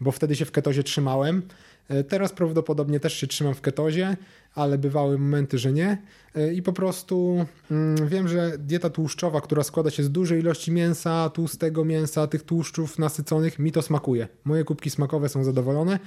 bo 0.00 0.12
wtedy 0.12 0.36
się 0.36 0.44
w 0.44 0.50
ketozie 0.50 0.82
trzymałem. 0.82 1.42
E, 1.88 2.04
teraz 2.04 2.32
prawdopodobnie 2.32 3.00
też 3.00 3.14
się 3.14 3.26
trzymam 3.26 3.54
w 3.54 3.60
ketozie, 3.60 4.16
ale 4.54 4.78
bywały 4.78 5.18
momenty, 5.18 5.58
że 5.58 5.72
nie. 5.72 6.02
E, 6.34 6.52
I 6.52 6.62
po 6.62 6.72
prostu 6.72 7.46
mm, 7.70 8.08
wiem, 8.08 8.28
że 8.28 8.52
dieta 8.58 8.90
tłuszczowa, 8.90 9.40
która 9.40 9.62
składa 9.62 9.90
się 9.90 10.02
z 10.02 10.10
dużej 10.10 10.40
ilości 10.40 10.72
mięsa, 10.72 11.30
tłustego 11.30 11.84
mięsa, 11.84 12.26
tych 12.26 12.42
tłuszczów 12.42 12.98
nasyconych, 12.98 13.58
mi 13.58 13.72
to 13.72 13.82
smakuje. 13.82 14.28
Moje 14.44 14.64
kubki 14.64 14.90
smakowe 14.90 15.28
są 15.28 15.44
zadowolone. 15.44 15.98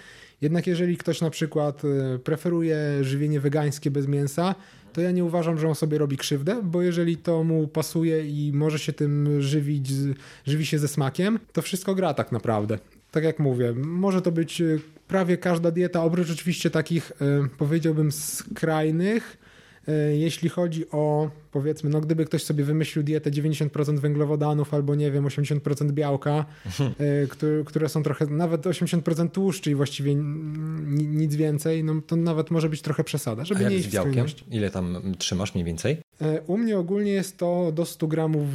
Jednak 0.42 0.68
jeżeli 0.68 0.98
ktoś 0.98 1.22
na 1.22 1.30
przykład 1.30 1.82
e, 1.86 2.20
preferuje 2.20 2.80
żywienie 3.02 3.40
wegańskie 3.40 3.92
bez 3.92 4.08
mięsa, 4.08 4.56
to 4.94 5.02
ja 5.02 5.12
nie 5.12 5.26
uważam, 5.26 5.58
że 5.60 5.68
on 5.68 5.76
sobie 5.76 5.98
robi 5.98 6.18
krzywdę, 6.18 6.62
bo 6.64 6.82
jeżeli 6.82 7.18
to 7.18 7.44
mu 7.44 7.68
pasuje 7.68 8.28
i 8.28 8.52
może 8.54 8.80
się 8.80 8.94
tym 8.94 9.42
żywić, 9.42 9.88
żywi 10.46 10.66
się 10.66 10.80
ze 10.80 10.88
smakiem, 10.88 11.40
to 11.54 11.62
wszystko 11.62 11.96
gra 11.96 12.14
tak 12.14 12.32
naprawdę. 12.32 12.80
Tak 13.16 13.24
jak 13.24 13.40
mówię, 13.40 13.74
może 13.74 14.22
to 14.22 14.32
być 14.32 14.62
prawie 15.08 15.38
każda 15.38 15.72
dieta, 15.72 16.04
oprócz 16.04 16.32
oczywiście 16.32 16.70
takich, 16.70 17.12
e, 17.12 17.48
powiedziałbym, 17.58 18.12
skrajnych, 18.12 19.38
jeśli 20.14 20.50
chodzi 20.50 20.90
o 20.92 21.30
powiedzmy, 21.56 21.90
no 21.90 22.02
gdyby 22.02 22.26
ktoś 22.26 22.44
sobie 22.44 22.64
wymyślił 22.64 23.04
dietę 23.04 23.32
90% 23.32 24.00
węglowodanów 24.00 24.74
albo 24.74 24.96
nie 24.96 25.12
wiem, 25.12 25.26
80% 25.26 25.92
białka, 25.92 26.46
y, 27.24 27.28
które, 27.28 27.64
które, 27.66 27.90
są 27.90 28.04
trochę, 28.04 28.26
nawet 28.26 28.62
80% 28.62 29.30
tłuszczy 29.30 29.72
i 29.72 29.76
właściwie 29.76 30.16
nic 30.96 31.36
więcej, 31.36 31.84
no 31.84 32.02
to 32.08 32.16
nawet 32.16 32.52
może 32.52 32.70
być 32.70 32.82
trochę 32.82 33.04
przesada, 33.04 33.46
żeby 33.46 33.66
A 33.66 33.70
nie 33.70 33.76
iść 33.76 33.90
z 33.90 33.94
białkiem? 33.94 34.26
Ile 34.52 34.70
tam 34.70 35.16
trzymasz 35.18 35.54
mniej 35.56 35.66
więcej? 35.66 35.98
E, 36.22 36.42
u 36.42 36.58
mnie 36.58 36.78
ogólnie 36.78 37.12
jest 37.12 37.38
to 37.38 37.72
do 37.72 37.86
100 37.86 38.08
gramów 38.08 38.48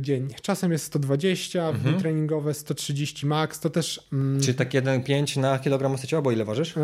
dziennie. 0.00 0.34
Czasem 0.42 0.72
jest 0.72 0.84
120, 0.84 1.68
mhm. 1.68 1.94
w 1.94 2.00
treningowe 2.00 2.54
130 2.54 3.26
max, 3.26 3.60
to 3.60 3.70
też... 3.70 4.08
Mm, 4.12 4.40
Czyli 4.40 4.54
tak 4.54 4.70
1,5 4.70 5.40
na 5.40 5.58
kilogram 5.58 5.98
ciała, 5.98 6.22
bo 6.22 6.32
ile 6.32 6.44
ważysz? 6.44 6.76
E, 6.76 6.80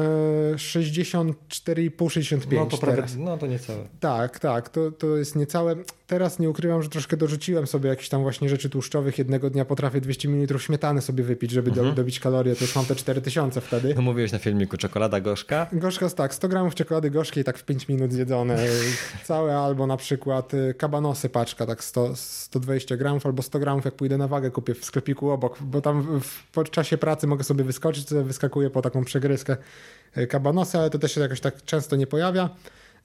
64,5-65. 0.57 2.39
No 2.53 2.67
to 2.67 2.79
prawie, 2.79 3.03
no 3.19 3.39
to 3.39 3.47
niecałe. 3.47 3.89
Tak, 4.01 4.39
tak, 4.39 4.69
to, 4.69 4.91
to 4.93 5.17
jest 5.17 5.37
niecałe 5.37 5.77
teraz 6.13 6.39
nie 6.39 6.51
ukrywam, 6.51 6.83
że 6.83 6.89
troszkę 6.89 7.17
dorzuciłem 7.17 7.67
sobie 7.67 7.89
jakieś 7.89 8.09
tam 8.09 8.23
właśnie 8.23 8.49
rzeczy 8.49 8.71
tłuszczowych. 8.71 9.19
Jednego 9.19 9.51
dnia 9.51 9.65
potrafię 9.65 10.01
200 10.01 10.29
ml 10.29 10.59
śmietany 10.59 11.01
sobie 11.01 11.25
wypić, 11.25 11.51
żeby 11.51 11.71
mhm. 11.71 11.89
do, 11.89 11.95
dobić 11.95 12.21
kalorie. 12.21 12.57
To 12.57 12.65
już 12.65 12.77
mam 12.77 12.85
te 12.85 12.95
4000 12.95 13.61
wtedy. 13.61 13.95
No 13.95 14.03
mówiłeś 14.03 14.33
na 14.33 14.39
filmiku, 14.39 14.77
czekolada 14.77 15.21
gorzka? 15.21 15.67
Gorzka 15.73 16.11
tak, 16.11 16.35
100 16.35 16.49
gramów 16.49 16.75
czekolady 16.75 17.11
gorzkiej 17.11 17.45
tak 17.45 17.59
w 17.59 17.65
5 17.65 17.89
minut 17.89 18.13
zjedzone. 18.13 18.59
Całe 19.25 19.59
albo 19.59 19.87
na 19.87 19.97
przykład 19.97 20.55
y, 20.55 20.75
kabanosy 20.75 21.29
paczka 21.29 21.67
tak 21.67 21.85
100, 21.85 22.17
120 22.17 22.97
gramów 22.97 23.27
albo 23.27 23.43
100 23.43 23.59
gramów 23.59 23.85
jak 23.85 23.95
pójdę 23.95 24.19
na 24.19 24.29
wagę 24.29 24.51
kupię 24.51 24.75
w 24.75 24.85
sklepiku 24.85 25.31
obok, 25.31 25.63
bo 25.63 25.81
tam 25.81 26.21
w, 26.21 26.71
czasie 26.71 26.99
pracy 26.99 27.27
mogę 27.27 27.45
sobie 27.45 27.65
wyskoczyć, 27.65 28.07
wyskakuję 28.11 28.71
po 28.71 28.83
taką 28.83 29.05
przegryzkę 29.05 29.57
y, 30.17 30.27
kabanosy, 30.27 30.79
ale 30.79 30.91
to 30.91 30.99
też 30.99 31.15
się 31.15 31.21
jakoś 31.21 31.41
tak 31.41 31.65
często 31.65 31.97
nie 31.97 32.07
pojawia. 32.07 32.51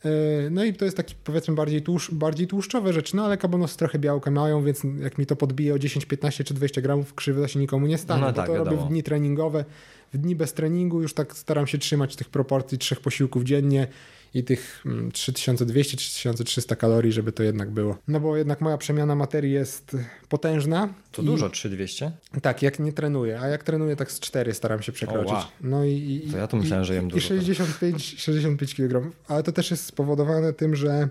E, 0.06 0.10
no 0.50 0.64
i 0.64 0.74
to 0.74 0.86
jest 0.86 0.98
taki 0.98 1.16
powiedzmy 1.24 1.56
bardziej, 1.56 1.82
tłusz, 1.82 2.12
bardziej 2.12 2.48
tłuszczowe 2.48 2.94
rzeczy, 2.94 3.16
no 3.16 3.26
ale 3.26 3.38
kabanosy 3.38 3.78
trochę 3.78 4.00
białka 4.00 4.32
mają, 4.32 4.64
więc 4.64 4.82
jak 5.00 5.18
mi 5.18 5.26
to 5.26 5.36
podbije 5.36 5.74
o 5.74 5.80
10, 5.80 6.06
15 6.06 6.44
czy 6.44 6.54
20 6.54 6.82
gramów 6.82 7.14
krzywda 7.14 7.48
się 7.48 7.60
nikomu 7.60 7.88
nie 7.88 7.98
stanie, 7.98 8.22
no 8.22 8.34
tak, 8.34 8.48
to 8.48 8.54
wiadomo. 8.54 8.72
robię 8.72 8.86
w 8.86 8.90
dni 8.90 9.04
treningowe. 9.04 9.66
W 10.14 10.18
dni 10.18 10.36
bez 10.36 10.54
treningu 10.54 11.02
już 11.02 11.14
tak 11.14 11.36
staram 11.36 11.68
się 11.68 11.78
trzymać 11.78 12.16
tych 12.16 12.30
proporcji 12.30 12.78
trzech 12.78 13.00
posiłków 13.00 13.44
dziennie 13.44 13.88
i 14.34 14.44
tych 14.44 14.84
3200-3300 14.86 16.66
mm, 16.66 16.80
kalorii, 16.80 17.12
żeby 17.12 17.32
to 17.32 17.44
jednak 17.44 17.72
było. 17.72 17.98
No 18.08 18.20
bo 18.20 18.38
jednak 18.38 18.62
moja 18.62 18.78
przemiana 18.78 19.16
materii 19.16 19.54
jest 19.54 19.98
potężna. 20.30 20.94
To 21.12 21.22
i... 21.22 21.26
dużo, 21.26 21.50
3200? 21.50 22.12
Tak, 22.42 22.62
jak 22.62 22.80
nie 22.80 22.94
trenuję, 22.94 23.40
a 23.40 23.48
jak 23.48 23.63
trenuję 23.63 23.96
tak 23.96 24.12
z 24.12 24.20
4 24.20 24.54
staram 24.54 24.82
się 24.82 24.92
przekroczyć. 24.92 25.34
wow. 25.34 25.44
No 25.62 25.86
i, 25.86 26.22
i, 26.28 26.32
to 26.32 26.38
ja 26.38 26.48
tu 26.48 26.58
myślałem, 26.58 26.86
że 26.86 26.96
jem 26.96 27.08
dużo. 27.08 27.18
I 27.18 27.28
65, 27.28 28.16
65 28.18 28.76
kg, 28.76 29.12
ale 29.28 29.44
to 29.44 29.52
też 29.52 29.72
jest 29.72 29.86
spowodowane 29.86 30.54
tym, 30.54 30.76
że 30.76 31.10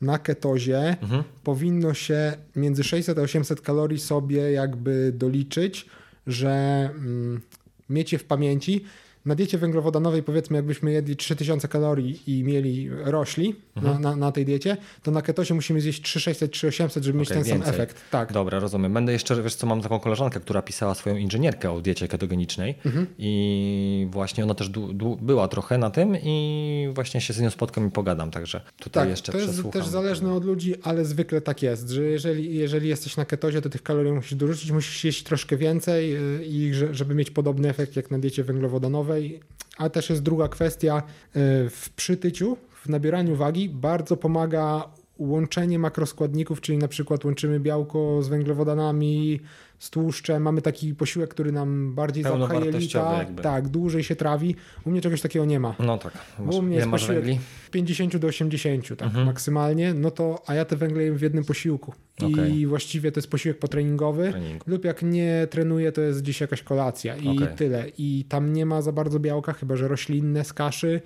na 0.00 0.18
ketozie 0.18 0.96
mhm. 1.02 1.24
powinno 1.44 1.94
się 1.94 2.32
między 2.56 2.84
600 2.84 3.18
a 3.18 3.22
800 3.22 3.60
kalorii 3.60 4.00
sobie 4.00 4.52
jakby 4.52 5.12
doliczyć, 5.14 5.86
że 6.26 6.50
mm, 6.94 7.40
mieć 7.90 8.12
je 8.12 8.18
w 8.18 8.24
pamięci, 8.24 8.84
na 9.24 9.34
diecie 9.34 9.58
węglowodanowej 9.58 10.22
powiedzmy 10.22 10.56
jakbyśmy 10.56 10.92
jedli 10.92 11.16
3000 11.16 11.68
kalorii 11.68 12.20
i 12.26 12.44
mieli 12.44 12.90
rośli 12.90 13.56
mhm. 13.76 14.02
na, 14.02 14.10
na, 14.10 14.16
na, 14.16 14.32
tej 14.32 14.44
diecie, 14.44 14.76
to 15.02 15.10
na 15.10 15.22
ketosie 15.22 15.54
musimy 15.54 15.80
zjeść 15.80 16.02
3600, 16.02 16.52
3800, 16.52 17.04
żeby 17.04 17.18
okay, 17.18 17.20
mieć 17.20 17.28
ten 17.28 17.42
więcej. 17.42 17.66
sam 17.66 17.74
efekt. 17.74 18.10
Tak. 18.10 18.32
Dobra, 18.32 18.58
rozumiem. 18.58 18.94
Będę 18.94 19.12
jeszcze, 19.12 19.42
wiesz 19.42 19.54
co, 19.54 19.66
mam 19.66 19.80
taką 19.80 20.00
koleżankę, 20.00 20.40
która 20.40 20.62
pisała 20.62 20.94
swoją 20.94 21.16
inżynierkę 21.16 21.70
o 21.70 21.80
diecie 21.80 22.08
ketogenicznej 22.08 22.74
mhm. 22.86 23.06
i 23.18 24.08
właśnie 24.10 24.44
ona 24.44 24.54
też 24.54 24.68
była 25.20 25.48
trochę 25.48 25.78
na 25.78 25.90
tym 25.90 26.16
i 26.22 26.88
właśnie 26.94 27.20
się 27.20 27.32
z 27.32 27.40
nią 27.40 27.50
spotkam 27.50 27.88
i 27.88 27.90
pogadam, 27.90 28.30
także 28.30 28.60
tutaj 28.78 29.02
tak, 29.02 29.10
jeszcze 29.10 29.32
to 29.32 29.38
jest 29.38 29.62
też 29.72 29.86
zależne 29.86 30.34
od 30.34 30.44
ludzi, 30.44 30.74
ale 30.82 31.04
zwykle 31.04 31.40
tak 31.40 31.62
jest, 31.62 31.88
że 31.88 32.02
jeżeli, 32.02 32.54
jeżeli 32.56 32.88
jesteś 32.88 33.16
na 33.16 33.24
ketozie, 33.24 33.62
to 33.62 33.70
tych 33.70 33.82
kalorii 33.82 34.12
musisz 34.12 34.34
dorzucić, 34.34 34.70
musisz 34.70 35.04
jeść 35.04 35.22
troszkę 35.22 35.56
więcej 35.56 36.16
y, 36.16 36.44
i 36.44 36.72
żeby 36.90 37.14
mieć 37.14 37.30
podobny 37.30 37.68
efekt 37.68 37.96
jak 37.96 38.10
na 38.10 38.18
diecie 38.18 38.44
węglowodanowej, 38.44 39.13
a 39.78 39.88
też 39.90 40.10
jest 40.10 40.22
druga 40.22 40.48
kwestia 40.48 40.96
e, 40.96 41.02
w 41.70 41.90
przytyciu, 41.96 42.56
w 42.84 42.88
nabieraniu 42.88 43.36
wagi 43.36 43.68
bardzo 43.68 44.16
pomaga 44.16 44.88
łączenie 45.18 45.78
makroskładników, 45.78 46.60
czyli 46.60 46.78
na 46.78 46.88
przykład 46.88 47.24
łączymy 47.24 47.60
białko 47.60 48.22
z 48.22 48.28
węglowodanami, 48.28 49.40
z 49.78 49.90
tłuszczem, 49.90 50.42
mamy 50.42 50.62
taki 50.62 50.94
posiłek, 50.94 51.30
który 51.30 51.52
nam 51.52 51.94
bardziej 51.94 52.24
zapcha 52.24 52.54
jelita, 52.54 53.24
tak, 53.42 53.68
dłużej 53.68 54.04
się 54.04 54.16
trawi. 54.16 54.56
U 54.84 54.90
mnie 54.90 55.00
czegoś 55.00 55.20
takiego 55.20 55.44
nie 55.44 55.60
ma. 55.60 55.74
No 55.78 55.98
tak. 55.98 56.12
Bo 56.38 56.56
u 56.56 56.62
mnie 56.62 56.76
jest 56.76 56.90
posiłek 56.90 57.24
węgli? 57.24 57.40
50 57.70 58.16
do 58.16 58.28
80 58.28 58.88
tak 58.88 59.02
mhm. 59.02 59.26
maksymalnie, 59.26 59.94
no 59.94 60.10
to, 60.10 60.42
a 60.46 60.54
ja 60.54 60.64
te 60.64 60.76
węgle 60.76 61.02
jem 61.02 61.16
w 61.16 61.22
jednym 61.22 61.44
posiłku. 61.44 61.94
Okay. 62.22 62.50
I 62.50 62.66
właściwie 62.66 63.12
to 63.12 63.18
jest 63.18 63.30
posiłek 63.30 63.58
potreningowy 63.58 64.30
Trening. 64.30 64.66
lub 64.66 64.84
jak 64.84 65.02
nie 65.02 65.46
trenuję, 65.50 65.92
to 65.92 66.00
jest 66.00 66.22
gdzieś 66.22 66.40
jakaś 66.40 66.62
kolacja 66.62 67.16
i 67.16 67.28
okay. 67.28 67.48
tyle. 67.56 67.88
I 67.98 68.24
tam 68.28 68.52
nie 68.52 68.66
ma 68.66 68.82
za 68.82 68.92
bardzo 68.92 69.20
białka, 69.20 69.52
chyba 69.52 69.76
że 69.76 69.88
roślinne 69.88 70.44
z 70.44 70.52
kaszy. 70.52 71.00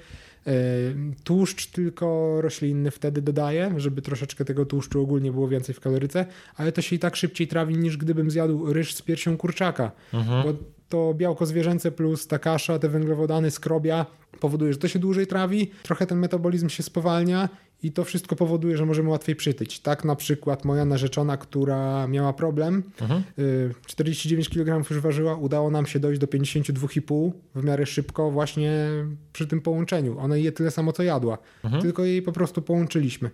Tłuszcz 1.24 1.66
tylko 1.66 2.36
roślinny 2.40 2.90
wtedy 2.90 3.22
dodaję, 3.22 3.74
żeby 3.76 4.02
troszeczkę 4.02 4.44
tego 4.44 4.66
tłuszczu 4.66 5.02
ogólnie 5.02 5.32
było 5.32 5.48
więcej 5.48 5.74
w 5.74 5.80
kaloryce, 5.80 6.26
ale 6.56 6.72
to 6.72 6.82
się 6.82 6.96
i 6.96 6.98
tak 6.98 7.16
szybciej 7.16 7.48
trawi 7.48 7.76
niż 7.76 7.96
gdybym 7.96 8.30
zjadł 8.30 8.72
ryż 8.72 8.94
z 8.94 9.02
piersią 9.02 9.36
kurczaka, 9.36 9.92
mhm. 10.14 10.42
bo 10.42 10.58
to 10.88 11.14
białko 11.14 11.46
zwierzęce 11.46 11.92
plus 11.92 12.26
ta 12.26 12.38
kasza, 12.38 12.78
te 12.78 12.88
węglowodany, 12.88 13.50
skrobia 13.50 14.06
powoduje, 14.40 14.72
że 14.72 14.78
to 14.78 14.88
się 14.88 14.98
dłużej 14.98 15.26
trawi, 15.26 15.70
trochę 15.82 16.06
ten 16.06 16.18
metabolizm 16.18 16.68
się 16.68 16.82
spowalnia 16.82 17.48
i 17.82 17.92
to 17.92 18.04
wszystko 18.04 18.36
powoduje, 18.36 18.76
że 18.76 18.86
możemy 18.86 19.08
łatwiej 19.08 19.36
przytyć. 19.36 19.80
Tak 19.80 20.04
na 20.04 20.16
przykład 20.16 20.64
moja 20.64 20.84
narzeczona, 20.84 21.36
która 21.36 22.06
miała 22.06 22.32
problem, 22.32 22.82
mhm. 23.00 23.22
49 23.86 24.48
kg 24.48 24.90
już 24.90 25.00
ważyła, 25.00 25.34
udało 25.36 25.70
nam 25.70 25.86
się 25.86 26.00
dojść 26.00 26.20
do 26.20 26.26
52,5 26.26 27.32
w 27.54 27.64
miarę 27.64 27.86
szybko 27.86 28.30
właśnie 28.30 28.88
przy 29.32 29.46
tym 29.46 29.60
połączeniu. 29.60 30.18
Ona 30.18 30.36
je 30.36 30.52
tyle 30.52 30.70
samo 30.70 30.92
co 30.92 31.02
jadła, 31.02 31.38
mhm. 31.64 31.82
tylko 31.82 32.04
jej 32.04 32.22
po 32.22 32.32
prostu 32.32 32.62
połączyliśmy. 32.62 33.30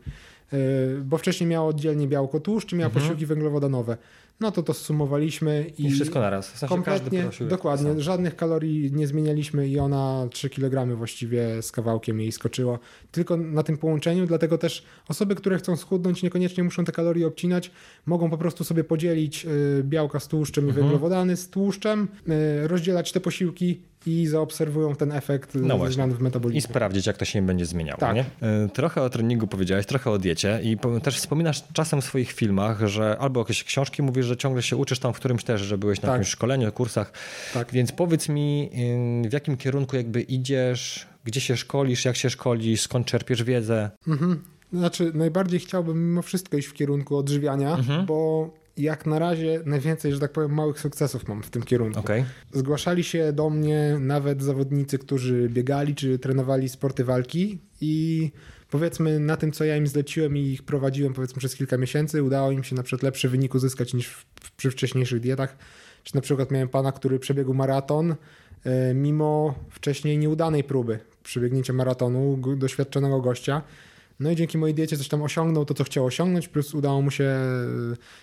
Y, 0.52 1.02
bo 1.04 1.18
wcześniej 1.18 1.50
miała 1.50 1.68
oddzielnie 1.68 2.08
białko 2.08 2.40
tłuszcz, 2.40 2.72
miała 2.72 2.86
mhm. 2.86 3.02
posiłki 3.04 3.26
węglowodanowe. 3.26 3.96
No 4.40 4.52
to 4.52 4.62
to 4.62 4.74
sumowaliśmy 4.74 5.66
i, 5.78 5.86
I 5.86 5.90
wszystko 5.90 6.20
naraz. 6.20 6.50
W 6.50 6.58
sensie 6.58 6.74
kompletnie, 6.74 7.28
dokładnie, 7.40 8.00
żadnych 8.00 8.36
kalorii 8.36 8.92
nie 8.92 9.06
zmienialiśmy 9.06 9.68
i 9.68 9.78
ona 9.78 10.28
3 10.30 10.50
kg 10.50 10.96
właściwie 10.96 11.62
z 11.62 11.72
kawałkiem 11.72 12.20
jej 12.20 12.32
skoczyło. 12.32 12.78
Tylko 13.10 13.36
na 13.36 13.62
tym 13.62 13.78
połączeniu, 13.78 14.26
dlatego 14.26 14.58
też 14.58 14.84
osoby, 15.08 15.34
które 15.34 15.58
chcą 15.58 15.76
schudnąć, 15.76 16.22
niekoniecznie 16.22 16.64
muszą 16.64 16.84
te 16.84 16.92
kalorie 16.92 17.26
obcinać, 17.26 17.70
mogą 18.06 18.30
po 18.30 18.38
prostu 18.38 18.64
sobie 18.64 18.84
podzielić 18.84 19.46
y, 19.46 19.82
białka 19.84 20.20
z 20.20 20.28
tłuszczem 20.28 20.64
mhm. 20.64 20.78
i 20.78 20.82
węglowodany 20.82 21.36
z 21.36 21.50
tłuszczem, 21.50 22.08
y, 22.28 22.68
rozdzielać 22.68 23.12
te 23.12 23.20
posiłki 23.20 23.80
i 24.06 24.26
zaobserwują 24.26 24.96
ten 24.96 25.12
efekt 25.12 25.54
no 25.54 25.90
zmian 25.90 26.12
w 26.12 26.20
metabolizmie. 26.20 26.58
I 26.58 26.62
sprawdzić, 26.62 27.06
jak 27.06 27.16
to 27.16 27.24
się 27.24 27.42
będzie 27.42 27.66
zmieniało. 27.66 27.98
Tak. 27.98 28.14
Nie? 28.14 28.24
E, 28.42 28.68
trochę 28.68 29.02
o 29.02 29.10
treningu 29.10 29.46
powiedziałeś, 29.46 29.86
trochę 29.86 30.10
o 30.10 30.18
diecie 30.18 30.60
i 30.62 30.76
też 31.02 31.16
wspominasz 31.16 31.64
czasem 31.72 32.00
w 32.00 32.04
swoich 32.04 32.32
filmach, 32.32 32.86
że 32.86 33.16
albo 33.18 33.40
jakieś 33.40 33.64
książki 33.64 34.02
mówisz, 34.02 34.23
że 34.24 34.36
ciągle 34.36 34.62
się 34.62 34.76
uczysz 34.76 34.98
tam 34.98 35.14
w 35.14 35.16
którymś 35.16 35.44
też, 35.44 35.60
że 35.60 35.78
byłeś 35.78 36.02
na 36.02 36.06
tak. 36.08 36.12
jakimś 36.12 36.28
szkoleniu, 36.28 36.72
kursach. 36.72 37.12
Tak. 37.54 37.72
Więc 37.72 37.92
powiedz 37.92 38.28
mi, 38.28 38.70
w 39.28 39.32
jakim 39.32 39.56
kierunku 39.56 39.96
jakby 39.96 40.22
idziesz, 40.22 41.06
gdzie 41.24 41.40
się 41.40 41.56
szkolisz, 41.56 42.04
jak 42.04 42.16
się 42.16 42.30
szkolisz, 42.30 42.80
skąd 42.80 43.06
czerpiesz 43.06 43.42
wiedzę? 43.42 43.90
Mhm. 44.08 44.42
Znaczy, 44.72 45.12
najbardziej 45.14 45.60
chciałbym 45.60 46.08
mimo 46.08 46.22
wszystko 46.22 46.56
iść 46.56 46.68
w 46.68 46.72
kierunku 46.72 47.16
odżywiania, 47.16 47.76
mhm. 47.76 48.06
bo 48.06 48.50
jak 48.76 49.06
na 49.06 49.18
razie 49.18 49.60
najwięcej, 49.66 50.12
że 50.12 50.20
tak 50.20 50.32
powiem, 50.32 50.54
małych 50.54 50.80
sukcesów 50.80 51.28
mam 51.28 51.42
w 51.42 51.50
tym 51.50 51.62
kierunku. 51.62 52.00
Okay. 52.00 52.24
Zgłaszali 52.52 53.04
się 53.04 53.32
do 53.32 53.50
mnie 53.50 53.96
nawet 54.00 54.42
zawodnicy, 54.42 54.98
którzy 54.98 55.48
biegali 55.48 55.94
czy 55.94 56.18
trenowali 56.18 56.68
sporty 56.68 57.04
walki 57.04 57.58
i 57.80 58.30
powiedzmy 58.74 59.20
na 59.20 59.36
tym, 59.36 59.52
co 59.52 59.64
ja 59.64 59.76
im 59.76 59.86
zleciłem 59.86 60.36
i 60.36 60.40
ich 60.40 60.62
prowadziłem 60.62 61.14
powiedzmy 61.14 61.38
przez 61.38 61.54
kilka 61.54 61.76
miesięcy, 61.78 62.22
udało 62.22 62.50
im 62.50 62.64
się 62.64 62.76
na 62.76 62.82
przykład 62.82 63.02
lepszy 63.02 63.28
wynik 63.28 63.54
uzyskać 63.54 63.94
niż 63.94 64.08
w, 64.08 64.50
przy 64.56 64.70
wcześniejszych 64.70 65.20
dietach. 65.20 65.56
Czy 66.04 66.14
na 66.14 66.20
przykład 66.20 66.50
miałem 66.50 66.68
pana, 66.68 66.92
który 66.92 67.18
przebiegł 67.18 67.54
maraton 67.54 68.14
e, 68.64 68.94
mimo 68.94 69.54
wcześniej 69.70 70.18
nieudanej 70.18 70.64
próby 70.64 70.98
przebiegnięcia 71.22 71.72
maratonu 71.72 72.38
doświadczonego 72.56 73.20
gościa. 73.20 73.62
No 74.20 74.30
i 74.30 74.36
dzięki 74.36 74.58
mojej 74.58 74.74
diecie 74.74 74.96
coś 74.96 75.08
tam 75.08 75.22
osiągnął 75.22 75.64
to, 75.64 75.74
co 75.74 75.84
chciał 75.84 76.04
osiągnąć, 76.04 76.48
plus 76.48 76.74
udało 76.74 77.02
mu 77.02 77.10
się 77.10 77.24
e, 77.24 77.66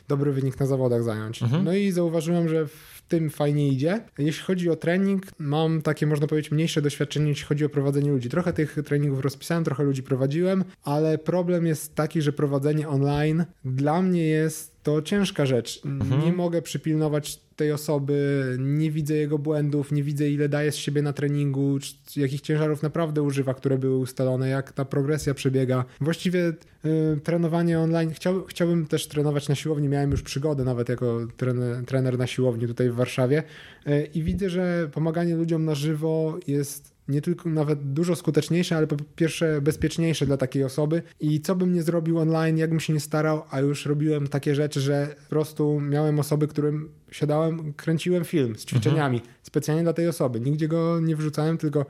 dobry 0.07 0.31
wynik 0.31 0.59
na 0.59 0.65
zawodach 0.65 1.03
zająć. 1.03 1.43
Mhm. 1.43 1.63
No 1.63 1.73
i 1.73 1.91
zauważyłem, 1.91 2.49
że 2.49 2.67
w 2.67 3.00
tym 3.11 3.29
fajnie 3.29 3.67
idzie. 3.67 4.01
Jeśli 4.17 4.43
chodzi 4.43 4.69
o 4.69 4.75
trening, 4.75 5.23
mam 5.39 5.81
takie, 5.81 6.07
można 6.07 6.27
powiedzieć, 6.27 6.51
mniejsze 6.51 6.81
doświadczenie, 6.81 7.29
jeśli 7.29 7.45
chodzi 7.45 7.65
o 7.65 7.69
prowadzenie 7.69 8.11
ludzi. 8.11 8.29
Trochę 8.29 8.53
tych 8.53 8.77
treningów 8.85 9.19
rozpisałem, 9.19 9.63
trochę 9.63 9.83
ludzi 9.83 10.03
prowadziłem, 10.03 10.63
ale 10.83 11.17
problem 11.17 11.65
jest 11.65 11.95
taki, 11.95 12.21
że 12.21 12.33
prowadzenie 12.33 12.89
online 12.89 13.45
dla 13.65 14.01
mnie 14.01 14.23
jest 14.23 14.70
to 14.83 15.01
ciężka 15.01 15.45
rzecz. 15.45 15.81
Mhm. 15.85 16.25
Nie 16.25 16.33
mogę 16.33 16.61
przypilnować 16.61 17.39
tej 17.55 17.71
osoby, 17.71 18.45
nie 18.59 18.91
widzę 18.91 19.15
jego 19.15 19.37
błędów, 19.39 19.91
nie 19.91 20.03
widzę 20.03 20.29
ile 20.29 20.49
daje 20.49 20.71
z 20.71 20.75
siebie 20.75 21.01
na 21.01 21.13
treningu, 21.13 21.77
jakich 22.15 22.41
ciężarów 22.41 22.83
naprawdę 22.83 23.21
używa, 23.21 23.53
które 23.53 23.77
były 23.77 23.97
ustalone, 23.97 24.49
jak 24.49 24.71
ta 24.71 24.85
progresja 24.85 25.33
przebiega. 25.33 25.85
Właściwie 26.01 26.53
y, 26.85 27.19
trenowanie 27.23 27.79
online, 27.79 28.11
Chciał, 28.11 28.45
chciałbym 28.45 28.85
też 28.85 29.07
trenować 29.07 29.49
na 29.49 29.55
siłowni, 29.55 29.89
miałem 29.89 30.11
już 30.11 30.21
przygodę 30.21 30.63
nawet 30.63 30.89
jako 30.89 31.19
trener, 31.37 31.85
trener 31.85 32.17
na 32.17 32.27
siłowni 32.27 32.67
tutaj 32.67 32.89
w 32.89 32.95
Warszawie 32.95 33.43
y, 33.87 34.09
i 34.13 34.23
widzę, 34.23 34.49
że 34.49 34.89
pomaganie 34.93 35.35
ludziom 35.35 35.65
na 35.65 35.75
żywo 35.75 36.37
jest 36.47 36.90
nie 37.11 37.21
tylko 37.21 37.49
nawet 37.49 37.93
dużo 37.93 38.15
skuteczniejsze, 38.15 38.77
ale 38.77 38.87
po 38.87 38.95
pierwsze 39.15 39.61
bezpieczniejsze 39.61 40.25
dla 40.25 40.37
takiej 40.37 40.63
osoby. 40.63 41.01
I 41.19 41.41
co 41.41 41.55
bym 41.55 41.73
nie 41.73 41.83
zrobił 41.83 42.19
online, 42.19 42.57
jakbym 42.57 42.79
się 42.79 42.93
nie 42.93 42.99
starał, 42.99 43.43
a 43.49 43.59
już 43.59 43.85
robiłem 43.85 44.27
takie 44.27 44.55
rzeczy, 44.55 44.81
że 44.81 45.15
po 45.23 45.29
prostu 45.29 45.79
miałem 45.79 46.19
osoby, 46.19 46.47
którym 46.47 46.89
siadałem, 47.11 47.73
kręciłem 47.73 48.25
film 48.25 48.55
z 48.55 48.65
ćwiczeniami 48.65 49.17
mhm. 49.17 49.35
specjalnie 49.43 49.83
dla 49.83 49.93
tej 49.93 50.07
osoby. 50.07 50.39
Nigdzie 50.39 50.67
go 50.67 50.99
nie 50.99 51.15
wrzucałem, 51.15 51.57
tylko 51.57 51.85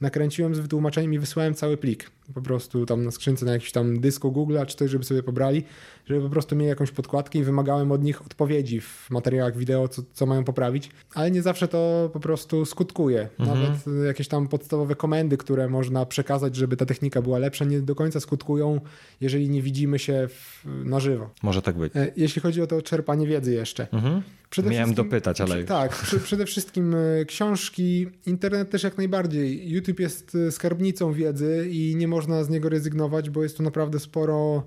nakręciłem 0.00 0.54
z 0.54 0.58
wytłumaczeniem 0.58 1.14
i 1.14 1.18
wysłałem 1.18 1.54
cały 1.54 1.76
plik. 1.76 2.10
Po 2.34 2.42
prostu 2.42 2.86
tam 2.86 3.04
na 3.04 3.10
skrzynce, 3.10 3.46
na 3.46 3.52
jakimś 3.52 3.72
tam 3.72 4.00
dysku 4.00 4.32
Google'a 4.32 4.66
czy 4.66 4.76
coś, 4.76 4.90
żeby 4.90 5.04
sobie 5.04 5.22
pobrali, 5.22 5.64
żeby 6.06 6.20
po 6.20 6.28
prostu 6.28 6.56
mieli 6.56 6.68
jakąś 6.68 6.90
podkładkę 6.90 7.38
i 7.38 7.42
wymagałem 7.42 7.92
od 7.92 8.02
nich 8.02 8.22
odpowiedzi 8.22 8.80
w 8.80 9.06
materiałach 9.10 9.56
wideo, 9.56 9.88
co, 9.88 10.02
co 10.12 10.26
mają 10.26 10.44
poprawić. 10.44 10.90
Ale 11.14 11.30
nie 11.30 11.42
zawsze 11.42 11.68
to 11.68 12.10
po 12.12 12.20
prostu 12.20 12.64
skutkuje. 12.64 13.28
Mhm. 13.38 13.60
Nawet 13.60 14.06
jakieś 14.06 14.28
tam 14.28 14.48
podstawowe 14.48 14.94
komendy, 14.94 15.36
które 15.36 15.68
można 15.68 16.06
przekazać, 16.06 16.56
żeby 16.56 16.76
ta 16.76 16.86
technika 16.86 17.22
była 17.22 17.38
lepsza, 17.38 17.64
nie 17.64 17.80
do 17.80 17.94
końca 17.94 18.20
skutkują, 18.20 18.80
jeżeli 19.20 19.50
nie 19.50 19.62
widzimy 19.62 19.98
się 19.98 20.28
w, 20.28 20.64
na 20.84 21.00
żywo. 21.00 21.30
Może 21.42 21.62
tak 21.62 21.76
być. 21.76 21.96
E, 21.96 22.12
jeśli 22.16 22.42
chodzi 22.42 22.62
o 22.62 22.66
to 22.66 22.82
czerpanie 22.82 23.26
wiedzy 23.26 23.54
jeszcze. 23.54 23.88
Mhm. 23.92 24.22
Przede 24.50 24.70
Miałem 24.70 24.94
dopytać, 24.94 25.40
ale... 25.40 25.64
Tak, 25.64 26.06
przede 26.24 26.46
wszystkim 26.46 26.94
e, 26.94 27.24
książki, 27.24 28.06
internet 28.26 28.70
też 28.70 28.82
jak 28.82 28.98
najbardziej. 28.98 29.70
YouTube 29.70 30.00
jest 30.00 30.34
e, 30.34 30.52
skarbnicą 30.52 31.12
wiedzy 31.12 31.68
i 31.70 31.96
nie 31.96 32.08
można 32.08 32.44
z 32.44 32.48
niego 32.48 32.68
rezygnować, 32.68 33.30
bo 33.30 33.42
jest 33.42 33.56
tu 33.56 33.62
naprawdę 33.62 34.00
sporo 34.00 34.62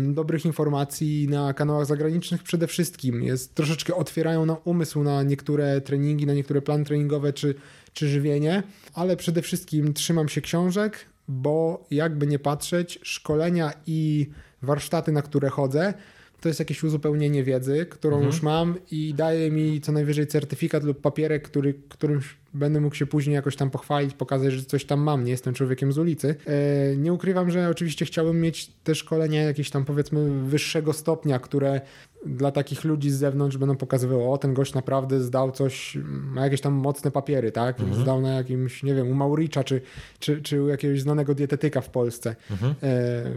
dobrych 0.00 0.44
informacji 0.44 1.28
na 1.30 1.54
kanałach 1.54 1.86
zagranicznych 1.86 2.42
przede 2.42 2.66
wszystkim. 2.66 3.22
Jest, 3.22 3.54
troszeczkę 3.54 3.94
otwierają 3.94 4.46
nam 4.46 4.56
umysł 4.64 5.02
na 5.02 5.22
niektóre 5.22 5.80
treningi, 5.80 6.26
na 6.26 6.34
niektóre 6.34 6.62
plany 6.62 6.84
treningowe 6.84 7.32
czy, 7.32 7.54
czy 7.92 8.08
żywienie, 8.08 8.62
ale 8.94 9.16
przede 9.16 9.42
wszystkim 9.42 9.94
trzymam 9.94 10.28
się 10.28 10.40
książek, 10.40 11.06
bo 11.28 11.86
jakby 11.90 12.26
nie 12.26 12.38
patrzeć, 12.38 12.98
szkolenia 13.02 13.72
i 13.86 14.30
warsztaty, 14.62 15.12
na 15.12 15.22
które 15.22 15.48
chodzę, 15.48 15.94
to 16.40 16.48
jest 16.48 16.58
jakieś 16.58 16.84
uzupełnienie 16.84 17.44
wiedzy, 17.44 17.86
którą 17.90 18.16
mhm. 18.16 18.32
już 18.32 18.42
mam 18.42 18.74
i 18.90 19.14
daje 19.14 19.50
mi 19.50 19.80
co 19.80 19.92
najwyżej 19.92 20.26
certyfikat 20.26 20.84
lub 20.84 21.00
papierek, 21.00 21.42
który, 21.42 21.74
którym 21.88 22.20
będę 22.58 22.80
mógł 22.80 22.94
się 22.94 23.06
później 23.06 23.34
jakoś 23.34 23.56
tam 23.56 23.70
pochwalić, 23.70 24.14
pokazać, 24.14 24.52
że 24.52 24.64
coś 24.64 24.84
tam 24.84 25.00
mam, 25.00 25.24
nie 25.24 25.30
jestem 25.30 25.54
człowiekiem 25.54 25.92
z 25.92 25.98
ulicy. 25.98 26.34
E, 26.46 26.96
nie 26.96 27.12
ukrywam, 27.12 27.50
że 27.50 27.68
oczywiście 27.68 28.04
chciałbym 28.04 28.40
mieć 28.40 28.72
te 28.84 28.94
szkolenia 28.94 29.42
jakieś 29.42 29.70
tam 29.70 29.84
powiedzmy 29.84 30.44
wyższego 30.44 30.92
stopnia, 30.92 31.38
które 31.38 31.80
dla 32.26 32.52
takich 32.52 32.84
ludzi 32.84 33.10
z 33.10 33.14
zewnątrz 33.14 33.56
będą 33.56 33.76
pokazywały, 33.76 34.24
o 34.24 34.38
ten 34.38 34.54
gość 34.54 34.74
naprawdę 34.74 35.20
zdał 35.20 35.52
coś, 35.52 35.98
ma 36.04 36.44
jakieś 36.44 36.60
tam 36.60 36.72
mocne 36.72 37.10
papiery, 37.10 37.52
tak? 37.52 37.80
Mhm. 37.80 38.02
Zdał 38.02 38.20
na 38.20 38.32
jakimś, 38.32 38.82
nie 38.82 38.94
wiem, 38.94 39.08
u 39.08 39.14
Mauricza 39.14 39.64
czy, 39.64 39.80
czy, 40.18 40.42
czy 40.42 40.62
u 40.62 40.68
jakiegoś 40.68 41.00
znanego 41.00 41.34
dietetyka 41.34 41.80
w 41.80 41.90
Polsce 41.90 42.36
mhm. 42.50 42.72
E, 42.72 42.74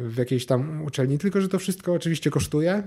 w 0.10 0.16
jakiejś 0.18 0.46
tam 0.46 0.84
uczelni, 0.84 1.18
tylko 1.18 1.42
że 1.42 1.50
to 1.50 1.60
wszystko 1.60 1.94
oczywiście 1.94 2.30
kosztuje. 2.30 2.72
E, 2.72 2.84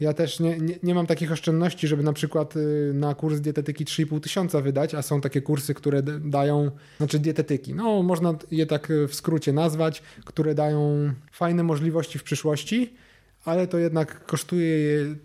ja 0.00 0.12
też 0.12 0.40
nie, 0.40 0.58
nie, 0.58 0.74
nie 0.82 0.94
mam 0.94 1.06
takich 1.06 1.32
oszczędności, 1.32 1.88
żeby 1.88 2.02
na 2.02 2.12
przykład 2.12 2.54
na 2.94 3.14
kurs 3.14 3.40
dietetyki 3.40 3.84
3,5 3.84 4.20
tysiąca 4.20 4.60
wydać, 4.60 4.94
a 4.94 5.02
są 5.02 5.20
takie 5.20 5.31
kursy, 5.40 5.74
które 5.74 6.02
dają, 6.20 6.70
znaczy 6.98 7.18
dietetyki, 7.18 7.74
no 7.74 8.02
można 8.02 8.34
je 8.50 8.66
tak 8.66 8.92
w 9.08 9.14
skrócie 9.14 9.52
nazwać, 9.52 10.02
które 10.24 10.54
dają 10.54 11.12
fajne 11.32 11.62
możliwości 11.62 12.18
w 12.18 12.22
przyszłości, 12.22 12.94
ale 13.44 13.66
to 13.66 13.78
jednak 13.78 14.26
kosztuje, 14.26 14.76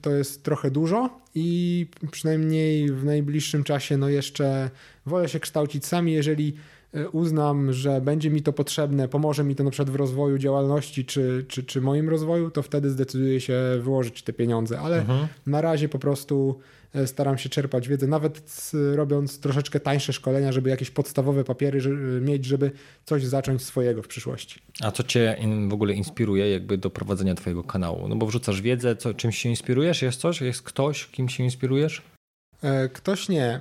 to 0.01 0.11
jest 0.11 0.43
trochę 0.43 0.71
dużo 0.71 1.21
i 1.35 1.87
przynajmniej 2.11 2.91
w 2.91 3.03
najbliższym 3.05 3.63
czasie 3.63 3.97
no 3.97 4.09
jeszcze 4.09 4.69
wolę 5.05 5.29
się 5.29 5.39
kształcić 5.39 5.85
sami, 5.85 6.13
jeżeli 6.13 6.53
e, 6.53 6.76
uznam, 7.11 7.73
że 7.73 8.01
będzie 8.01 8.29
mi 8.29 8.41
to 8.41 8.53
potrzebne, 8.53 9.07
pomoże 9.07 9.43
mi 9.43 9.55
to 9.55 9.63
na 9.63 9.71
przykład 9.71 9.89
w 9.89 9.95
rozwoju 9.95 10.37
działalności 10.37 11.05
czy, 11.05 11.45
czy, 11.47 11.63
czy 11.63 11.81
moim 11.81 12.09
rozwoju, 12.09 12.51
to 12.51 12.63
wtedy 12.63 12.89
zdecyduję 12.89 13.41
się 13.41 13.59
wyłożyć 13.81 14.23
te 14.23 14.33
pieniądze, 14.33 14.79
ale 14.79 14.99
mhm. 14.99 15.27
na 15.45 15.61
razie 15.61 15.89
po 15.89 15.99
prostu 15.99 16.59
E, 16.93 17.07
staram 17.07 17.37
się 17.37 17.49
czerpać 17.49 17.87
wiedzę, 17.87 18.07
nawet 18.07 18.71
robiąc 18.95 19.39
troszeczkę 19.39 19.79
tańsze 19.79 20.13
szkolenia, 20.13 20.51
żeby 20.51 20.69
jakieś 20.69 20.91
podstawowe 20.91 21.43
papiery 21.43 21.81
mieć, 22.21 22.45
żeby 22.45 22.71
coś 23.05 23.25
zacząć 23.25 23.61
swojego 23.61 24.03
w 24.03 24.07
przyszłości. 24.07 24.59
A 24.81 24.91
co 24.91 25.03
cię 25.03 25.37
w 25.69 25.73
ogóle 25.73 25.93
inspiruje 25.93 26.51
jakby 26.51 26.77
do 26.77 26.89
prowadzenia 26.89 27.35
twojego 27.35 27.63
kanału? 27.63 28.07
No 28.07 28.15
bo 28.15 28.25
wrzucasz 28.25 28.61
wiedzę, 28.61 28.95
co, 28.95 29.13
czymś 29.13 29.37
się 29.37 29.49
inspirujesz? 29.49 30.01
Jest 30.01 30.19
coś? 30.19 30.41
Jest 30.41 30.61
ktoś, 30.61 31.07
kim 31.07 31.29
się 31.29 31.43
inspirujesz? 31.43 32.01
E, 32.63 32.89
ktoś 32.89 33.29
nie. 33.29 33.59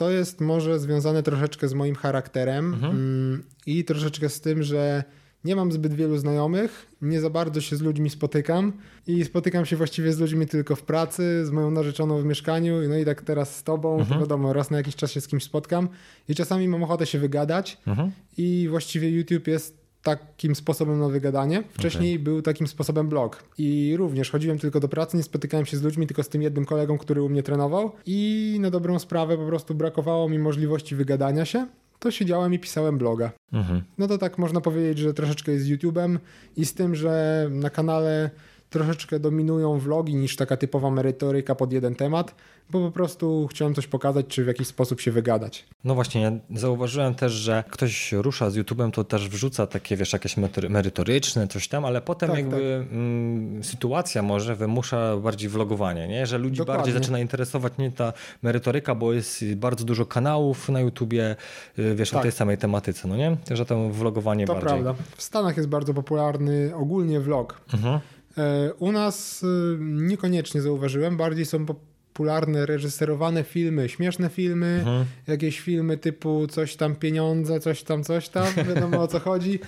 To 0.00 0.10
jest 0.10 0.40
może 0.40 0.78
związane 0.78 1.22
troszeczkę 1.22 1.68
z 1.68 1.74
moim 1.74 1.94
charakterem 1.94 2.74
mhm. 2.74 2.92
Mm, 2.92 3.42
i 3.66 3.84
troszeczkę 3.84 4.28
z 4.28 4.40
tym, 4.40 4.62
że 4.62 5.04
nie 5.44 5.56
mam 5.56 5.72
zbyt 5.72 5.94
wielu 5.94 6.18
znajomych, 6.18 6.86
nie 7.02 7.20
za 7.20 7.30
bardzo 7.30 7.60
się 7.60 7.76
z 7.76 7.80
ludźmi 7.80 8.10
spotykam 8.10 8.72
i 9.06 9.24
spotykam 9.24 9.66
się 9.66 9.76
właściwie 9.76 10.12
z 10.12 10.18
ludźmi 10.18 10.46
tylko 10.46 10.76
w 10.76 10.82
pracy, 10.82 11.46
z 11.46 11.50
moją 11.50 11.70
narzeczoną 11.70 12.22
w 12.22 12.24
mieszkaniu, 12.24 12.88
no 12.88 12.96
i 12.96 13.04
tak 13.04 13.22
teraz 13.22 13.56
z 13.56 13.62
tobą, 13.62 13.98
mhm. 13.98 14.08
to 14.08 14.20
wiadomo, 14.20 14.52
raz 14.52 14.70
na 14.70 14.76
jakiś 14.76 14.96
czas 14.96 15.12
się 15.12 15.20
z 15.20 15.26
kimś 15.26 15.44
spotkam 15.44 15.88
i 16.28 16.34
czasami 16.34 16.68
mam 16.68 16.82
ochotę 16.82 17.06
się 17.06 17.18
wygadać 17.18 17.78
mhm. 17.86 18.10
i 18.36 18.66
właściwie 18.70 19.10
YouTube 19.10 19.46
jest 19.46 19.79
takim 20.02 20.54
sposobem 20.54 21.00
na 21.00 21.08
wygadanie. 21.08 21.62
Wcześniej 21.72 22.14
okay. 22.14 22.24
był 22.24 22.42
takim 22.42 22.66
sposobem 22.66 23.08
blog 23.08 23.44
i 23.58 23.94
również 23.98 24.30
chodziłem 24.30 24.58
tylko 24.58 24.80
do 24.80 24.88
pracy, 24.88 25.16
nie 25.16 25.22
spotykałem 25.22 25.66
się 25.66 25.76
z 25.76 25.82
ludźmi, 25.82 26.06
tylko 26.06 26.22
z 26.22 26.28
tym 26.28 26.42
jednym 26.42 26.64
kolegą, 26.64 26.98
który 26.98 27.22
u 27.22 27.28
mnie 27.28 27.42
trenował 27.42 27.92
i 28.06 28.56
na 28.60 28.70
dobrą 28.70 28.98
sprawę 28.98 29.36
po 29.36 29.46
prostu 29.46 29.74
brakowało 29.74 30.28
mi 30.28 30.38
możliwości 30.38 30.96
wygadania 30.96 31.44
się 31.44 31.66
to 32.00 32.10
siedziałem 32.10 32.54
i 32.54 32.58
pisałem 32.58 32.98
bloga. 32.98 33.30
Mhm. 33.52 33.82
No 33.98 34.08
to 34.08 34.18
tak 34.18 34.38
można 34.38 34.60
powiedzieć, 34.60 34.98
że 34.98 35.14
troszeczkę 35.14 35.52
jest 35.52 35.66
YouTube'em 35.66 36.18
i 36.56 36.66
z 36.66 36.74
tym, 36.74 36.94
że 36.94 37.46
na 37.50 37.70
kanale 37.70 38.30
troszeczkę 38.70 39.20
dominują 39.20 39.78
vlogi 39.78 40.14
niż 40.14 40.36
taka 40.36 40.56
typowa 40.56 40.90
merytoryka 40.90 41.54
pod 41.54 41.72
jeden 41.72 41.94
temat, 41.94 42.34
bo 42.70 42.80
po 42.80 42.90
prostu 42.90 43.48
chciałem 43.50 43.74
coś 43.74 43.86
pokazać, 43.86 44.26
czy 44.26 44.44
w 44.44 44.46
jakiś 44.46 44.66
sposób 44.66 45.00
się 45.00 45.12
wygadać. 45.12 45.66
No 45.84 45.94
właśnie, 45.94 46.20
ja 46.20 46.32
zauważyłem 46.54 47.14
też, 47.14 47.32
że 47.32 47.64
ktoś 47.70 48.12
rusza 48.12 48.50
z 48.50 48.56
YouTube'em, 48.56 48.90
to 48.90 49.04
też 49.04 49.28
wrzuca 49.28 49.66
takie, 49.66 49.96
wiesz, 49.96 50.12
jakieś 50.12 50.36
merytoryczne, 50.68 51.48
coś 51.48 51.68
tam, 51.68 51.84
ale 51.84 52.00
potem 52.00 52.28
tak, 52.28 52.38
jakby 52.38 52.84
tak. 52.84 52.92
Mm, 52.92 53.64
sytuacja 53.64 54.22
może 54.22 54.56
wymusza 54.56 55.16
bardziej 55.16 55.48
vlogowanie, 55.48 56.08
nie? 56.08 56.26
że 56.26 56.38
ludzi 56.38 56.58
Dokładnie. 56.58 56.78
bardziej 56.78 56.94
zaczyna 56.94 57.18
interesować 57.18 57.72
nie 57.78 57.90
ta 57.90 58.12
merytoryka, 58.42 58.94
bo 58.94 59.12
jest 59.12 59.54
bardzo 59.54 59.84
dużo 59.84 60.06
kanałów 60.06 60.68
na 60.68 60.80
YouTubie, 60.80 61.36
y, 61.78 61.94
wiesz, 61.94 62.10
tak. 62.10 62.20
o 62.20 62.22
tej 62.22 62.32
samej 62.32 62.58
tematyce, 62.58 63.08
no 63.08 63.16
nie? 63.16 63.36
Że 63.50 63.66
to 63.66 63.88
vlogowanie 63.88 64.46
to 64.46 64.54
bardziej. 64.54 64.70
To 64.70 64.84
prawda. 64.84 65.02
W 65.16 65.22
Stanach 65.22 65.56
jest 65.56 65.68
bardzo 65.68 65.94
popularny 65.94 66.72
ogólnie 66.76 67.20
vlog. 67.20 67.60
Mhm. 67.74 68.00
E, 68.38 68.72
u 68.78 68.92
nas 68.92 69.42
y, 69.42 69.46
niekoniecznie 69.80 70.62
zauważyłem, 70.62 71.16
bardziej 71.16 71.46
są 71.46 71.66
popularne 71.66 72.66
reżyserowane 72.66 73.44
filmy, 73.44 73.88
śmieszne 73.88 74.28
filmy, 74.28 74.66
mhm. 74.66 75.04
jakieś 75.26 75.60
filmy 75.60 75.96
typu 75.96 76.46
coś 76.46 76.76
tam 76.76 76.96
pieniądze, 76.96 77.60
coś 77.60 77.82
tam, 77.82 78.04
coś 78.04 78.28
tam, 78.28 78.46
wiadomo 78.68 79.02
o 79.02 79.08
co 79.08 79.20
chodzi. 79.20 79.58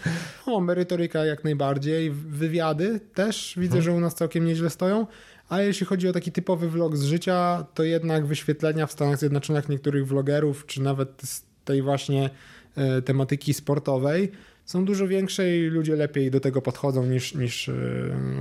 O, 0.47 0.61
merytoryka 0.61 1.25
jak 1.25 1.45
najbardziej, 1.45 2.11
wywiady 2.11 3.01
też 3.15 3.55
widzę, 3.57 3.77
mhm. 3.77 3.83
że 3.83 3.93
u 3.93 4.01
nas 4.01 4.15
całkiem 4.15 4.45
nieźle 4.45 4.71
stoją. 4.71 5.07
A 5.49 5.61
jeśli 5.61 5.87
chodzi 5.87 6.09
o 6.09 6.13
taki 6.13 6.33
typowy 6.33 6.69
vlog 6.69 6.97
z 6.97 7.03
życia, 7.03 7.67
to 7.75 7.83
jednak 7.83 8.27
wyświetlenia 8.27 8.87
w 8.87 8.93
Stanach 8.93 9.19
Zjednoczonych 9.19 9.69
niektórych 9.69 10.07
vlogerów, 10.07 10.67
czy 10.67 10.83
nawet 10.83 11.23
z 11.25 11.43
tej 11.65 11.83
właśnie 11.83 12.31
e, 12.77 13.03
tematyki 13.03 13.55
sportowej, 13.55 14.33
są 14.73 14.85
dużo 14.85 15.09
większe 15.09 15.57
i 15.57 15.63
ludzie 15.63 15.97
lepiej 15.97 16.31
do 16.31 16.41
tego 16.41 16.63
podchodzą 16.63 17.07
niż, 17.07 17.35
niż 17.35 17.69
e, 17.69 17.73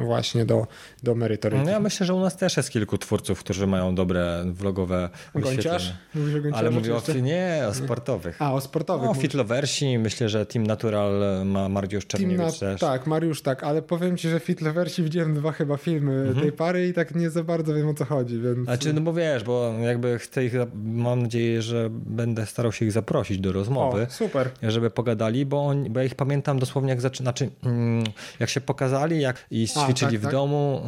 właśnie 0.05 0.45
do, 0.45 0.67
do 1.03 1.15
merytoryki. 1.15 1.63
No 1.65 1.71
ja 1.71 1.79
myślę, 1.79 2.05
że 2.05 2.13
u 2.13 2.19
nas 2.19 2.37
też 2.37 2.57
jest 2.57 2.69
kilku 2.69 2.97
twórców, 2.97 3.39
którzy 3.39 3.67
mają 3.67 3.95
dobre 3.95 4.43
vlogowe 4.45 5.09
Gonciarz? 5.35 5.93
Mówisz 6.15 6.53
o 6.53 6.57
Ale 6.57 6.71
mówię 6.71 6.95
o, 6.95 7.01
nie, 7.21 7.63
o 7.69 7.73
sportowych. 7.73 8.41
A, 8.41 8.53
o 8.53 8.61
sportowych. 8.61 9.07
No, 9.07 9.13
Fitloversi, 9.13 9.97
myślę, 9.97 10.29
że 10.29 10.45
Team 10.45 10.67
Natural 10.67 11.45
ma 11.45 11.69
Mariusz 11.69 12.07
Czerniewicz 12.07 12.59
też. 12.59 12.81
Tak, 12.81 13.07
Mariusz 13.07 13.41
tak, 13.41 13.63
ale 13.63 13.81
powiem 13.81 14.17
ci, 14.17 14.29
że 14.29 14.39
Fitloversi 14.39 15.03
widziałem 15.03 15.33
dwa 15.33 15.51
chyba 15.51 15.77
filmy 15.77 16.13
mhm. 16.13 16.39
tej 16.39 16.51
pary 16.51 16.87
i 16.87 16.93
tak 16.93 17.15
nie 17.15 17.29
za 17.29 17.43
bardzo 17.43 17.73
wiem 17.73 17.87
o 17.87 17.93
co 17.93 18.05
chodzi, 18.05 18.41
więc... 18.41 18.63
Znaczy, 18.63 18.93
no 18.93 19.01
bo 19.01 19.13
wiesz, 19.13 19.43
bo 19.43 19.73
jakby 19.81 20.19
chcę 20.19 20.45
ich, 20.45 20.53
mam 20.83 21.21
nadzieję, 21.21 21.61
że 21.61 21.89
będę 21.91 22.45
starał 22.45 22.71
się 22.71 22.85
ich 22.85 22.91
zaprosić 22.91 23.39
do 23.39 23.51
rozmowy. 23.51 24.01
O, 24.01 24.09
super. 24.09 24.49
Żeby 24.63 24.89
pogadali, 24.89 25.45
bo, 25.45 25.65
on, 25.65 25.93
bo 25.93 25.99
ja 25.99 26.05
ich 26.05 26.15
pamiętam 26.21 26.59
dosłownie 26.59 26.89
jak 26.89 27.01
zaczyna, 27.01 27.25
znaczy, 27.25 27.49
mm, 27.63 28.03
jak 28.39 28.49
się 28.49 28.61
pokazali 28.61 29.21
jak 29.21 29.45
i 29.51 29.67
ćwiczyli 29.67 30.07
a, 30.07 30.11
tak, 30.11 30.19
w 30.19 30.23
tak. 30.23 30.31
domu, 30.31 30.81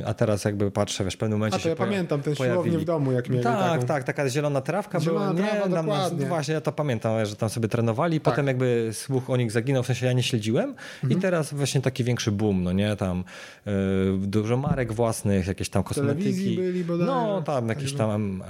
y, 0.00 0.06
a 0.06 0.14
teraz 0.14 0.44
jakby 0.44 0.70
patrzę, 0.70 1.04
wiesz, 1.04 1.14
w 1.14 1.16
pewnym 1.16 1.38
momencie 1.38 1.56
a, 1.56 1.60
to 1.60 1.68
ja 1.68 1.76
pamiętam 1.76 2.22
ten 2.22 2.34
siłownię 2.34 2.78
w 2.78 2.84
domu, 2.84 3.12
jak 3.12 3.28
mieli 3.28 3.44
Tak, 3.44 3.58
taką... 3.58 3.86
tak, 3.86 4.04
taka 4.04 4.28
zielona 4.28 4.60
trawka 4.60 5.00
zielona 5.00 5.34
była. 5.34 5.48
Trawa, 5.48 5.66
nie, 5.66 5.74
tam, 5.74 5.86
dokładnie. 5.86 6.26
właśnie, 6.26 6.54
ja 6.54 6.60
to 6.60 6.72
pamiętam, 6.72 7.26
że 7.26 7.36
tam 7.36 7.48
sobie 7.48 7.68
trenowali, 7.68 8.20
tak. 8.20 8.32
potem 8.34 8.46
jakby 8.46 8.90
słuch 8.92 9.30
o 9.30 9.36
nich 9.36 9.52
zaginął, 9.52 9.82
w 9.82 9.86
sensie 9.86 10.06
ja 10.06 10.12
nie 10.12 10.22
śledziłem 10.22 10.70
mhm. 10.70 11.18
i 11.18 11.22
teraz 11.22 11.54
właśnie 11.54 11.80
taki 11.80 12.04
większy 12.04 12.32
boom, 12.32 12.62
no 12.62 12.72
nie, 12.72 12.96
tam 12.96 13.24
y, 13.66 13.70
dużo 14.18 14.56
marek 14.56 14.92
własnych, 14.92 15.46
jakieś 15.46 15.68
tam 15.68 15.82
kosmetyki. 15.82 16.56
byli 16.56 16.84
bodaj. 16.84 17.06
No, 17.06 17.42
tam 17.42 17.68
jakieś 17.68 17.92
tam 17.92 18.42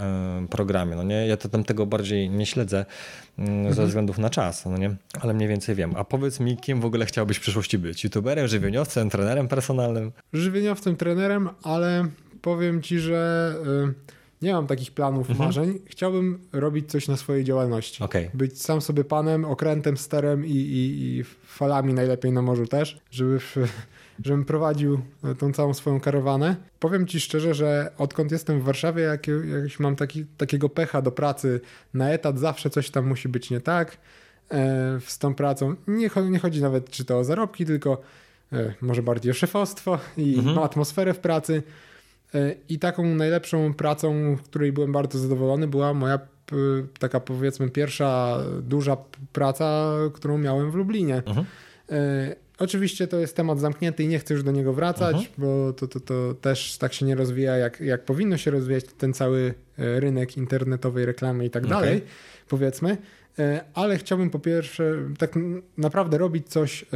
y, 0.45 0.49
programie, 0.49 0.97
no 0.97 1.03
nie, 1.03 1.27
ja 1.27 1.37
to 1.37 1.49
tam 1.49 1.65
tego 1.65 1.87
bardziej 1.87 2.31
nie 2.31 2.47
śledzę 2.47 2.85
y, 2.85 3.32
mhm. 3.39 3.75
ze 3.75 3.87
względów 3.87 4.19
na 4.19 4.31
czas, 4.31 4.67
no 4.67 4.79
nie, 4.79 4.97
ale 5.21 5.35
mniej 5.35 5.49
więcej 5.49 5.75
wiem. 5.75 5.93
A 5.97 6.05
powiedz 6.05 6.41
mi, 6.41 6.57
kim 6.57 6.81
w 6.81 6.85
ogóle 6.85 7.07
chciałbyś 7.07 7.37
w 7.37 7.41
przyszłości 7.41 7.79
być? 7.79 8.05
YouTuberem, 8.05 8.49
żywieniowcem, 8.49 9.11
trenerem 9.11 9.49
personalnym? 9.49 10.13
Żywieniowcem, 10.33 10.97
trenerem, 10.97 11.49
ale 11.63 12.09
powiem 12.43 12.83
ci, 12.83 12.99
że 12.99 13.55
y, 13.89 14.13
nie 14.43 14.53
mam 14.53 14.67
takich 14.67 14.91
planów, 14.91 15.31
mhm. 15.31 15.49
marzeń. 15.49 15.79
Chciałbym 15.87 16.39
robić 16.53 16.91
coś 16.91 17.09
na 17.09 17.17
swojej 17.17 17.45
działalności. 17.45 18.05
Okay. 18.05 18.31
Być 18.35 18.63
sam 18.63 18.81
sobie 18.81 19.05
panem, 19.05 19.45
okrętem, 19.45 19.97
sterem 19.97 20.47
i, 20.47 20.51
i, 20.51 21.19
i 21.19 21.25
falami 21.47 21.95
najlepiej 21.95 22.33
na 22.33 22.43
morzu 22.43 22.67
też, 22.67 22.99
żeby 23.11 23.41
żebym 24.25 24.45
prowadził 24.45 25.01
tą 25.39 25.53
całą 25.53 25.75
swoją 25.75 26.01
karawanę. 26.01 26.57
Powiem 26.79 27.07
ci 27.07 27.21
szczerze, 27.21 27.55
że 27.55 27.93
odkąd 27.99 28.33
jestem 28.33 28.61
w 28.61 28.65
Warszawie, 28.65 29.03
jak, 29.03 29.27
jak 29.27 29.81
mam 29.81 29.97
taki, 29.97 30.27
takiego 30.27 30.69
pecha 30.69 31.03
do 31.03 31.13
pracy 31.13 31.61
na 31.95 32.11
etat, 32.11 32.39
zawsze 32.39 32.71
coś 32.71 32.91
tam 32.91 33.07
musi 33.07 33.29
być 33.29 33.51
nie 33.51 33.61
tak 33.61 33.99
e, 34.51 35.01
z 35.07 35.19
tą 35.19 35.35
pracą. 35.35 35.75
Nie, 35.89 36.11
nie 36.31 36.39
chodzi 36.39 36.63
nawet 36.63 36.91
czy 36.91 37.05
to 37.05 37.19
o 37.19 37.25
zarobki, 37.25 37.67
tylko 37.67 38.01
e, 38.53 38.75
może 38.81 39.03
bardziej 39.03 39.31
o 39.31 39.35
szefostwo 39.35 39.99
i 40.17 40.39
mhm. 40.39 40.59
atmosferę 40.59 41.15
w 41.15 41.19
pracy. 41.19 41.63
E, 42.35 42.55
I 42.69 42.79
taką 42.79 43.05
najlepszą 43.05 43.75
pracą, 43.75 44.37
w 44.37 44.43
której 44.43 44.73
byłem 44.73 44.93
bardzo 44.93 45.19
zadowolony, 45.19 45.69
była 45.69 45.95
moja 45.95 46.19
taka 46.99 47.21
powiedzmy 47.21 47.71
pierwsza 47.71 48.39
duża 48.63 48.97
praca, 49.33 49.93
którą 50.13 50.39
miałem 50.39 50.71
w 50.71 50.75
Lublinie. 50.75 51.23
Mhm. 51.27 51.47
Oczywiście 52.59 53.07
to 53.07 53.19
jest 53.19 53.37
temat 53.37 53.61
zamknięty 53.61 54.03
i 54.03 54.09
nie 54.09 54.19
chcę 54.19 54.35
już 54.35 54.43
do 54.43 54.53
niego 54.53 54.73
wracać, 54.73 55.17
mhm. 55.17 55.33
bo 55.39 55.73
to, 55.73 55.89
to, 55.89 56.01
to 56.01 56.35
też 56.35 56.79
tak 56.79 56.93
się 56.93 57.07
nie 57.07 57.15
rozwija, 57.15 57.57
jak, 57.57 57.81
jak 57.81 58.05
powinno 58.05 58.37
się 58.37 58.51
rozwijać 58.51 58.85
ten 58.99 59.13
cały 59.13 59.55
e, 59.79 60.01
rynek 60.01 60.37
internetowej 60.37 61.07
reklamy 61.07 61.45
i 61.45 61.51
tak 61.51 61.65
okay. 61.65 61.81
dalej, 61.81 62.03
powiedzmy. 62.49 62.97
E, 63.39 63.65
ale 63.75 63.99
chciałbym 63.99 64.31
po 64.31 64.39
pierwsze 64.39 64.95
tak 65.19 65.39
naprawdę 65.79 66.19
robić 66.19 66.49
coś 66.49 66.83
e, 66.83 66.87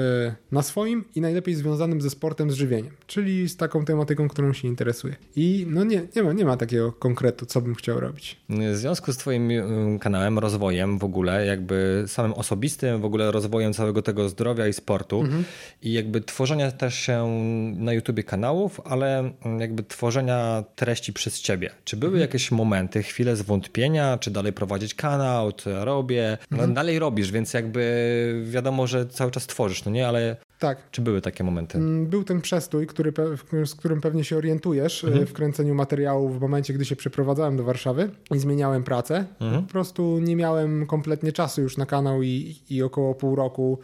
na 0.53 0.63
swoim 0.63 1.05
i 1.15 1.21
najlepiej 1.21 1.55
związanym 1.55 2.01
ze 2.01 2.11
sportem, 2.11 2.51
z 2.51 2.55
żywieniem, 2.55 2.93
czyli 3.07 3.49
z 3.49 3.57
taką 3.57 3.85
tematyką, 3.85 4.29
którą 4.29 4.53
się 4.53 4.69
interesuję. 4.69 5.17
I 5.37 5.67
no 5.69 5.85
nie, 5.85 6.03
nie, 6.17 6.23
ma, 6.23 6.33
nie 6.33 6.45
ma 6.45 6.57
takiego 6.57 6.93
konkretu, 6.93 7.47
co 7.47 7.61
bym 7.61 7.75
chciał 7.75 8.01
robić. 8.01 8.37
W 8.49 8.77
związku 8.77 9.13
z 9.13 9.17
twoim 9.17 9.51
y, 9.51 9.99
kanałem, 10.01 10.39
rozwojem 10.39 10.99
w 10.99 11.05
ogóle, 11.05 11.47
jakby 11.47 12.05
samym 12.07 12.33
osobistym, 12.33 13.01
w 13.01 13.05
ogóle 13.05 13.31
rozwojem 13.31 13.73
całego 13.73 14.03
tego 14.03 14.29
zdrowia 14.29 14.69
i 14.69 14.73
sportu 14.73 15.21
mhm. 15.21 15.45
i 15.83 15.93
jakby 15.93 16.21
tworzenia 16.21 16.71
też 16.71 16.95
się 16.95 17.27
na 17.77 17.93
YouTubie 17.93 18.23
kanałów, 18.23 18.81
ale 18.85 19.31
jakby 19.59 19.83
tworzenia 19.83 20.65
treści 20.75 21.13
przez 21.13 21.41
ciebie. 21.41 21.71
Czy 21.85 21.97
były 21.97 22.13
mhm. 22.13 22.21
jakieś 22.21 22.51
momenty, 22.51 23.03
chwile 23.03 23.37
zwątpienia, 23.37 24.19
czy 24.19 24.31
dalej 24.31 24.53
prowadzić 24.53 24.95
kanał, 24.95 25.53
czy 25.53 25.85
robię, 25.85 26.26
no, 26.51 26.57
mhm. 26.57 26.75
dalej 26.75 26.99
robisz, 26.99 27.33
więc 27.33 27.55
jakby 27.55 28.43
wiadomo, 28.45 28.87
że 28.87 29.07
cały 29.07 29.31
czas 29.31 29.47
tworzysz, 29.47 29.85
no 29.85 29.93
nie, 29.93 30.09
ale 30.09 30.37
tak. 30.59 30.91
czy 30.91 31.03
były 31.03 31.21
takie 31.21 31.45
momenty? 31.45 31.79
Mm, 31.79 32.07
był 32.07 32.25
ten 32.25 32.41
przestój, 32.41 32.87
który, 32.87 33.13
z 33.65 33.75
którym 33.75 34.01
pewnie 34.01 34.25
się 34.25 34.37
orientujesz 34.37 35.05
e, 35.05 35.07
mhm. 35.07 35.27
w 35.27 35.33
kręceniu 35.33 35.75
materiałów 35.75 36.39
w 36.39 36.41
momencie, 36.41 36.75
gdy 36.75 36.85
się 36.85 36.97
przeprowadzałem 36.97 37.57
do 37.57 37.65
Warszawy 37.65 38.11
i 38.35 38.39
zmieniałem 38.39 38.85
pracę. 38.85 39.25
Mhm. 39.41 39.63
Po 39.63 39.73
prostu 39.73 40.19
nie 40.19 40.37
miałem 40.37 40.87
kompletnie 40.87 41.33
czasu 41.33 41.63
już 41.63 41.77
na 41.77 41.87
kanał 41.87 42.23
i, 42.23 42.57
i 42.71 42.83
około 42.83 43.15
pół 43.15 43.37
roku 43.37 43.79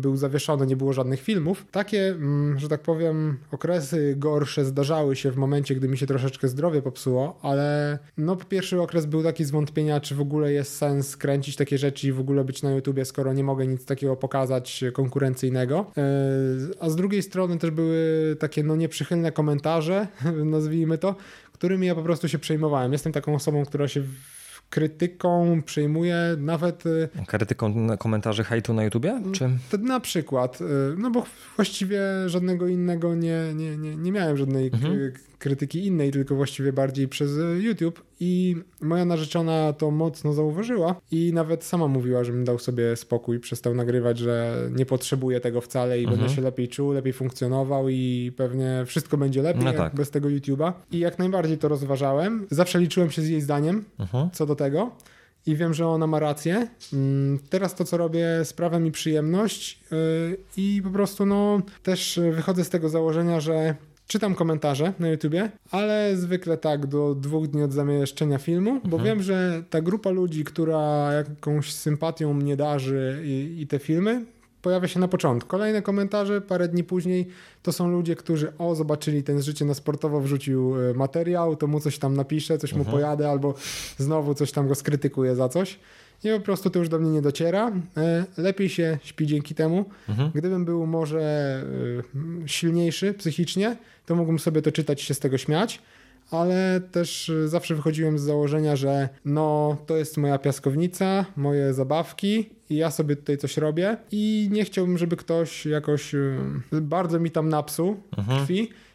był 0.00 0.16
zawieszony, 0.16 0.66
nie 0.66 0.76
było 0.76 0.92
żadnych 0.92 1.20
filmów. 1.20 1.66
Takie, 1.70 2.06
mm, 2.08 2.58
że 2.58 2.68
tak 2.68 2.82
powiem, 2.82 3.38
okresy 3.52 4.14
gorsze 4.16 4.64
zdarzały 4.64 5.16
się 5.16 5.30
w 5.30 5.36
momencie, 5.36 5.74
gdy 5.74 5.88
mi 5.88 5.98
się 5.98 6.06
troszeczkę 6.06 6.48
zdrowie 6.48 6.82
popsuło, 6.82 7.38
ale 7.42 7.98
no 8.16 8.36
pierwszy 8.36 8.80
okres 8.80 9.06
był 9.06 9.22
taki 9.22 9.44
zwątpienia, 9.44 10.00
czy 10.00 10.14
w 10.14 10.20
ogóle 10.20 10.52
jest 10.52 10.76
sens 10.76 11.16
kręcić 11.16 11.56
takie 11.56 11.78
rzeczy 11.78 12.08
i 12.08 12.12
w 12.12 12.20
ogóle 12.20 12.44
być 12.44 12.62
na 12.62 12.70
YouTubie, 12.70 13.04
skoro 13.04 13.32
nie 13.32 13.44
mogę 13.44 13.66
nic 13.66 13.84
takiego 13.84 14.16
pokazać 14.16 14.84
konkurencyjnego. 14.92 15.86
E, 15.96 16.02
a 16.80 16.90
z 16.90 16.96
drugiej 16.96 17.22
strony 17.22 17.58
też 17.58 17.70
były 17.70 18.36
takie 18.38 18.62
no 18.62 18.76
nieprzychylne 18.76 19.32
komentarze, 19.32 20.06
nazwijmy 20.44 20.98
to, 20.98 21.16
którymi 21.52 21.86
ja 21.86 21.94
po 21.94 22.02
prostu 22.02 22.28
się 22.28 22.38
przejmowałem. 22.38 22.92
Jestem 22.92 23.12
taką 23.12 23.34
osobą, 23.34 23.64
która 23.64 23.88
się 23.88 24.02
krytyką 24.70 25.62
przyjmuję 25.62 26.16
nawet... 26.38 26.86
Y, 26.86 27.08
krytyką 27.26 27.96
komentarzy 27.98 28.44
hejtu 28.44 28.74
na 28.74 28.84
YouTubie? 28.84 29.20
Czy? 29.32 29.50
Na 29.78 30.00
przykład, 30.00 30.60
y, 30.60 30.64
no 30.98 31.10
bo 31.10 31.24
właściwie 31.56 32.00
żadnego 32.26 32.68
innego 32.68 33.14
nie, 33.14 33.54
nie, 33.54 33.76
nie, 33.76 33.96
nie 33.96 34.12
miałem 34.12 34.36
żadnej 34.36 34.66
mhm 34.66 35.12
krytyki 35.38 35.86
innej, 35.86 36.10
tylko 36.10 36.34
właściwie 36.34 36.72
bardziej 36.72 37.08
przez 37.08 37.38
e, 37.38 37.62
YouTube. 37.62 38.02
I 38.20 38.56
moja 38.80 39.04
narzeczona 39.04 39.72
to 39.72 39.90
mocno 39.90 40.32
zauważyła 40.32 41.00
i 41.10 41.32
nawet 41.32 41.64
sama 41.64 41.88
mówiła, 41.88 42.24
żebym 42.24 42.44
dał 42.44 42.58
sobie 42.58 42.96
spokój, 42.96 43.40
przestał 43.40 43.74
nagrywać, 43.74 44.18
że 44.18 44.56
nie 44.70 44.86
potrzebuję 44.86 45.40
tego 45.40 45.60
wcale 45.60 46.00
i 46.00 46.04
mhm. 46.04 46.18
będę 46.18 46.34
się 46.34 46.42
lepiej 46.42 46.68
czuł, 46.68 46.92
lepiej 46.92 47.12
funkcjonował 47.12 47.88
i 47.88 48.32
pewnie 48.36 48.84
wszystko 48.86 49.16
będzie 49.16 49.42
lepiej 49.42 49.64
no 49.64 49.72
tak. 49.72 49.94
bez 49.94 50.10
tego 50.10 50.28
YouTube'a. 50.28 50.72
I 50.92 50.98
jak 50.98 51.18
najbardziej 51.18 51.58
to 51.58 51.68
rozważałem. 51.68 52.46
Zawsze 52.50 52.80
liczyłem 52.80 53.10
się 53.10 53.22
z 53.22 53.28
jej 53.28 53.40
zdaniem 53.40 53.84
mhm. 53.98 54.30
co 54.32 54.46
do 54.46 54.56
tego 54.58 54.90
i 55.46 55.56
wiem, 55.56 55.74
że 55.74 55.86
ona 55.86 56.06
ma 56.06 56.18
rację. 56.18 56.68
Mm, 56.92 57.38
teraz 57.50 57.74
to, 57.74 57.84
co 57.84 57.96
robię, 57.96 58.26
sprawia 58.44 58.78
mi 58.78 58.92
przyjemność 58.92 59.80
yy, 59.90 60.36
i 60.56 60.80
po 60.84 60.90
prostu 60.90 61.26
no, 61.26 61.60
też 61.82 62.20
wychodzę 62.32 62.64
z 62.64 62.70
tego 62.70 62.88
założenia, 62.88 63.40
że 63.40 63.74
czytam 64.06 64.34
komentarze 64.34 64.92
na 64.98 65.08
YouTubie, 65.08 65.50
ale 65.70 66.16
zwykle 66.16 66.56
tak 66.56 66.86
do 66.86 67.14
dwóch 67.14 67.46
dni 67.46 67.62
od 67.62 67.72
zamieszczenia 67.72 68.38
filmu, 68.38 68.80
bo 68.84 68.96
mhm. 68.96 69.04
wiem, 69.04 69.22
że 69.22 69.62
ta 69.70 69.80
grupa 69.80 70.10
ludzi, 70.10 70.44
która 70.44 71.12
jakąś 71.12 71.72
sympatią 71.72 72.34
mnie 72.34 72.56
darzy 72.56 73.22
i, 73.24 73.56
i 73.60 73.66
te 73.66 73.78
filmy, 73.78 74.24
pojawia 74.62 74.88
się 74.88 75.00
na 75.00 75.08
początku. 75.08 75.50
Kolejne 75.50 75.82
komentarze, 75.82 76.40
parę 76.40 76.68
dni 76.68 76.84
później, 76.84 77.28
to 77.62 77.72
są 77.72 77.90
ludzie, 77.90 78.16
którzy 78.16 78.52
o, 78.58 78.74
zobaczyli 78.74 79.22
ten 79.22 79.42
życie 79.42 79.64
na 79.64 79.74
sportowo, 79.74 80.20
wrzucił 80.20 80.90
e, 80.90 80.94
materiał, 80.94 81.56
to 81.56 81.66
mu 81.66 81.80
coś 81.80 81.98
tam 81.98 82.16
napisze, 82.16 82.58
coś 82.58 82.72
mu 82.72 82.78
mhm. 82.78 82.96
pojadę, 82.96 83.30
albo 83.30 83.54
znowu 83.98 84.34
coś 84.34 84.52
tam 84.52 84.68
go 84.68 84.74
skrytykuje 84.74 85.34
za 85.34 85.48
coś 85.48 85.78
i 86.24 86.28
po 86.28 86.40
prostu 86.40 86.70
to 86.70 86.78
już 86.78 86.88
do 86.88 86.98
mnie 86.98 87.10
nie 87.10 87.22
dociera. 87.22 87.72
E, 87.96 88.24
lepiej 88.36 88.68
się 88.68 88.98
śpi 89.02 89.26
dzięki 89.26 89.54
temu. 89.54 89.84
Mhm. 90.08 90.30
Gdybym 90.34 90.64
był 90.64 90.86
może 90.86 91.20
e, 92.44 92.48
silniejszy 92.48 93.14
psychicznie, 93.14 93.76
to 94.06 94.16
mógłbym 94.16 94.38
sobie 94.38 94.62
to 94.62 94.72
czytać 94.72 95.02
i 95.02 95.06
się 95.06 95.14
z 95.14 95.18
tego 95.18 95.38
śmiać, 95.38 95.82
ale 96.30 96.80
też 96.92 97.30
e, 97.30 97.48
zawsze 97.48 97.74
wychodziłem 97.74 98.18
z 98.18 98.22
założenia, 98.22 98.76
że 98.76 99.08
no 99.24 99.76
to 99.86 99.96
jest 99.96 100.16
moja 100.16 100.38
piaskownica, 100.38 101.24
moje 101.36 101.74
zabawki 101.74 102.50
i 102.70 102.76
ja 102.76 102.90
sobie 102.90 103.16
tutaj 103.16 103.38
coś 103.38 103.56
robię 103.56 103.96
i 104.12 104.48
nie 104.52 104.64
chciałbym, 104.64 104.98
żeby 104.98 105.16
ktoś 105.16 105.66
jakoś 105.66 106.14
bardzo 106.72 107.20
mi 107.20 107.30
tam 107.30 107.48
napsuł 107.48 107.96
mhm. 108.18 108.38
krwi 108.38 108.62
Y, 108.62 108.87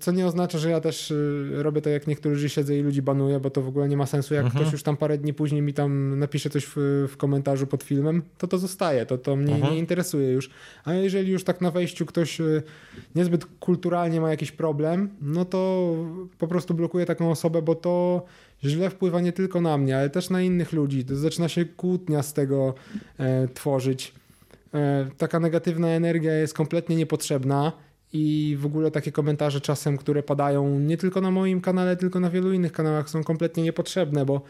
co 0.00 0.12
nie 0.12 0.26
oznacza, 0.26 0.58
że 0.58 0.70
ja 0.70 0.80
też 0.80 1.10
y, 1.10 1.50
robię 1.52 1.80
tak 1.80 1.92
jak 1.92 2.06
niektórzy 2.06 2.48
siedzę 2.48 2.78
i 2.78 2.82
ludzi 2.82 3.02
banuję, 3.02 3.40
bo 3.40 3.50
to 3.50 3.62
w 3.62 3.68
ogóle 3.68 3.88
nie 3.88 3.96
ma 3.96 4.06
sensu. 4.06 4.34
Jak 4.34 4.44
mhm. 4.44 4.62
ktoś 4.62 4.72
już 4.72 4.82
tam 4.82 4.96
parę 4.96 5.18
dni 5.18 5.34
później 5.34 5.62
mi 5.62 5.74
tam 5.74 6.18
napisze 6.18 6.50
coś 6.50 6.64
w, 6.64 6.74
w 7.08 7.16
komentarzu 7.16 7.66
pod 7.66 7.82
filmem, 7.82 8.22
to 8.38 8.48
to 8.48 8.58
zostaje, 8.58 9.06
to, 9.06 9.18
to 9.18 9.36
mnie 9.36 9.54
mhm. 9.54 9.72
nie 9.72 9.78
interesuje 9.78 10.32
już. 10.32 10.50
A 10.84 10.92
jeżeli 10.92 11.32
już 11.32 11.44
tak 11.44 11.60
na 11.60 11.70
wejściu 11.70 12.06
ktoś 12.06 12.40
y, 12.40 12.62
niezbyt 13.14 13.44
kulturalnie 13.60 14.20
ma 14.20 14.30
jakiś 14.30 14.52
problem, 14.52 15.08
no 15.22 15.44
to 15.44 15.94
po 16.38 16.48
prostu 16.48 16.74
blokuję 16.74 17.06
taką 17.06 17.30
osobę, 17.30 17.62
bo 17.62 17.74
to 17.74 18.24
źle 18.64 18.90
wpływa 18.90 19.20
nie 19.20 19.32
tylko 19.32 19.60
na 19.60 19.78
mnie, 19.78 19.96
ale 19.96 20.10
też 20.10 20.30
na 20.30 20.42
innych 20.42 20.72
ludzi. 20.72 21.04
To 21.04 21.16
zaczyna 21.16 21.48
się 21.48 21.64
kłótnia 21.64 22.22
z 22.22 22.32
tego 22.32 22.74
e, 23.18 23.48
tworzyć. 23.48 24.12
E, 24.74 25.06
taka 25.18 25.40
negatywna 25.40 25.88
energia 25.88 26.34
jest 26.34 26.54
kompletnie 26.54 26.96
niepotrzebna 26.96 27.72
i 28.14 28.56
w 28.60 28.66
ogóle 28.66 28.90
takie 28.90 29.12
komentarze 29.12 29.60
czasem, 29.60 29.96
które 29.96 30.22
padają 30.22 30.78
nie 30.78 30.96
tylko 30.96 31.20
na 31.20 31.30
moim 31.30 31.60
kanale, 31.60 31.96
tylko 31.96 32.20
na 32.20 32.30
wielu 32.30 32.52
innych 32.52 32.72
kanałach 32.72 33.10
są 33.10 33.24
kompletnie 33.24 33.62
niepotrzebne, 33.62 34.26
bo 34.26 34.42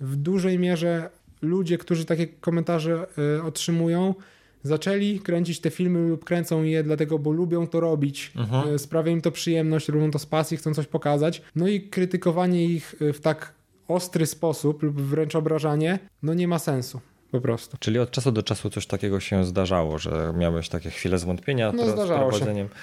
w 0.00 0.16
dużej 0.16 0.58
mierze 0.58 1.10
ludzie, 1.42 1.78
którzy 1.78 2.04
takie 2.04 2.26
komentarze 2.26 3.06
y, 3.38 3.42
otrzymują, 3.42 4.14
zaczęli 4.62 5.20
kręcić 5.20 5.60
te 5.60 5.70
filmy 5.70 6.08
lub 6.08 6.24
kręcą 6.24 6.62
je 6.62 6.82
dlatego, 6.82 7.18
bo 7.18 7.30
lubią 7.30 7.66
to 7.66 7.80
robić. 7.80 8.32
Mhm. 8.36 8.74
Y, 8.74 8.78
sprawia 8.78 9.12
im 9.12 9.20
to 9.20 9.30
przyjemność, 9.30 9.88
robią 9.88 10.10
to 10.10 10.18
z 10.18 10.26
pasji, 10.26 10.56
chcą 10.56 10.74
coś 10.74 10.86
pokazać. 10.86 11.42
No 11.56 11.68
i 11.68 11.80
krytykowanie 11.80 12.64
ich 12.64 12.94
y, 13.02 13.12
w 13.12 13.20
tak 13.20 13.52
ostry 13.88 14.26
sposób 14.26 14.82
lub 14.82 15.00
wręcz 15.00 15.34
obrażanie, 15.34 15.98
no 16.22 16.34
nie 16.34 16.48
ma 16.48 16.58
sensu 16.58 17.00
po 17.30 17.40
prostu. 17.40 17.76
Czyli 17.80 17.98
od 17.98 18.10
czasu 18.10 18.32
do 18.32 18.42
czasu 18.42 18.70
coś 18.70 18.86
takiego 18.86 19.20
się 19.20 19.44
zdarzało, 19.44 19.98
że 19.98 20.32
miałeś 20.36 20.68
takie 20.68 20.90
chwile 20.90 21.18
zwątpienia 21.18 21.72
no, 21.72 21.86
z 21.86 21.94
prowadzeniem. 21.94 22.68
Się. 22.68 22.74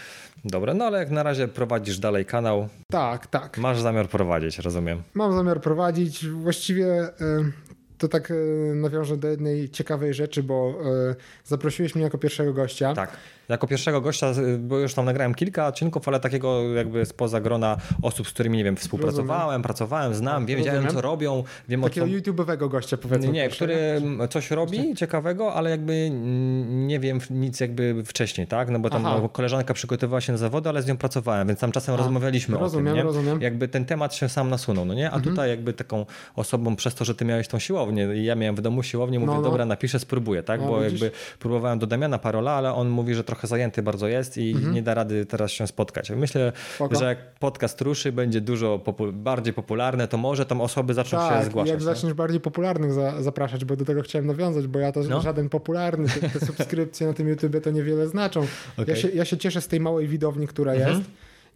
Dobra, 0.45 0.73
no 0.73 0.85
ale 0.85 0.99
jak 0.99 1.11
na 1.11 1.23
razie 1.23 1.47
prowadzisz 1.47 1.99
dalej 1.99 2.25
kanał. 2.25 2.69
Tak, 2.91 3.27
tak. 3.27 3.57
Masz 3.57 3.81
zamiar 3.81 4.09
prowadzić, 4.09 4.59
rozumiem. 4.59 5.03
Mam 5.13 5.33
zamiar 5.33 5.61
prowadzić. 5.61 6.27
Właściwie 6.27 7.09
to 7.97 8.07
tak 8.07 8.31
e, 8.31 8.35
nawiążę 8.75 9.17
do 9.17 9.27
jednej 9.27 9.69
ciekawej 9.69 10.13
rzeczy, 10.13 10.43
bo 10.43 10.73
e, 11.09 11.15
zaprosiłeś 11.45 11.95
mnie 11.95 12.03
jako 12.03 12.17
pierwszego 12.17 12.53
gościa. 12.53 12.93
Tak 12.93 13.17
jako 13.49 13.67
pierwszego 13.67 14.01
gościa, 14.01 14.33
bo 14.59 14.79
już 14.79 14.93
tam 14.93 15.05
nagrałem 15.05 15.35
kilka 15.35 15.67
odcinków, 15.67 16.07
ale 16.07 16.19
takiego 16.19 16.73
jakby 16.73 17.05
spoza 17.05 17.41
grona 17.41 17.77
osób, 18.01 18.27
z 18.27 18.31
którymi, 18.31 18.57
nie 18.57 18.63
wiem, 18.63 18.75
współpracowałem, 18.75 19.41
Rozumiem. 19.41 19.61
pracowałem, 19.61 20.13
znam, 20.13 20.45
wiem, 20.45 20.57
wiedziałem 20.57 20.87
co 20.87 21.01
robią. 21.01 21.43
Wiem, 21.69 21.81
Takiego 21.81 22.07
co... 22.07 22.13
YouTube'owego 22.13 22.69
gościa 22.69 22.97
powiedzmy. 22.97 23.31
Nie, 23.31 23.49
który 23.49 24.01
coś 24.29 24.51
robi 24.51 24.95
ciekawego, 24.95 25.53
ale 25.53 25.69
jakby 25.69 26.09
nie 26.69 26.99
wiem 26.99 27.19
nic 27.29 27.59
jakby 27.59 28.03
wcześniej, 28.05 28.47
tak? 28.47 28.69
No 28.69 28.79
bo 28.79 28.89
tam 28.89 29.05
Aha. 29.05 29.29
koleżanka 29.31 29.73
przygotowywała 29.73 30.21
się 30.21 30.31
na 30.31 30.37
zawody, 30.37 30.69
ale 30.69 30.81
z 30.81 30.87
nią 30.87 30.97
pracowałem, 30.97 31.47
więc 31.47 31.59
tam 31.59 31.71
czasem 31.71 31.95
A, 31.95 31.97
rozmawialiśmy 31.97 32.57
rozumiem, 32.57 32.87
o 32.87 32.89
tym, 32.89 32.97
nie? 32.97 33.03
Rozumiem. 33.03 33.41
Jakby 33.41 33.67
ten 33.67 33.85
temat 33.85 34.15
się 34.15 34.29
sam 34.29 34.49
nasunął, 34.49 34.85
no 34.85 34.93
nie? 34.93 35.11
A 35.11 35.15
mhm. 35.15 35.23
tutaj 35.23 35.49
jakby 35.49 35.73
taką 35.73 36.05
osobą 36.35 36.75
przez 36.75 36.95
to, 36.95 37.05
że 37.05 37.15
ty 37.15 37.25
miałeś 37.25 37.47
tą 37.47 37.59
siłownię 37.87 38.23
ja 38.23 38.35
miałem 38.35 38.55
w 38.55 38.61
domu 38.61 38.83
siłownię, 38.83 39.19
mówię, 39.19 39.31
no, 39.31 39.37
no. 39.37 39.49
dobra, 39.49 39.65
napiszę, 39.65 39.99
spróbuję, 39.99 40.43
tak? 40.43 40.61
No, 40.61 40.67
bo 40.67 40.79
widzisz? 40.79 41.01
jakby 41.01 41.17
próbowałem 41.39 41.79
do 41.79 41.87
Damiana 41.87 42.17
Parola, 42.17 42.51
ale 42.51 42.73
on 42.73 42.89
mówi, 42.89 43.15
że 43.15 43.23
trochę 43.23 43.47
zajęty 43.47 43.81
bardzo 43.81 44.07
jest 44.07 44.37
i 44.37 44.51
mhm. 44.51 44.73
nie 44.73 44.81
da 44.81 44.93
rady 44.93 45.25
teraz 45.25 45.51
się 45.51 45.67
spotkać. 45.67 46.09
Myślę, 46.09 46.51
Spoko. 46.75 46.95
że 46.95 47.05
jak 47.05 47.33
podcast 47.39 47.81
ruszy, 47.81 48.11
będzie 48.11 48.41
dużo 48.41 48.79
popu 48.79 49.13
bardziej 49.13 49.53
popularny, 49.53 50.07
to 50.07 50.17
może 50.17 50.45
tam 50.45 50.61
osoby 50.61 50.93
zaczną 50.93 51.19
tak, 51.19 51.39
się 51.39 51.49
zgłaszać. 51.49 51.71
jak 51.71 51.81
zaczniesz 51.81 52.13
bardziej 52.13 52.39
popularnych 52.39 52.93
za 52.93 53.21
zapraszać, 53.21 53.65
bo 53.65 53.75
do 53.75 53.85
tego 53.85 54.01
chciałem 54.01 54.27
nawiązać, 54.27 54.67
bo 54.67 54.79
ja 54.79 54.91
to 54.91 54.99
no. 55.09 55.21
żaden 55.21 55.49
popularny, 55.49 56.09
te, 56.09 56.29
te 56.29 56.45
subskrypcje 56.45 57.07
na 57.07 57.13
tym 57.13 57.27
YouTube 57.27 57.63
to 57.63 57.71
niewiele 57.71 58.07
znaczą. 58.07 58.39
Okay. 58.73 58.85
Ja, 58.87 58.95
się, 58.95 59.09
ja 59.09 59.25
się 59.25 59.37
cieszę 59.37 59.61
z 59.61 59.67
tej 59.67 59.79
małej 59.79 60.07
widowni, 60.07 60.47
która 60.47 60.73
mhm. 60.73 60.97
jest 60.97 61.09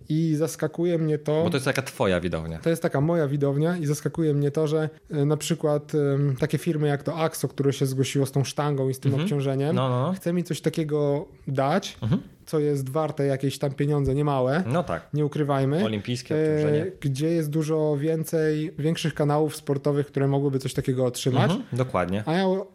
i 0.10 0.36
zaskakuje 0.36 0.97
mnie 0.97 1.18
to. 1.18 1.43
Bo 1.43 1.49
to 1.49 1.58
jest 1.58 1.66
taka 1.66 1.82
twoja 1.82 2.20
widownia. 2.20 2.60
To 2.60 2.70
jest 2.70 2.82
taka 2.82 3.02
moja 3.02 3.28
widownia 3.28 3.78
i 3.78 3.86
zaskakuje 3.86 4.34
mnie 4.34 4.52
to, 4.52 4.68
że 4.68 4.89
e, 5.12 5.26
na 5.26 5.38
przykład 5.38 5.91
takie 6.39 6.58
firmy 6.58 6.88
jak 6.88 7.04
to 7.04 7.18
AXO, 7.18 7.47
które 7.47 7.74
się 7.74 7.86
zgłosiło 7.86 8.26
z 8.26 8.32
tą 8.32 8.43
sztangą 8.43 8.89
i 8.89 8.93
z 8.93 8.99
tym 8.99 9.12
mhm. 9.12 9.24
obciążeniem, 9.24 9.76
no, 9.76 9.89
no, 9.89 10.08
no. 10.08 10.14
chce 10.14 10.34
mi 10.34 10.43
coś 10.43 10.62
takiego 10.62 11.26
dać. 11.47 11.97
Mhm 12.02 12.22
co 12.52 12.60
jest 12.60 12.89
warte 12.89 13.26
jakieś 13.26 13.58
tam 13.58 13.72
pieniądze 13.72 14.16
niemałe. 14.16 14.64
No 14.68 14.84
tak. 14.84 15.08
Nie 15.14 15.26
ukrywajmy. 15.26 15.86
Olimpijskie 15.86 16.36
obciążenie. 16.36 16.84
E, 16.84 16.91
gdzie 16.99 17.30
jest 17.30 17.49
dużo 17.49 17.97
więcej, 17.97 18.74
większych 18.80 19.14
kanałów 19.14 19.56
sportowych, 19.56 20.08
które 20.08 20.28
mogłyby 20.28 20.60
coś 20.60 20.74
takiego 20.74 21.06
otrzymać. 21.06 21.52
Mhm, 21.52 21.64
dokładnie. 21.74 22.24
A 22.26 22.34
ja 22.34 22.43
e, 22.43 22.66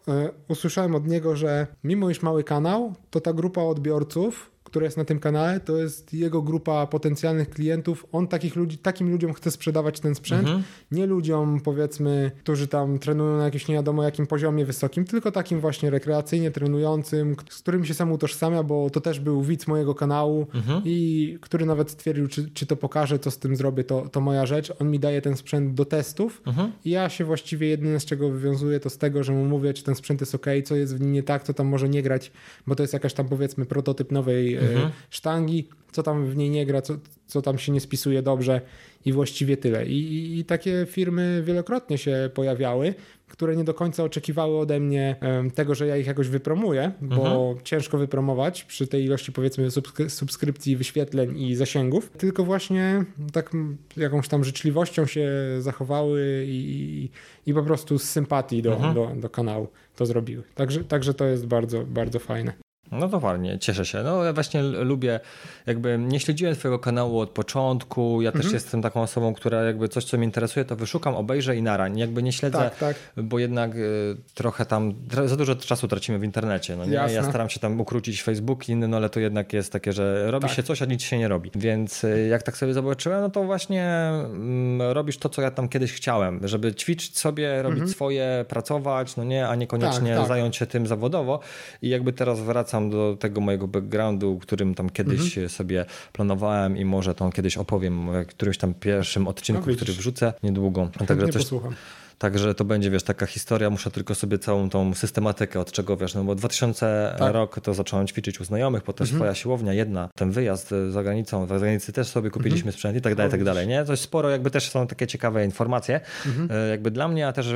usłyszałem 0.49 0.95
od 0.95 1.07
niego, 1.07 1.37
że 1.37 1.66
mimo 1.85 2.11
iż 2.11 2.22
mały 2.22 2.45
kanał, 2.45 2.95
to 3.11 3.20
ta 3.20 3.33
grupa 3.33 3.61
odbiorców 3.61 4.51
która 4.77 4.85
jest 4.85 4.97
na 4.97 5.05
tym 5.05 5.20
kanale, 5.20 5.61
to 5.61 5.77
jest 5.77 6.14
jego 6.14 6.43
grupa 6.43 6.87
potencjalnych 6.87 7.51
klientów. 7.51 8.07
On 8.12 8.29
takich 8.29 8.57
ludzi, 8.57 8.79
takim 8.79 9.11
ludziom 9.11 9.33
chce 9.33 9.51
sprzedawać 9.51 10.01
ten 10.01 10.14
sprzęt. 10.14 10.43
Mhm. 10.43 10.62
Nie 10.91 11.07
ludziom, 11.07 11.61
powiedzmy, 11.61 12.31
którzy 12.39 12.68
tam 12.68 12.99
trenują 12.99 13.37
na 13.37 13.45
jakimś 13.45 13.68
nie 13.68 13.74
wiadomo 13.74 14.03
jakim 14.03 14.27
poziomie 14.27 14.64
wysokim, 14.64 15.05
tylko 15.05 15.33
takim 15.33 15.61
właśnie 15.61 15.91
rekreacyjnie 15.91 16.51
trenującym, 16.51 17.37
z 17.51 17.59
którym 17.59 17.85
się 17.85 17.95
sam 17.95 18.12
utożsamia, 18.12 18.62
bo 18.62 18.91
to 18.91 19.01
też 19.01 19.20
był 19.20 19.43
widz 19.43 19.66
mojego 19.66 19.95
kanału 19.95 20.47
mhm. 20.55 20.83
i 20.85 21.39
który 21.41 21.66
nawet 21.66 21.91
stwierdził, 21.91 22.29
czy, 22.29 22.51
czy 22.51 22.66
to 22.66 22.77
pokaże, 22.77 23.18
co 23.18 23.31
z 23.31 23.39
tym 23.39 23.57
zrobię, 23.57 23.85
to, 23.85 24.09
to 24.09 24.20
moja 24.20 24.47
rzecz. 24.47 24.72
On 24.81 24.91
mi 24.91 24.99
daje 24.99 25.22
ten 25.22 25.37
sprzęt 25.37 25.74
do 25.74 25.85
testów 25.85 26.43
mhm. 26.47 26.72
i 26.85 26.91
ja 26.91 27.09
się 27.09 27.24
właściwie 27.24 27.68
jedyne 27.68 28.01
z 28.01 28.05
czego 28.05 28.31
wywiązuję, 28.31 28.81
to 28.81 28.91
z 28.91 28.99
tego, 28.99 29.24
że 29.24 29.33
mu 29.33 29.45
mówię, 29.45 29.74
czy 29.74 29.85
ten 29.85 29.95
sprzęt 29.95 30.20
jest 30.20 30.35
ok, 30.35 30.47
co 30.64 30.77
jest 30.77 30.97
w 30.97 31.01
nim 31.01 31.12
nie 31.12 31.22
tak, 31.22 31.43
co 31.43 31.55
tam 31.55 31.66
może 31.66 31.89
nie 31.89 32.03
grać, 32.03 32.33
bo 32.66 32.74
to 32.74 32.83
jest 32.83 32.93
jakaś 32.93 33.14
tam 33.14 33.29
powiedzmy 33.29 33.66
prototyp 33.66 34.12
nowej 34.12 34.59
mhm. 34.68 34.90
sztangi, 35.10 35.68
co 35.92 36.02
tam 36.02 36.26
w 36.26 36.36
niej 36.36 36.50
nie 36.50 36.66
gra, 36.66 36.82
co, 36.82 36.94
co 37.26 37.42
tam 37.42 37.58
się 37.58 37.72
nie 37.72 37.80
spisuje 37.80 38.22
dobrze 38.22 38.60
i 39.04 39.12
właściwie 39.12 39.56
tyle. 39.56 39.86
I, 39.86 39.92
i, 39.92 40.38
I, 40.38 40.44
takie 40.44 40.86
firmy 40.90 41.42
wielokrotnie 41.44 41.98
się 41.98 42.30
pojawiały, 42.34 42.94
które 43.28 43.56
nie 43.56 43.64
do 43.64 43.74
końca 43.74 44.04
oczekiwały 44.04 44.58
ode 44.58 44.80
mnie 44.80 45.16
um, 45.22 45.50
tego, 45.50 45.74
że 45.74 45.86
ja 45.86 45.96
ich 45.96 46.06
jakoś 46.06 46.28
wypromuję, 46.28 46.92
bo 47.00 47.16
mhm. 47.16 47.64
ciężko 47.64 47.98
wypromować 47.98 48.64
przy 48.64 48.86
tej 48.86 49.04
ilości 49.04 49.32
powiedzmy 49.32 49.70
subskry 49.70 50.10
subskrypcji, 50.10 50.76
wyświetleń 50.76 51.38
i 51.38 51.54
zasięgów, 51.54 52.10
tylko 52.18 52.44
właśnie 52.44 53.04
tak 53.32 53.50
jakąś 53.96 54.28
tam 54.28 54.44
życzliwością 54.44 55.06
się 55.06 55.30
zachowały 55.58 56.44
i, 56.48 57.10
i 57.46 57.54
po 57.54 57.62
prostu 57.62 57.98
z 57.98 58.02
sympatii 58.02 58.62
do, 58.62 58.74
mhm. 58.74 58.94
do, 58.94 59.10
do 59.16 59.28
kanału 59.28 59.68
to 59.96 60.06
zrobiły. 60.06 60.42
Także, 60.54 60.84
także 60.84 61.14
to 61.14 61.24
jest 61.24 61.46
bardzo, 61.46 61.84
bardzo 61.84 62.18
fajne. 62.18 62.65
No 62.93 63.09
to 63.09 63.20
fajnie, 63.20 63.59
cieszę 63.59 63.84
się. 63.84 64.03
No 64.03 64.24
ja 64.24 64.32
właśnie 64.32 64.62
lubię, 64.62 65.20
jakby 65.66 65.99
nie 65.99 66.20
śledziłem 66.20 66.55
twojego 66.55 66.78
kanału 66.78 67.20
od 67.20 67.30
początku, 67.30 68.22
ja 68.22 68.28
mhm. 68.28 68.43
też 68.45 68.53
jestem 68.53 68.82
taką 68.82 69.03
osobą, 69.03 69.34
która 69.34 69.62
jakby 69.62 69.89
coś, 69.89 70.05
co 70.05 70.16
mnie 70.16 70.26
interesuje, 70.26 70.64
to 70.64 70.76
wyszukam, 70.76 71.14
obejrzę 71.14 71.57
i 71.57 71.62
narań. 71.62 71.99
Jakby 71.99 72.22
nie 72.22 72.32
śledzę, 72.32 72.59
tak, 72.59 72.78
tak. 72.78 72.97
bo 73.16 73.39
jednak 73.39 73.76
y, 73.76 74.16
trochę 74.34 74.66
tam, 74.66 74.95
za 75.26 75.37
dużo 75.37 75.57
czasu 75.57 75.89
tracimy 75.89 76.18
w 76.18 76.24
internecie. 76.24 76.76
No 76.76 76.84
nie? 76.84 76.93
Ja 76.93 77.22
staram 77.22 77.49
się 77.49 77.61
tam 77.61 77.80
ukrócić 77.80 78.22
Facebook 78.22 78.68
i 78.68 78.72
inny, 78.72 78.89
no 78.89 78.97
ale 78.97 79.11
to 79.11 79.20
jednak 79.20 79.53
jest 79.53 79.72
takie, 79.72 79.93
że 79.93 80.30
robi 80.30 80.47
tak. 80.47 80.57
się 80.57 80.62
coś, 80.62 80.82
a 80.82 80.84
nic 80.84 81.03
się 81.03 81.18
nie 81.18 81.28
robi. 81.28 81.51
Więc 81.55 82.05
y, 82.05 82.26
jak 82.30 82.43
tak 82.43 82.57
sobie 82.57 82.74
zobaczyłem, 82.74 83.20
no 83.20 83.30
to 83.30 83.45
właśnie 83.45 83.84
mm, 83.84 84.93
robisz 84.93 85.18
to, 85.18 85.28
co 85.28 85.43
ja 85.43 85.51
tam 85.51 85.68
kiedyś 85.68 85.93
chciałem, 85.93 86.49
żeby 86.49 86.74
ćwiczyć 86.74 87.18
sobie, 87.18 87.62
robić 87.62 87.78
mhm. 87.78 87.91
swoje, 87.91 88.45
pracować, 88.49 89.16
no 89.16 89.24
nie, 89.24 89.49
a 89.49 89.55
niekoniecznie 89.55 90.11
tak, 90.11 90.18
tak. 90.18 90.28
zająć 90.28 90.57
się 90.57 90.66
tym 90.66 90.87
zawodowo 90.87 91.41
i 91.82 91.89
jakby 91.89 92.12
teraz 92.12 92.41
wracam 92.41 92.76
wracam 92.77 92.91
do 92.91 93.16
tego 93.20 93.41
mojego 93.41 93.68
backgroundu, 93.68 94.39
którym 94.39 94.74
tam 94.74 94.91
kiedyś 94.91 95.20
mhm. 95.20 95.49
sobie 95.49 95.85
planowałem 96.12 96.77
i 96.77 96.85
może 96.85 97.14
to 97.14 97.31
kiedyś 97.31 97.57
opowiem 97.57 98.09
w 98.24 98.27
którymś 98.27 98.59
tam 98.59 98.74
pierwszym 98.74 99.29
odcinku, 99.29 99.70
no, 99.70 99.77
który 99.77 99.93
wrzucę 99.93 100.33
niedługo. 100.43 100.89
Także 101.07 101.29
coś, 101.29 101.43
posłucham. 101.43 101.74
Także 102.18 102.54
to 102.54 102.64
będzie, 102.64 102.90
wiesz, 102.90 103.02
taka 103.02 103.26
historia, 103.26 103.70
muszę 103.70 103.90
tylko 103.90 104.14
sobie 104.14 104.38
całą 104.38 104.70
tą 104.70 104.94
systematykę 104.94 105.60
od 105.60 105.72
czego, 105.72 105.96
wiesz, 105.96 106.14
no 106.14 106.24
bo 106.24 106.34
2000 106.34 107.14
tak. 107.18 107.32
rok 107.32 107.60
to 107.60 107.74
zacząłem 107.74 108.06
ćwiczyć 108.06 108.40
u 108.40 108.44
znajomych, 108.44 108.82
potem 108.82 109.04
mhm. 109.04 109.18
swoja 109.18 109.34
siłownia, 109.34 109.72
jedna, 109.72 110.08
ten 110.14 110.30
wyjazd 110.30 110.74
za 110.90 111.02
granicą, 111.02 111.46
za 111.46 111.58
granicy 111.58 111.92
też 111.92 112.06
sobie 112.06 112.30
kupiliśmy 112.30 112.58
mhm. 112.58 112.72
sprzęt 112.72 112.96
i 112.96 113.00
tak 113.00 113.14
dalej, 113.14 113.30
i 113.30 113.32
tak 113.32 113.44
dalej, 113.44 113.66
nie? 113.66 113.84
Coś 113.84 114.00
sporo, 114.00 114.30
jakby 114.30 114.50
też 114.50 114.70
są 114.70 114.86
takie 114.86 115.06
ciekawe 115.06 115.44
informacje, 115.44 116.00
mhm. 116.26 116.48
E, 116.50 116.68
jakby 116.68 116.90
dla 116.90 117.08
mnie, 117.08 117.28
a 117.28 117.32
też 117.32 117.54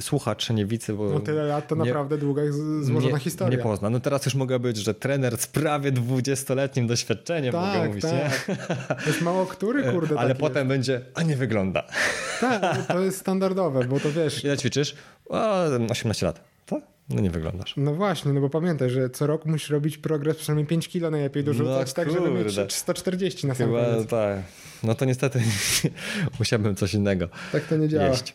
słuchacz, 0.00 0.50
nie 0.50 0.66
wicy, 0.66 0.94
bo... 0.94 1.10
No 1.10 1.20
tyle 1.20 1.44
lat 1.44 1.68
to 1.68 1.76
nie, 1.76 1.84
naprawdę 1.84 2.18
długa 2.18 2.42
złożona 2.80 3.14
nie, 3.14 3.20
historia. 3.20 3.56
Nie 3.58 3.62
pozna. 3.62 3.90
No 3.90 4.00
teraz 4.00 4.24
już 4.24 4.34
mogę 4.34 4.58
być, 4.58 4.76
że 4.76 4.94
trener 4.94 5.38
z 5.38 5.46
prawie 5.46 5.92
20-letnim 5.92 6.86
doświadczeniem, 6.86 7.52
tak, 7.52 7.74
mogę 7.74 7.88
mówić, 7.88 8.02
tak. 8.02 8.48
nie? 8.48 8.56
To 8.96 9.10
jest 9.10 9.22
mało 9.22 9.46
który, 9.46 9.82
kurde, 9.92 10.18
Ale 10.18 10.34
potem 10.34 10.56
jest. 10.56 10.68
będzie, 10.68 11.00
a 11.14 11.22
nie 11.22 11.36
wygląda. 11.36 11.82
Tak, 12.40 12.86
to 12.86 13.00
jest 13.00 13.18
standardowe, 13.18 13.87
bo 13.88 14.00
to 14.00 14.12
wiesz... 14.12 14.44
Ile 14.44 14.58
ćwiczysz? 14.58 14.94
O, 15.28 15.64
18 15.90 16.26
lat. 16.26 16.40
To? 16.66 16.80
No 17.08 17.20
nie 17.20 17.30
wyglądasz. 17.30 17.74
No 17.76 17.94
właśnie, 17.94 18.32
no 18.32 18.40
bo 18.40 18.50
pamiętaj, 18.50 18.90
że 18.90 19.10
co 19.10 19.26
rok 19.26 19.46
musisz 19.46 19.70
robić 19.70 19.98
progres 19.98 20.36
przynajmniej 20.36 20.66
5 20.66 20.88
kilo 20.88 21.10
najlepiej 21.10 21.44
dorzucać, 21.44 21.88
no, 21.88 21.94
tak 21.94 22.10
żeby 22.10 22.30
mieć 22.30 22.72
140 22.72 23.46
na 23.46 23.54
sam 23.54 23.70
koniec. 23.70 24.06
Tak. 24.06 24.38
No 24.82 24.94
to 24.94 25.04
niestety 25.04 25.42
musiałbym 26.38 26.74
coś 26.74 26.94
innego 26.94 27.28
Tak 27.52 27.64
to 27.64 27.76
nie 27.76 27.88
działa. 27.88 28.08
Jeść. 28.08 28.34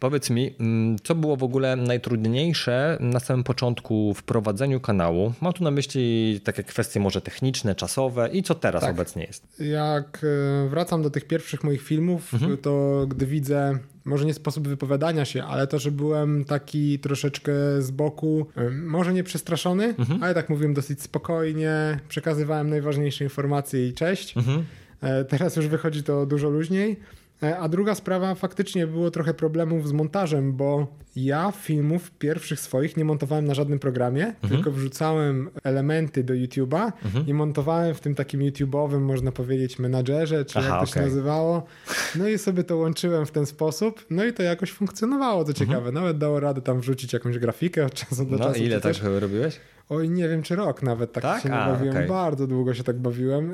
Powiedz 0.00 0.30
mi, 0.30 0.54
mm, 0.60 0.98
co 1.04 1.14
było 1.14 1.36
w 1.36 1.42
ogóle 1.42 1.76
najtrudniejsze 1.76 2.98
na 3.00 3.20
samym 3.20 3.44
początku 3.44 4.14
w 4.14 4.22
prowadzeniu 4.22 4.80
kanału? 4.80 5.32
Mam 5.40 5.52
tu 5.52 5.64
na 5.64 5.70
myśli 5.70 6.40
takie 6.44 6.62
kwestie 6.62 7.00
może 7.00 7.20
techniczne, 7.20 7.74
czasowe 7.74 8.28
i 8.32 8.42
co 8.42 8.54
teraz 8.54 8.82
tak. 8.82 8.90
obecnie 8.90 9.24
jest? 9.24 9.60
Jak 9.60 10.24
e, 10.64 10.68
wracam 10.68 11.02
do 11.02 11.10
tych 11.10 11.24
pierwszych 11.26 11.64
moich 11.64 11.82
filmów, 11.82 12.34
mhm. 12.34 12.56
to 12.56 13.04
gdy 13.08 13.26
widzę 13.26 13.78
może 14.10 14.24
nie 14.24 14.34
sposób 14.34 14.68
wypowiadania 14.68 15.24
się, 15.24 15.44
ale 15.44 15.66
to, 15.66 15.78
że 15.78 15.90
byłem 15.90 16.44
taki 16.44 16.98
troszeczkę 16.98 17.52
z 17.78 17.90
boku, 17.90 18.46
może 18.72 19.12
nie 19.12 19.24
przestraszony, 19.24 19.94
mhm. 19.98 20.22
ale 20.22 20.34
tak 20.34 20.48
mówiłem 20.48 20.74
dosyć 20.74 21.02
spokojnie, 21.02 22.00
przekazywałem 22.08 22.70
najważniejsze 22.70 23.24
informacje 23.24 23.88
i 23.88 23.94
cześć. 23.94 24.36
Mhm. 24.36 24.64
E, 25.00 25.24
teraz 25.24 25.56
już 25.56 25.66
wychodzi 25.66 26.02
to 26.02 26.26
dużo 26.26 26.50
luźniej. 26.50 26.96
E, 27.42 27.58
a 27.58 27.68
druga 27.68 27.94
sprawa, 27.94 28.34
faktycznie 28.34 28.86
było 28.86 29.10
trochę 29.10 29.34
problemów 29.34 29.88
z 29.88 29.92
montażem, 29.92 30.52
bo 30.52 30.86
ja 31.16 31.52
filmów 31.52 32.10
pierwszych 32.10 32.60
swoich 32.60 32.96
nie 32.96 33.04
montowałem 33.04 33.44
na 33.44 33.54
żadnym 33.54 33.78
programie, 33.78 34.26
mhm. 34.26 34.48
tylko 34.50 34.70
wrzucałem 34.70 35.50
elementy 35.64 36.24
do 36.24 36.34
YouTube'a 36.34 36.92
mhm. 37.04 37.26
i 37.26 37.34
montowałem 37.34 37.94
w 37.94 38.00
tym 38.00 38.14
takim 38.14 38.40
YouTube'owym, 38.40 39.00
można 39.00 39.32
powiedzieć, 39.32 39.78
menadżerze, 39.78 40.44
czy 40.44 40.58
Aha, 40.58 40.68
jak 40.68 40.76
to 40.76 40.90
okay. 40.90 41.02
się 41.02 41.08
nazywało. 41.08 41.66
No 42.14 42.28
i 42.28 42.38
sobie 42.38 42.64
to 42.64 42.76
łączyłem 42.76 43.26
w 43.26 43.30
ten 43.30 43.46
sposób, 43.46 44.04
no 44.10 44.24
i 44.24 44.32
to 44.32 44.42
jakoś 44.42 44.72
funkcjonowało, 44.72 45.44
to 45.44 45.52
ciekawe. 45.52 45.76
Mhm. 45.76 45.94
Nawet 45.94 46.18
dało 46.18 46.40
radę 46.40 46.62
tam 46.62 46.80
wrzucić 46.80 47.12
jakąś 47.12 47.38
grafikę 47.38 47.86
od 47.86 47.94
czasu 47.94 48.24
do 48.24 48.30
no, 48.30 48.38
czasu. 48.38 48.60
No 48.60 48.66
ile 48.66 48.80
tak 48.80 48.96
robiłeś? 49.20 49.60
Oj, 49.90 50.10
nie 50.10 50.28
wiem, 50.28 50.42
czy 50.42 50.56
rok 50.56 50.82
nawet 50.82 51.12
tak, 51.12 51.22
tak? 51.22 51.42
się 51.42 51.52
A, 51.52 51.72
bawiłem. 51.72 51.96
Okay. 51.96 52.06
Bardzo 52.06 52.46
długo 52.46 52.74
się 52.74 52.84
tak 52.84 52.98
bawiłem, 52.98 53.52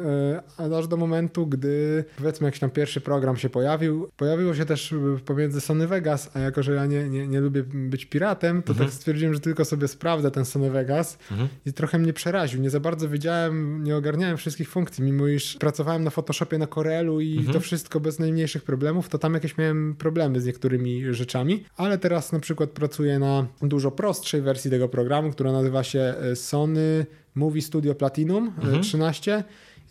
e, 0.59 0.77
aż 0.79 0.89
do 0.89 0.97
momentu, 0.97 1.47
gdy 1.47 2.05
powiedzmy 2.19 2.47
jakiś 2.47 2.61
tam 2.61 2.71
pierwszy 2.71 3.01
program 3.01 3.37
się 3.37 3.49
pojawił. 3.49 4.11
Pojawiło 4.17 4.55
się 4.55 4.65
też 4.65 4.95
pomiędzy 5.25 5.61
Sony 5.61 5.87
Vegas, 5.87 6.31
a 6.35 6.39
jako, 6.39 6.63
że 6.63 6.75
ja 6.75 6.87
nie, 6.87 7.09
nie, 7.09 7.29
nie 7.29 7.41
lubię 7.47 7.65
być 7.65 8.07
piratem, 8.07 8.63
to 8.63 8.73
mhm. 8.73 8.89
tak 8.89 8.97
stwierdziłem, 8.97 9.35
że 9.35 9.41
tylko 9.41 9.65
sobie 9.65 9.89
sprawdzę 9.89 10.31
ten 10.31 10.45
Sony 10.45 10.71
Vegas 10.71 11.19
mhm. 11.31 11.49
i 11.67 11.73
trochę 11.73 11.99
mnie 11.99 12.13
przeraził. 12.13 12.61
Nie 12.61 12.71
za 12.71 12.81
bardzo 12.81 13.09
wiedziałem, 13.09 13.85
nie 13.85 13.97
ogarniałem 13.97 14.37
wszystkich 14.37 14.69
funkcji, 14.69 15.05
mimo 15.05 15.27
iż 15.27 15.57
pracowałem 15.57 16.05
na 16.05 16.11
Photoshopie 16.11 16.59
na 16.59 16.67
Corelu 16.67 17.21
i 17.21 17.37
mhm. 17.37 17.53
to 17.53 17.61
wszystko 17.61 18.01
bez 18.01 18.19
najmniejszych 18.19 18.65
problemów, 18.65 19.09
to 19.09 19.19
tam 19.19 19.35
jakieś 19.35 19.59
miałem 19.59 19.95
problemy 19.95 20.41
z 20.41 20.47
niektórymi 20.47 21.15
rzeczami, 21.15 21.65
ale 21.77 21.99
teraz 21.99 22.33
na 22.33 22.41
przykład 22.41 22.71
pracuję 22.71 23.19
na 23.19 23.47
dużo 23.63 23.91
prostszej 23.91 24.43
wersji 24.43 24.71
tego 24.71 24.89
programu, 24.89 25.33
która 25.33 25.53
nazywa 25.53 25.85
się 25.85 26.15
Sony 26.35 27.07
Movie 27.35 27.63
Studio 27.63 27.95
Platinum 27.95 28.53
e, 28.59 28.63
mhm. 28.63 28.83
13. 28.83 29.45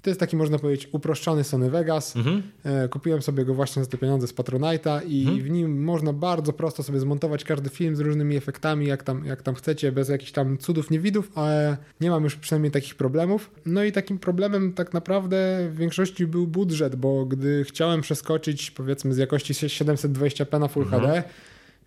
To 0.05 0.09
jest 0.09 0.19
taki, 0.19 0.35
można 0.35 0.59
powiedzieć, 0.59 0.89
uproszczony 0.91 1.43
Sony 1.43 1.69
Vegas. 1.69 2.15
Mhm. 2.15 2.43
E, 2.63 2.87
kupiłem 2.89 3.21
sobie 3.21 3.45
go 3.45 3.53
właśnie 3.53 3.83
za 3.83 3.89
te 3.89 3.97
pieniądze 3.97 4.27
z 4.27 4.33
Patronite'a 4.33 5.01
i 5.07 5.21
mhm. 5.21 5.41
w 5.41 5.49
nim 5.49 5.83
można 5.83 6.13
bardzo 6.13 6.53
prosto 6.53 6.83
sobie 6.83 6.99
zmontować 6.99 7.43
każdy 7.43 7.69
film 7.69 7.95
z 7.95 7.99
różnymi 7.99 8.35
efektami, 8.35 8.85
jak 8.87 9.03
tam, 9.03 9.25
jak 9.25 9.41
tam 9.41 9.55
chcecie, 9.55 9.91
bez 9.91 10.09
jakichś 10.09 10.31
tam 10.31 10.57
cudów, 10.57 10.91
niewidów, 10.91 11.31
ale 11.35 11.77
nie 12.01 12.09
mam 12.09 12.23
już 12.23 12.35
przynajmniej 12.35 12.71
takich 12.71 12.95
problemów. 12.95 13.51
No 13.65 13.83
i 13.83 13.91
takim 13.91 14.19
problemem 14.19 14.73
tak 14.73 14.93
naprawdę 14.93 15.67
w 15.71 15.77
większości 15.77 16.27
był 16.27 16.47
budżet, 16.47 16.95
bo 16.95 17.25
gdy 17.25 17.63
chciałem 17.63 18.01
przeskoczyć 18.01 18.71
powiedzmy 18.71 19.13
z 19.13 19.17
jakości 19.17 19.53
720p 19.53 20.59
na 20.59 20.67
Full 20.67 20.83
mhm. 20.83 21.01
HD, 21.01 21.23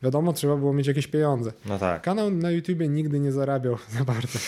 Wiadomo, 0.03 0.33
trzeba 0.33 0.57
było 0.57 0.73
mieć 0.73 0.87
jakieś 0.87 1.07
pieniądze. 1.07 1.53
No 1.67 1.79
tak. 1.79 2.03
Kanał 2.03 2.31
na 2.31 2.51
YouTubie 2.51 2.89
nigdy 2.89 3.21
nie 3.21 3.33
zarabiał 3.33 3.77
za 3.99 4.05
bardzo. 4.05 4.39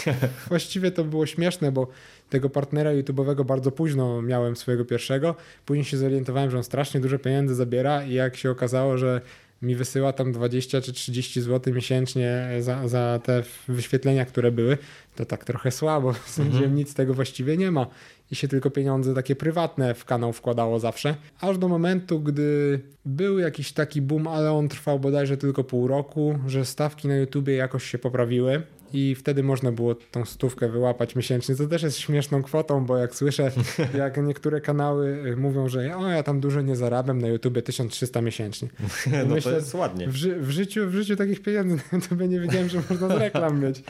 Właściwie 0.49 0.91
to 0.91 1.05
było 1.05 1.27
śmieszne, 1.27 1.73
bo 1.73 1.87
tego 2.31 2.51
partnera 2.51 2.91
YouTube'owego 2.91 3.45
bardzo 3.45 3.73
późno 3.73 4.23
miałem 4.23 4.57
swojego 4.57 4.85
pierwszego. 4.85 5.35
Później 5.67 5.85
się 5.85 5.97
zorientowałem, 5.97 6.51
że 6.51 6.57
on 6.57 6.65
strasznie 6.65 7.01
dużo 7.01 7.19
pieniędzy 7.19 7.55
zabiera 7.55 8.05
i 8.05 8.13
jak 8.13 8.37
się 8.37 8.51
okazało, 8.51 8.99
że 8.99 9.21
mi 9.63 9.77
wysyła 9.77 10.13
tam 10.13 10.33
20 10.33 10.81
czy 10.81 10.93
30 10.93 11.41
zł 11.41 11.75
miesięcznie 11.75 12.49
za, 12.61 12.89
za 12.89 13.21
te 13.25 13.43
wyświetlenia, 13.69 14.25
które 14.25 14.53
były, 14.53 14.79
to 15.17 15.25
tak 15.25 15.45
trochę 15.45 15.71
słabo. 15.71 16.15
Sądziłem, 16.27 16.57
mhm. 16.57 16.75
nic 16.75 16.91
z 16.91 16.95
tego 16.95 17.15
właściwie 17.15 17.57
nie 17.57 17.71
ma 17.71 17.87
i 18.31 18.35
się 18.35 18.49
tylko 18.49 18.71
pieniądze 18.71 19.15
takie 19.15 19.37
prywatne 19.37 19.95
w 19.95 20.05
kanał 20.05 20.33
wkładało 20.33 20.79
zawsze. 20.79 21.15
Aż 21.41 21.59
do 21.59 21.69
momentu, 21.69 22.21
gdy 22.21 22.81
był 23.05 23.39
jakiś 23.39 23.73
taki 23.73 24.03
boom, 24.03 24.29
ale 24.29 24.53
on 24.53 24.69
trwał 24.69 24.99
bodajże 24.99 25.37
tylko 25.37 25.65
pół 25.65 25.89
roku, 25.89 26.39
że 26.47 26.65
stawki 26.65 27.09
na 27.09 27.17
YouTubie 27.17 27.55
jakoś 27.55 27.85
się 27.85 27.99
poprawiły 27.99 28.63
i 28.93 29.15
wtedy 29.15 29.43
można 29.43 29.73
było 29.73 29.95
tą 29.95 30.25
stówkę 30.25 30.69
wyłapać 30.69 31.17
miesięcznie, 31.17 31.55
co 31.55 31.67
też 31.67 31.83
jest 31.83 31.99
śmieszną 31.99 32.43
kwotą, 32.43 32.85
bo 32.85 32.97
jak 32.97 33.15
słyszę, 33.15 33.51
jak 33.99 34.17
niektóre 34.17 34.61
kanały 34.61 35.37
mówią, 35.37 35.69
że 35.69 35.97
o, 35.97 36.09
ja 36.09 36.23
tam 36.23 36.41
dużo 36.41 36.61
nie 36.61 36.77
zarabiam 36.77 37.19
na 37.19 37.29
YouTubie 37.29 37.63
1300 37.63 38.23
miesięcznie. 38.23 38.69
no 39.29 39.35
myślę, 39.35 39.53
to 39.53 39.59
jest 39.59 39.75
ładnie. 39.75 40.09
W, 40.09 40.17
ży 40.17 40.41
w, 40.41 40.51
życiu, 40.51 40.91
w 40.91 40.95
życiu 40.95 41.17
takich 41.17 41.43
pieniędzy 41.43 41.77
na 41.93 41.99
YouTubie 41.99 42.29
nie 42.29 42.41
wiedziałem, 42.41 42.69
że 42.69 42.83
można 42.91 43.09
z 43.09 43.21
reklam 43.21 43.63
mieć. 43.63 43.83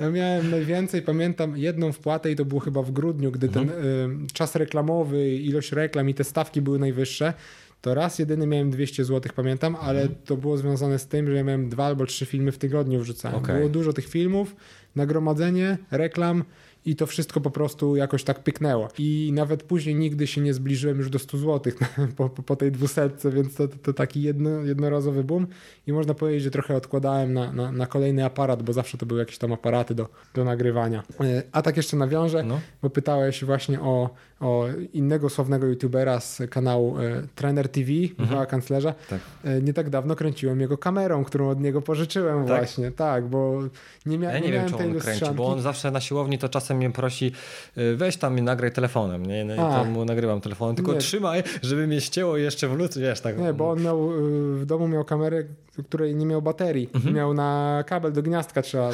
Ja 0.00 0.10
miałem 0.10 0.50
najwięcej, 0.50 1.02
pamiętam 1.02 1.56
jedną 1.56 1.92
wpłatę 1.92 2.30
i 2.30 2.36
to 2.36 2.44
było 2.44 2.60
chyba 2.60 2.82
w 2.82 2.90
grudniu, 2.90 3.32
gdy 3.32 3.48
ten 3.48 3.62
mhm. 3.62 4.22
y, 4.24 4.32
czas 4.32 4.54
reklamowy, 4.54 5.30
ilość 5.30 5.72
reklam 5.72 6.08
i 6.08 6.14
te 6.14 6.24
stawki 6.24 6.62
były 6.62 6.78
najwyższe 6.78 7.34
to 7.80 7.94
raz 7.94 8.18
jedyny 8.18 8.46
miałem 8.46 8.70
200 8.70 9.04
zł, 9.04 9.32
pamiętam, 9.36 9.76
ale 9.76 10.02
mhm. 10.02 10.20
to 10.24 10.36
było 10.36 10.56
związane 10.56 10.98
z 10.98 11.06
tym, 11.06 11.26
że 11.26 11.32
ja 11.34 11.44
miałem 11.44 11.68
dwa 11.68 11.86
albo 11.86 12.06
trzy 12.06 12.26
filmy 12.26 12.52
w 12.52 12.58
tygodniu 12.58 13.00
wrzucałem. 13.00 13.38
Okay. 13.38 13.56
Było 13.56 13.68
dużo 13.68 13.92
tych 13.92 14.08
filmów, 14.08 14.56
nagromadzenie, 14.96 15.78
reklam 15.90 16.44
i 16.84 16.96
to 16.96 17.06
wszystko 17.06 17.40
po 17.40 17.50
prostu 17.50 17.96
jakoś 17.96 18.24
tak 18.24 18.42
pyknęło. 18.42 18.88
I 18.98 19.30
nawet 19.34 19.62
później 19.62 19.94
nigdy 19.94 20.26
się 20.26 20.40
nie 20.40 20.54
zbliżyłem 20.54 20.98
już 20.98 21.10
do 21.10 21.18
100 21.18 21.38
zł 21.38 21.72
po, 22.16 22.28
po, 22.28 22.56
tej 22.56 22.72
dwusetce, 22.72 23.30
więc 23.30 23.54
to, 23.54 23.68
to, 23.68 23.76
to, 23.78 23.92
taki 23.92 24.22
jedno, 24.22 24.50
jednorazowy 24.50 25.24
boom 25.24 25.46
i 25.86 25.92
można 25.92 26.14
powiedzieć, 26.14 26.42
że 26.42 26.50
trochę 26.50 26.76
odkładałem 26.76 27.32
na, 27.32 27.52
na, 27.52 27.72
na, 27.72 27.86
kolejny 27.86 28.24
aparat, 28.24 28.62
bo 28.62 28.72
zawsze 28.72 28.98
to 28.98 29.06
były 29.06 29.20
jakieś 29.20 29.38
tam 29.38 29.52
aparaty 29.52 29.94
do, 29.94 30.08
do 30.34 30.44
nagrywania. 30.44 31.02
E, 31.20 31.42
a 31.52 31.62
tak 31.62 31.76
jeszcze 31.76 31.96
nawiążę, 31.96 32.42
no. 32.42 32.60
bo 32.82 32.90
pytałeś 32.90 33.44
właśnie 33.44 33.80
o, 33.80 34.10
o 34.40 34.66
innego 34.92 35.30
sławnego 35.30 35.66
youtubera 35.66 36.20
z 36.20 36.42
kanału 36.50 36.98
e, 36.98 37.22
Trainer 37.34 37.68
TV, 37.68 37.92
mhm. 37.92 38.14
Michała 38.18 38.46
Kanclerza. 38.46 38.94
Tak. 39.10 39.20
E, 39.44 39.62
nie 39.62 39.72
tak 39.72 39.90
dawno 39.90 40.16
kręciłem 40.16 40.60
jego 40.60 40.78
kamerą, 40.78 41.24
którą 41.24 41.50
od 41.50 41.60
niego 41.60 41.82
pożyczyłem 41.82 42.46
tak? 42.46 42.58
właśnie. 42.58 42.90
Tak, 42.90 43.26
bo 43.26 43.60
nie, 44.06 44.18
mia 44.18 44.32
ja 44.32 44.38
nie, 44.38 44.46
nie 44.46 44.52
wiem, 44.52 44.68
czy 44.68 44.76
on 44.76 44.98
kręci, 44.98 45.30
bo 45.34 45.46
on 45.46 45.60
zawsze 45.60 45.90
na 45.90 46.00
siłowni 46.00 46.38
to 46.38 46.48
czasem 46.48 46.76
mnie 46.76 46.90
prosi 46.90 47.32
y, 47.78 47.96
weź 47.96 48.16
tam 48.16 48.38
i 48.38 48.42
nagraj 48.42 48.72
telefonem, 48.72 49.26
nie? 49.26 49.44
No 49.44 49.54
i 49.54 49.56
to 49.56 49.84
mu 49.84 50.04
nagrywam 50.04 50.40
telefonem, 50.40 50.76
tylko 50.76 50.92
nie. 50.92 50.98
trzymaj, 50.98 51.42
żeby 51.62 51.86
mnie 51.86 52.00
ścięło 52.00 52.36
jeszcze 52.36 52.68
w 52.68 52.72
luty, 52.72 53.00
wiesz, 53.00 53.20
tak. 53.20 53.38
Nie, 53.38 53.52
bo 53.52 53.70
on 53.70 53.82
miał, 53.82 54.10
w 54.54 54.62
domu 54.66 54.88
miał 54.88 55.04
kamerę, 55.04 55.44
której 55.82 56.14
nie 56.14 56.26
miał 56.26 56.42
baterii. 56.42 56.90
Mhm. 56.94 57.14
Miał 57.14 57.34
na 57.34 57.84
kabel 57.86 58.12
do 58.12 58.22
gniazdka 58.22 58.62
trzeba 58.62 58.90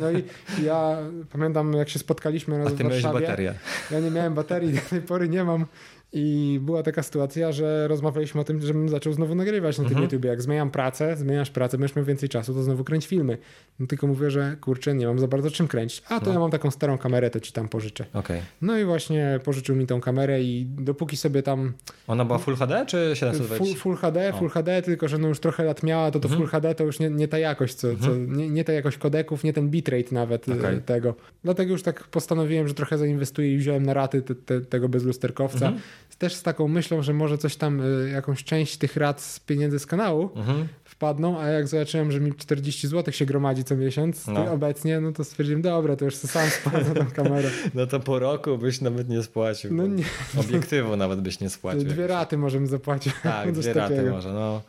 No 0.00 0.10
i 0.10 0.24
ja 0.64 0.96
pamiętam, 1.32 1.72
jak 1.72 1.88
się 1.88 1.98
spotkaliśmy 1.98 2.58
raz 2.58 2.66
A 2.66 2.70
ty 2.70 2.84
w 2.84 2.88
Warszawie. 2.88 3.20
baterię. 3.20 3.54
Ja 3.90 4.00
nie 4.00 4.10
miałem 4.10 4.34
baterii, 4.34 4.72
do 4.82 4.88
tej 4.90 5.02
pory 5.02 5.28
nie 5.28 5.44
mam. 5.44 5.66
I 6.14 6.58
była 6.62 6.82
taka 6.82 7.02
sytuacja, 7.02 7.52
że 7.52 7.88
rozmawialiśmy 7.88 8.40
o 8.40 8.44
tym, 8.44 8.60
żebym 8.60 8.88
zaczął 8.88 9.12
znowu 9.12 9.34
nagrywać 9.34 9.78
na 9.78 9.84
tym 9.84 9.92
mhm. 9.92 10.04
YouTube. 10.04 10.24
Jak 10.24 10.42
zmieniam 10.42 10.70
pracę, 10.70 11.16
zmieniasz 11.16 11.50
pracę, 11.50 11.78
będziesz 11.78 11.96
miał 11.96 12.04
więcej 12.04 12.28
czasu, 12.28 12.54
to 12.54 12.62
znowu 12.62 12.84
kręć 12.84 13.06
filmy. 13.06 13.38
No 13.78 13.86
tylko 13.86 14.06
mówię, 14.06 14.30
że 14.30 14.56
kurczę, 14.60 14.94
nie 14.94 15.06
mam 15.06 15.18
za 15.18 15.28
bardzo 15.28 15.50
czym 15.50 15.68
kręcić. 15.68 16.02
A 16.08 16.20
to 16.20 16.26
no. 16.26 16.32
ja 16.32 16.38
mam 16.38 16.50
taką 16.50 16.70
starą 16.70 16.98
kamerę, 16.98 17.30
to 17.30 17.40
ci 17.40 17.52
tam 17.52 17.68
pożyczę. 17.68 18.04
Okay. 18.12 18.40
No 18.62 18.78
i 18.78 18.84
właśnie 18.84 19.40
pożyczył 19.44 19.76
mi 19.76 19.86
tą 19.86 20.00
kamerę 20.00 20.42
i 20.42 20.66
dopóki 20.66 21.16
sobie 21.16 21.42
tam... 21.42 21.72
Ona 22.06 22.24
była 22.24 22.38
Full 22.38 22.56
HD 22.56 22.86
czy 22.86 23.10
720? 23.14 23.64
Full, 23.64 23.74
full 23.74 23.96
HD, 23.96 24.32
Full 24.32 24.48
HD, 24.48 24.82
tylko 24.82 25.08
że 25.08 25.18
no 25.18 25.28
już 25.28 25.40
trochę 25.40 25.64
lat 25.64 25.82
miała, 25.82 26.10
to 26.10 26.20
to 26.20 26.28
mhm. 26.28 26.40
Full 26.40 26.50
HD 26.50 26.74
to 26.74 26.84
już 26.84 27.00
nie, 27.00 27.10
nie 27.10 27.28
ta 27.28 27.38
jakość, 27.38 27.74
co, 27.74 27.88
co, 27.96 28.06
mhm. 28.06 28.36
nie, 28.36 28.50
nie 28.50 28.64
ta 28.64 28.72
jakość 28.72 28.98
kodeków, 28.98 29.44
nie 29.44 29.52
ten 29.52 29.70
bitrate 29.70 30.14
nawet 30.14 30.48
e, 30.48 30.52
okay. 30.52 30.80
tego. 30.80 31.14
Dlatego 31.44 31.72
już 31.72 31.82
tak 31.82 32.04
postanowiłem, 32.04 32.68
że 32.68 32.74
trochę 32.74 32.98
zainwestuję 32.98 33.54
i 33.54 33.58
wziąłem 33.58 33.86
na 33.86 33.94
raty 33.94 34.22
te, 34.22 34.34
te, 34.34 34.60
tego 34.60 34.88
bezlusterkowca. 34.88 35.66
Mhm 35.66 35.82
też 36.22 36.34
z 36.34 36.42
taką 36.42 36.68
myślą, 36.68 37.02
że 37.02 37.12
może 37.12 37.38
coś 37.38 37.56
tam, 37.56 37.80
y, 37.80 38.10
jakąś 38.10 38.44
część 38.44 38.76
tych 38.76 38.96
rad 38.96 39.20
z 39.20 39.40
pieniędzy 39.40 39.78
z 39.78 39.86
kanału 39.86 40.30
mhm. 40.36 40.68
wpadną, 40.84 41.40
a 41.40 41.46
jak 41.46 41.68
zobaczyłem, 41.68 42.12
że 42.12 42.20
mi 42.20 42.34
40 42.34 42.88
zł 42.88 43.12
się 43.12 43.26
gromadzi 43.26 43.64
co 43.64 43.76
miesiąc 43.76 44.26
no. 44.26 44.52
obecnie, 44.52 45.00
no 45.00 45.12
to 45.12 45.24
stwierdziłem, 45.24 45.62
dobra, 45.62 45.96
to 45.96 46.04
już 46.04 46.14
sam 46.14 46.50
spłacę 46.50 46.94
tą 47.00 47.06
kamerę. 47.06 47.50
No 47.74 47.86
to 47.86 48.00
po 48.00 48.18
roku 48.18 48.58
byś 48.58 48.80
nawet 48.80 49.08
nie 49.08 49.22
spłacił. 49.22 49.74
No 49.74 49.86
nie. 49.86 50.04
Obiektywu 50.40 50.96
nawet 50.96 51.20
byś 51.20 51.40
nie 51.40 51.50
spłacił. 51.50 51.84
Dwie 51.84 52.06
raty 52.06 52.38
możemy 52.38 52.66
zapłacić. 52.66 53.14
Tak, 53.22 53.52
dwie 53.60 53.72
raty 53.72 54.10
może, 54.10 54.32
no 54.32 54.62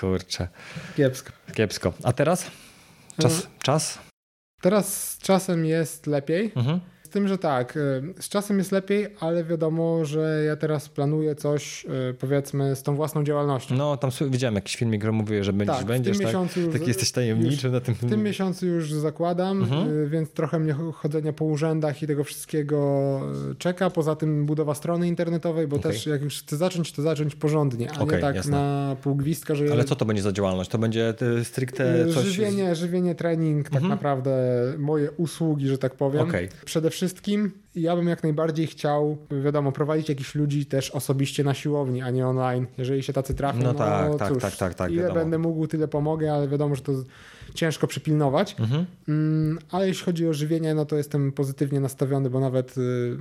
kurczę. 0.00 0.48
Kiepsko. 0.96 1.32
Kiepsko. 1.54 1.92
A 2.02 2.12
teraz? 2.12 2.50
Czas? 3.20 3.44
No. 3.44 3.50
Czas? 3.62 3.98
Teraz 4.60 5.18
czasem 5.22 5.64
jest 5.64 6.06
lepiej. 6.06 6.52
Mhm. 6.56 6.80
Z 7.08 7.10
tym, 7.10 7.28
że 7.28 7.38
tak, 7.38 7.76
y, 7.76 8.02
z 8.20 8.28
czasem 8.28 8.58
jest 8.58 8.72
lepiej, 8.72 9.06
ale 9.20 9.44
wiadomo, 9.44 10.04
że 10.04 10.44
ja 10.46 10.56
teraz 10.56 10.88
planuję 10.88 11.34
coś, 11.34 11.84
y, 12.10 12.14
powiedzmy, 12.14 12.76
z 12.76 12.82
tą 12.82 12.96
własną 12.96 13.24
działalnością. 13.24 13.74
No, 13.74 13.96
tam 13.96 14.10
widziałem 14.30 14.54
jakiś 14.54 14.76
filmik, 14.76 15.00
który 15.00 15.12
mówił, 15.12 15.44
że 15.44 15.52
będziesz, 15.52 15.76
tak, 15.76 15.86
będziesz, 15.86 16.18
tak, 16.18 16.56
już, 16.56 16.72
taki 16.72 16.86
jesteś 16.86 17.12
tajemniczy 17.12 17.70
na 17.70 17.80
tym 17.80 17.94
W 17.94 18.10
tym 18.10 18.22
miesiącu 18.22 18.66
już 18.66 18.92
zakładam, 18.92 19.62
mhm. 19.62 19.88
Y, 19.88 20.08
więc 20.08 20.30
trochę 20.30 20.58
mnie 20.58 20.74
chodzenia 20.94 21.32
po 21.32 21.44
urzędach 21.44 22.02
i 22.02 22.06
tego 22.06 22.24
wszystkiego 22.24 23.20
czeka. 23.58 23.90
Poza 23.90 24.16
tym 24.16 24.46
budowa 24.46 24.74
strony 24.74 25.08
internetowej, 25.08 25.68
bo 25.68 25.76
okay. 25.76 25.92
też 25.92 26.06
jak 26.06 26.22
już 26.22 26.38
chcę 26.38 26.56
zacząć, 26.56 26.92
to 26.92 27.02
zacząć 27.02 27.34
porządnie, 27.34 27.90
a 27.90 28.00
okay, 28.00 28.16
nie 28.16 28.22
tak 28.22 28.36
jasne. 28.36 28.52
na 28.52 28.96
pół 29.02 29.14
gwizdka, 29.14 29.54
że... 29.54 29.72
Ale 29.72 29.84
co 29.84 29.96
to 29.96 30.04
będzie 30.04 30.22
za 30.22 30.32
działalność? 30.32 30.70
To 30.70 30.78
będzie 30.78 31.14
stricte 31.42 32.06
coś... 32.14 32.26
Żywienie, 32.26 32.74
żywienie 32.74 33.14
trening, 33.14 33.64
tak 33.64 33.74
mhm. 33.74 33.90
naprawdę 33.90 34.40
moje 34.78 35.10
usługi, 35.10 35.68
że 35.68 35.78
tak 35.78 35.94
powiem. 35.94 36.28
Okay. 36.28 36.48
Przede 36.64 36.90
wszystkim 36.90 36.97
ja 37.74 37.96
bym 37.96 38.08
jak 38.08 38.22
najbardziej 38.22 38.66
chciał, 38.66 39.18
wiadomo, 39.44 39.72
prowadzić 39.72 40.08
jakichś 40.08 40.34
ludzi 40.34 40.66
też 40.66 40.90
osobiście 40.90 41.44
na 41.44 41.54
siłowni, 41.54 42.02
a 42.02 42.10
nie 42.10 42.26
online. 42.26 42.66
Jeżeli 42.78 43.02
się 43.02 43.12
tacy 43.12 43.34
trafią, 43.34 43.58
no, 43.58 43.72
no 43.72 43.74
tak, 43.74 44.16
tak, 44.16 44.28
cóż, 44.32 44.42
tak, 44.42 44.56
tak, 44.56 44.74
tak, 44.74 44.92
ile 44.92 45.02
wiadomo. 45.02 45.20
będę 45.20 45.38
mógł, 45.38 45.66
tyle 45.66 45.88
pomogę, 45.88 46.32
ale 46.32 46.48
wiadomo, 46.48 46.74
że 46.74 46.82
to 46.82 46.92
ciężko 47.54 47.86
przypilnować. 47.86 48.56
Mhm. 48.58 48.86
Mm, 49.08 49.58
ale 49.70 49.88
jeśli 49.88 50.04
chodzi 50.04 50.28
o 50.28 50.34
żywienie, 50.34 50.74
no 50.74 50.84
to 50.84 50.96
jestem 50.96 51.32
pozytywnie 51.32 51.80
nastawiony, 51.80 52.30
bo 52.30 52.40
nawet 52.40 52.78
y, 52.78 53.16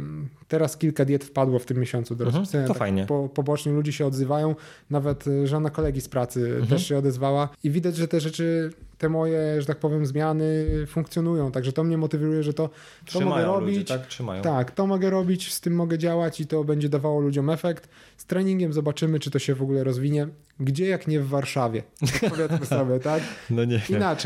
teraz 0.47 0.77
kilka 0.77 1.05
diet 1.05 1.23
wpadło 1.23 1.59
w 1.59 1.65
tym 1.65 1.77
miesiącu 1.77 2.15
do 2.15 2.25
mhm, 2.25 2.45
To 2.45 2.67
tak 2.67 2.77
fajnie. 2.77 3.05
Po, 3.05 3.29
pobocznie 3.29 3.71
ludzie 3.71 3.91
się 3.91 4.05
odzywają, 4.05 4.55
nawet 4.89 5.27
y, 5.27 5.47
żona 5.47 5.69
kolegi 5.69 6.01
z 6.01 6.09
pracy 6.09 6.47
mhm. 6.47 6.67
też 6.67 6.87
się 6.87 6.97
odezwała 6.97 7.49
i 7.63 7.71
widać, 7.71 7.95
że 7.95 8.07
te 8.07 8.19
rzeczy 8.19 8.71
te 8.97 9.09
moje, 9.09 9.61
że 9.61 9.67
tak 9.67 9.77
powiem, 9.77 10.05
zmiany 10.05 10.65
funkcjonują. 10.87 11.51
Także 11.51 11.73
to 11.73 11.83
mnie 11.83 11.97
motywuje, 11.97 12.43
że 12.43 12.53
to, 12.53 12.69
to 13.13 13.21
mogę 13.21 13.45
robić. 13.45 13.77
Ludzie, 13.77 13.85
tak? 13.85 14.07
Trzymają. 14.07 14.41
tak, 14.41 14.71
to 14.71 14.87
mogę 14.87 15.09
robić, 15.09 15.53
z 15.53 15.61
tym 15.61 15.75
mogę 15.75 15.97
działać 15.97 16.41
i 16.41 16.47
to 16.47 16.63
będzie 16.63 16.89
dawało 16.89 17.19
ludziom 17.19 17.49
efekt. 17.49 17.89
Z 18.17 18.25
treningiem 18.25 18.73
zobaczymy, 18.73 19.19
czy 19.19 19.31
to 19.31 19.39
się 19.39 19.55
w 19.55 19.61
ogóle 19.61 19.83
rozwinie. 19.83 20.27
Gdzie 20.59 20.87
jak 20.87 21.07
nie 21.07 21.19
w 21.19 21.27
Warszawie? 21.27 21.83
Powiedzmy 22.29 22.65
sobie, 22.77 22.99
tak? 22.99 23.23
No 23.49 23.65
nie. 23.65 23.81
Inaczej. 23.89 24.16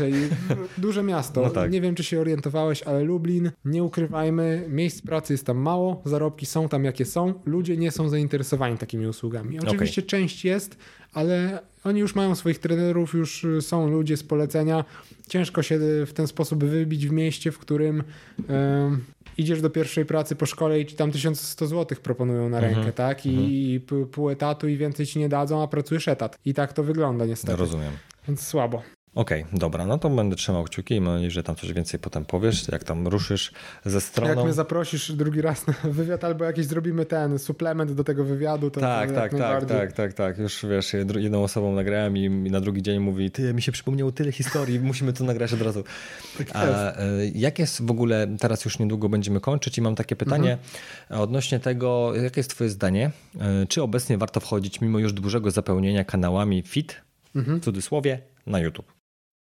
Duże 0.78 1.02
miasto. 1.02 1.42
No 1.42 1.50
tak. 1.50 1.70
Nie 1.70 1.80
wiem, 1.80 1.94
czy 1.94 2.04
się 2.04 2.20
orientowałeś, 2.20 2.82
ale 2.82 3.02
Lublin, 3.02 3.50
nie 3.64 3.84
ukrywajmy, 3.84 4.64
miejsc 4.68 5.02
pracy 5.02 5.34
jest 5.34 5.46
tam 5.46 5.56
mało, 5.56 6.02
zarobki 6.04 6.46
są 6.46 6.68
tam 6.68 6.84
jakie 6.84 7.04
są, 7.04 7.34
ludzie 7.46 7.76
nie 7.76 7.90
są 7.90 8.08
zainteresowani 8.08 8.78
takimi 8.78 9.06
usługami. 9.06 9.60
Oczywiście 9.60 10.00
okay. 10.00 10.08
część 10.08 10.44
jest, 10.44 10.76
ale 11.12 11.62
oni 11.84 12.00
już 12.00 12.14
mają 12.14 12.34
swoich 12.34 12.58
trenerów, 12.58 13.14
już 13.14 13.46
są 13.60 13.90
ludzie 13.90 14.16
z 14.16 14.22
polecenia. 14.22 14.84
Ciężko 15.28 15.62
się 15.62 15.78
w 16.06 16.12
ten 16.14 16.26
sposób 16.26 16.64
wybić 16.64 17.08
w 17.08 17.12
mieście, 17.12 17.52
w 17.52 17.58
którym 17.58 18.02
idziesz 19.38 19.60
do 19.60 19.70
pierwszej 19.70 20.04
pracy 20.06 20.36
po 20.36 20.46
szkole 20.46 20.80
i 20.80 20.86
ci 20.86 20.96
tam 20.96 21.12
1100 21.12 21.66
zł 21.66 21.98
proponują 22.02 22.48
na 22.48 22.60
rękę, 22.60 22.76
mhm. 22.76 22.92
tak? 22.92 23.26
I 23.26 23.80
mhm. 23.82 24.06
pół 24.06 24.30
etatu 24.30 24.68
i 24.68 24.76
więcej 24.76 25.06
ci 25.06 25.18
nie 25.18 25.28
dadzą, 25.28 25.62
a 25.62 25.66
pracujesz 25.66 26.08
etat. 26.08 26.38
I 26.44 26.54
tak 26.54 26.72
to 26.72 26.82
wygląda 26.82 27.26
niestety. 27.26 27.56
Rozumiem. 27.56 27.92
Więc 28.28 28.46
słabo. 28.46 28.82
Okej, 29.14 29.42
okay, 29.42 29.58
dobra, 29.58 29.86
no 29.86 29.98
to 29.98 30.10
będę 30.10 30.36
trzymał 30.36 30.64
kciuki 30.64 30.94
i 30.94 31.00
mam 31.00 31.14
nadzieję, 31.14 31.30
że 31.30 31.42
tam 31.42 31.56
coś 31.56 31.72
więcej 31.72 32.00
potem 32.00 32.24
powiesz, 32.24 32.68
jak 32.68 32.84
tam 32.84 33.08
ruszysz 33.08 33.52
ze 33.84 34.00
stroną. 34.00 34.34
Jak 34.34 34.44
mnie 34.44 34.52
zaprosisz 34.52 35.12
drugi 35.12 35.40
raz 35.40 35.66
na 35.66 35.74
wywiad 35.90 36.24
albo 36.24 36.44
jakiś 36.44 36.66
zrobimy 36.66 37.06
ten 37.06 37.38
suplement 37.38 37.92
do 37.92 38.04
tego 38.04 38.24
wywiadu, 38.24 38.70
to 38.70 38.80
Tak, 38.80 39.08
to 39.08 39.14
tak, 39.14 39.32
tak, 39.32 39.64
tak, 39.64 39.92
tak, 39.92 40.12
tak, 40.12 40.38
już 40.38 40.66
wiesz, 40.66 40.92
jedną 40.92 41.42
osobą 41.42 41.74
nagrałem 41.74 42.16
i, 42.16 42.30
na 42.30 42.60
drugi 42.60 42.82
dzień 42.82 42.98
mówi, 42.98 43.30
ty, 43.30 43.54
mi 43.54 43.62
się 43.62 43.72
przypomniało 43.72 44.12
tyle 44.12 44.32
historii, 44.32 44.80
musimy 44.80 45.12
to 45.12 45.24
nagrać 45.24 45.52
od 45.52 45.62
razu. 45.62 45.84
Tak 46.38 46.48
A, 46.52 46.96
e, 46.96 47.26
jak 47.34 47.58
jest 47.58 47.86
w 47.86 47.90
ogóle, 47.90 48.36
teraz 48.40 48.64
już 48.64 48.78
niedługo 48.78 49.08
będziemy 49.08 49.40
kończyć 49.40 49.78
i 49.78 49.82
mam 49.82 49.94
takie 49.94 50.16
pytanie 50.16 50.52
mhm. 50.52 51.20
odnośnie 51.20 51.60
tego, 51.60 52.14
jakie 52.14 52.40
jest 52.40 52.50
twoje 52.50 52.70
zdanie, 52.70 53.10
e, 53.40 53.66
czy 53.66 53.82
obecnie 53.82 54.18
warto 54.18 54.40
wchodzić 54.40 54.80
mimo 54.80 54.98
już 54.98 55.12
dużego 55.12 55.50
zapełnienia 55.50 56.04
kanałami 56.04 56.62
fit, 56.62 57.00
mhm. 57.34 57.60
w 57.60 57.64
cudzysłowie, 57.64 58.18
na 58.46 58.60
YouTube? 58.60 59.01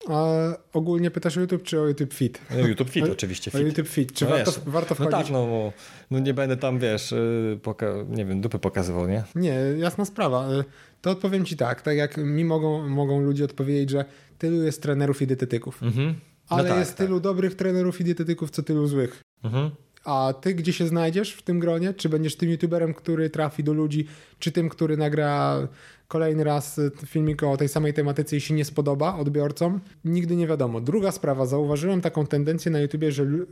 A 0.09 0.29
ogólnie 0.73 1.11
pytasz 1.11 1.37
o 1.37 1.41
YouTube 1.41 1.63
czy 1.63 1.81
o 1.81 1.87
YouTube 1.87 2.15
Fit? 2.15 2.41
YouTube 2.69 2.91
Fit 2.91 3.05
oczywiście. 3.13 3.51
Fit. 3.51 3.61
O 3.61 3.65
YouTube 3.65 3.89
Fit. 3.89 4.13
Czy 4.17 4.25
no 4.25 4.31
warto, 4.31 4.53
warto 4.67 4.95
wchodzić? 4.95 5.13
No 5.13 5.19
tak, 5.19 5.31
no, 5.31 5.73
no 6.11 6.19
nie 6.19 6.35
będę 6.35 6.57
tam, 6.57 6.79
wiesz, 6.79 7.13
y, 7.13 7.61
nie 8.09 8.25
wiem, 8.25 8.41
dupy 8.41 8.59
pokazywał, 8.59 9.09
nie? 9.09 9.25
Nie, 9.35 9.59
jasna 9.77 10.05
sprawa. 10.05 10.53
Y, 10.53 10.65
to 11.03 11.11
odpowiem 11.11 11.45
ci 11.45 11.57
tak, 11.57 11.83
tak 11.83 11.97
jak 11.97 12.17
mi 12.17 12.45
mogą, 12.45 12.89
mogą 12.89 13.21
ludzie 13.21 13.45
odpowiedzieć, 13.45 13.91
że 13.91 14.05
tylu 14.39 14.63
jest 14.63 14.83
trenerów 14.83 15.23
i 15.23 15.27
dietetyków. 15.27 15.83
Mhm. 15.83 16.15
No 16.51 16.57
ale 16.57 16.69
tak, 16.69 16.79
jest 16.79 16.97
tak. 16.97 17.07
tylu 17.07 17.21
dobrych 17.21 17.55
trenerów 17.55 18.01
i 18.01 18.05
dietetyków, 18.05 18.51
co 18.51 18.63
tylu 18.63 18.87
złych. 18.87 19.23
Mhm. 19.45 19.71
A 20.05 20.35
ty 20.41 20.55
gdzie 20.55 20.73
się 20.73 20.87
znajdziesz 20.87 21.33
w 21.33 21.43
tym 21.43 21.59
gronie? 21.59 21.95
Czy 21.95 22.09
będziesz 22.09 22.37
tym 22.37 22.51
youtuberem, 22.51 22.95
który 22.95 23.31
trafi 23.31 23.65
do 23.65 23.73
ludzi, 23.73 24.07
czy 24.39 24.53
tym, 24.53 24.69
który 24.69 24.97
nagra 24.97 25.69
kolejny 26.09 26.45
raz 26.45 26.81
filmik 27.07 27.43
o 27.43 27.57
tej 27.57 27.69
samej 27.69 27.95
tematyce 27.95 28.37
i 28.37 28.41
się 28.41 28.55
nie 28.55 28.65
spodoba 28.65 29.15
odbiorcom? 29.15 29.81
Nigdy 30.05 30.37
nie 30.37 30.47
wiadomo. 30.47 30.81
Druga 30.81 31.13
sprawa, 31.13 31.47
zauważyłem 31.47 32.01
taką 32.01 32.27
tendencję 32.27 32.73
na 32.73 32.81
YouTubie, 32.81 33.13
że 33.13 33.23
y, 33.23 33.47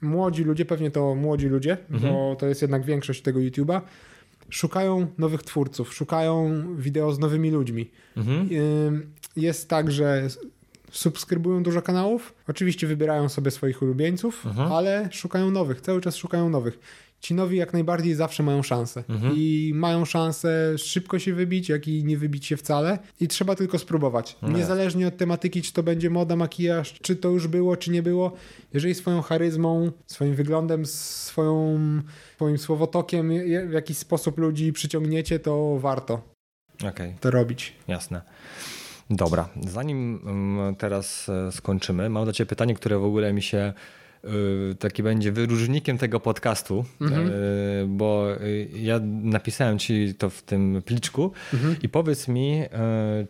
młodzi 0.00 0.44
ludzie, 0.44 0.64
pewnie 0.64 0.90
to 0.90 1.14
młodzi 1.14 1.46
ludzie, 1.46 1.76
mhm. 1.90 2.12
bo 2.12 2.36
to 2.36 2.46
jest 2.46 2.62
jednak 2.62 2.84
większość 2.84 3.22
tego 3.22 3.40
YouTuba, 3.40 3.82
szukają 4.50 5.06
nowych 5.18 5.42
twórców, 5.42 5.94
szukają 5.94 6.64
wideo 6.76 7.12
z 7.12 7.18
nowymi 7.18 7.50
ludźmi. 7.50 7.90
Mhm. 8.16 8.48
Y, 8.52 9.40
jest 9.40 9.68
tak, 9.68 9.90
że 9.90 10.28
subskrybują 10.90 11.62
dużo 11.62 11.82
kanałów, 11.82 12.34
oczywiście 12.48 12.86
wybierają 12.86 13.28
sobie 13.28 13.50
swoich 13.50 13.82
ulubieńców, 13.82 14.46
mhm. 14.46 14.72
ale 14.72 15.08
szukają 15.12 15.50
nowych, 15.50 15.80
cały 15.80 16.00
czas 16.00 16.16
szukają 16.16 16.50
nowych. 16.50 16.78
Ci 17.20 17.34
nowi 17.34 17.56
jak 17.56 17.72
najbardziej 17.72 18.14
zawsze 18.14 18.42
mają 18.42 18.62
szansę 18.62 19.04
mhm. 19.08 19.32
i 19.36 19.72
mają 19.74 20.04
szansę 20.04 20.78
szybko 20.78 21.18
się 21.18 21.34
wybić, 21.34 21.68
jak 21.68 21.88
i 21.88 22.04
nie 22.04 22.18
wybić 22.18 22.46
się 22.46 22.56
wcale 22.56 22.98
i 23.20 23.28
trzeba 23.28 23.54
tylko 23.54 23.78
spróbować. 23.78 24.36
No 24.42 24.48
Niezależnie 24.48 25.08
od 25.08 25.16
tematyki, 25.16 25.62
czy 25.62 25.72
to 25.72 25.82
będzie 25.82 26.10
moda, 26.10 26.36
makijaż, 26.36 26.94
czy 27.02 27.16
to 27.16 27.28
już 27.28 27.46
było, 27.48 27.76
czy 27.76 27.90
nie 27.90 28.02
było, 28.02 28.32
jeżeli 28.74 28.94
swoją 28.94 29.22
charyzmą, 29.22 29.92
swoim 30.06 30.34
wyglądem, 30.34 30.86
swoją, 30.86 31.78
swoim 32.36 32.58
słowotokiem 32.58 33.30
w 33.68 33.72
jakiś 33.72 33.98
sposób 33.98 34.38
ludzi 34.38 34.72
przyciągniecie, 34.72 35.38
to 35.38 35.78
warto 35.78 36.38
okay. 36.84 37.14
to 37.20 37.30
robić. 37.30 37.74
Jasne. 37.88 38.22
Dobra, 39.10 39.48
zanim 39.66 40.20
mm, 40.26 40.76
teraz 40.76 41.28
e, 41.28 41.52
skończymy, 41.52 42.10
mam 42.10 42.24
do 42.24 42.32
Ciebie 42.32 42.48
pytanie, 42.48 42.74
które 42.74 42.98
w 42.98 43.04
ogóle 43.04 43.32
mi 43.32 43.42
się 43.42 43.72
taki 44.78 45.02
będzie 45.02 45.32
wyróżnikiem 45.32 45.98
tego 45.98 46.20
podcastu, 46.20 46.84
mhm. 47.00 47.26
E, 47.26 47.32
bo 47.86 48.26
ja 48.74 49.00
napisałem 49.22 49.78
ci 49.78 50.14
to 50.14 50.30
w 50.30 50.42
tym 50.42 50.82
pliczku 50.84 51.32
mhm. 51.54 51.76
i 51.82 51.88
powiedz 51.88 52.28
mi, 52.28 52.62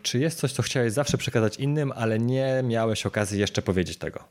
czy 0.03 0.19
jest 0.19 0.39
coś, 0.39 0.53
co 0.53 0.63
chciałeś 0.63 0.93
zawsze 0.93 1.19
przekazać 1.19 1.57
innym, 1.57 1.93
ale 1.97 2.19
nie 2.19 2.63
miałeś 2.65 3.07
okazji 3.07 3.41
jeszcze 3.41 3.63
powiedzieć 3.63 3.97
tego. 3.97 4.25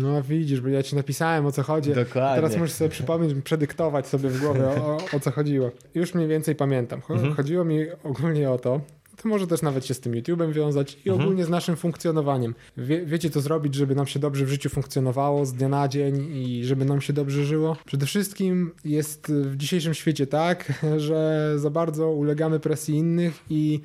No 0.00 0.22
widzisz, 0.22 0.60
bo 0.60 0.68
ja 0.68 0.82
ci 0.82 0.96
napisałem 0.96 1.46
o 1.46 1.52
co 1.52 1.62
chodzi. 1.62 1.94
Dokładnie. 1.94 2.42
Teraz 2.42 2.56
musisz 2.56 2.74
sobie 2.76 2.90
przypomnieć, 2.90 3.42
przedyktować 3.44 4.06
sobie 4.06 4.28
w 4.28 4.40
głowie 4.40 4.64
o, 4.64 4.98
o 5.12 5.20
co 5.20 5.30
chodziło. 5.30 5.70
Już 5.94 6.14
mniej 6.14 6.28
więcej 6.28 6.54
pamiętam. 6.54 7.00
Mhm. 7.10 7.34
Chodziło 7.34 7.64
mi 7.64 7.78
ogólnie 8.04 8.50
o 8.50 8.58
to, 8.58 8.80
to 9.24 9.28
może 9.28 9.46
też 9.46 9.62
nawet 9.62 9.86
się 9.86 9.94
z 9.94 10.00
tym 10.00 10.12
YouTube'em 10.12 10.52
wiązać 10.52 10.98
i 11.04 11.10
mhm. 11.10 11.20
ogólnie 11.20 11.44
z 11.44 11.48
naszym 11.48 11.76
funkcjonowaniem. 11.76 12.54
Wie, 12.76 13.06
wiecie 13.06 13.30
co 13.30 13.40
zrobić, 13.40 13.74
żeby 13.74 13.94
nam 13.94 14.06
się 14.06 14.20
dobrze 14.20 14.44
w 14.44 14.48
życiu 14.48 14.68
funkcjonowało 14.68 15.46
z 15.46 15.52
dnia 15.52 15.68
na 15.68 15.88
dzień 15.88 16.36
i 16.36 16.64
żeby 16.64 16.84
nam 16.84 17.00
się 17.00 17.12
dobrze 17.12 17.44
żyło? 17.44 17.76
Przede 17.84 18.06
wszystkim 18.06 18.70
jest 18.84 19.32
w 19.32 19.56
dzisiejszym 19.56 19.94
świecie 19.94 20.26
tak, 20.26 20.72
że 21.06 21.52
za 21.56 21.70
bardzo 21.70 22.10
ulegamy 22.10 22.60
presji 22.60 22.94
innych 22.94 23.42
i 23.50 23.80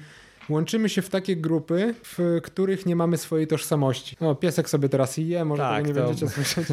łączymy 0.49 0.89
się 0.89 1.01
w 1.01 1.09
takie 1.09 1.35
grupy, 1.35 1.95
w 2.03 2.39
których 2.43 2.85
nie 2.85 2.95
mamy 2.95 3.17
swojej 3.17 3.47
tożsamości. 3.47 4.17
No, 4.21 4.35
piesek 4.35 4.69
sobie 4.69 4.89
teraz 4.89 5.17
je, 5.17 5.45
może 5.45 5.63
tak, 5.63 5.87
nie 5.87 5.93
to... 5.93 6.03
będziecie 6.03 6.29
słyszeć. 6.35 6.67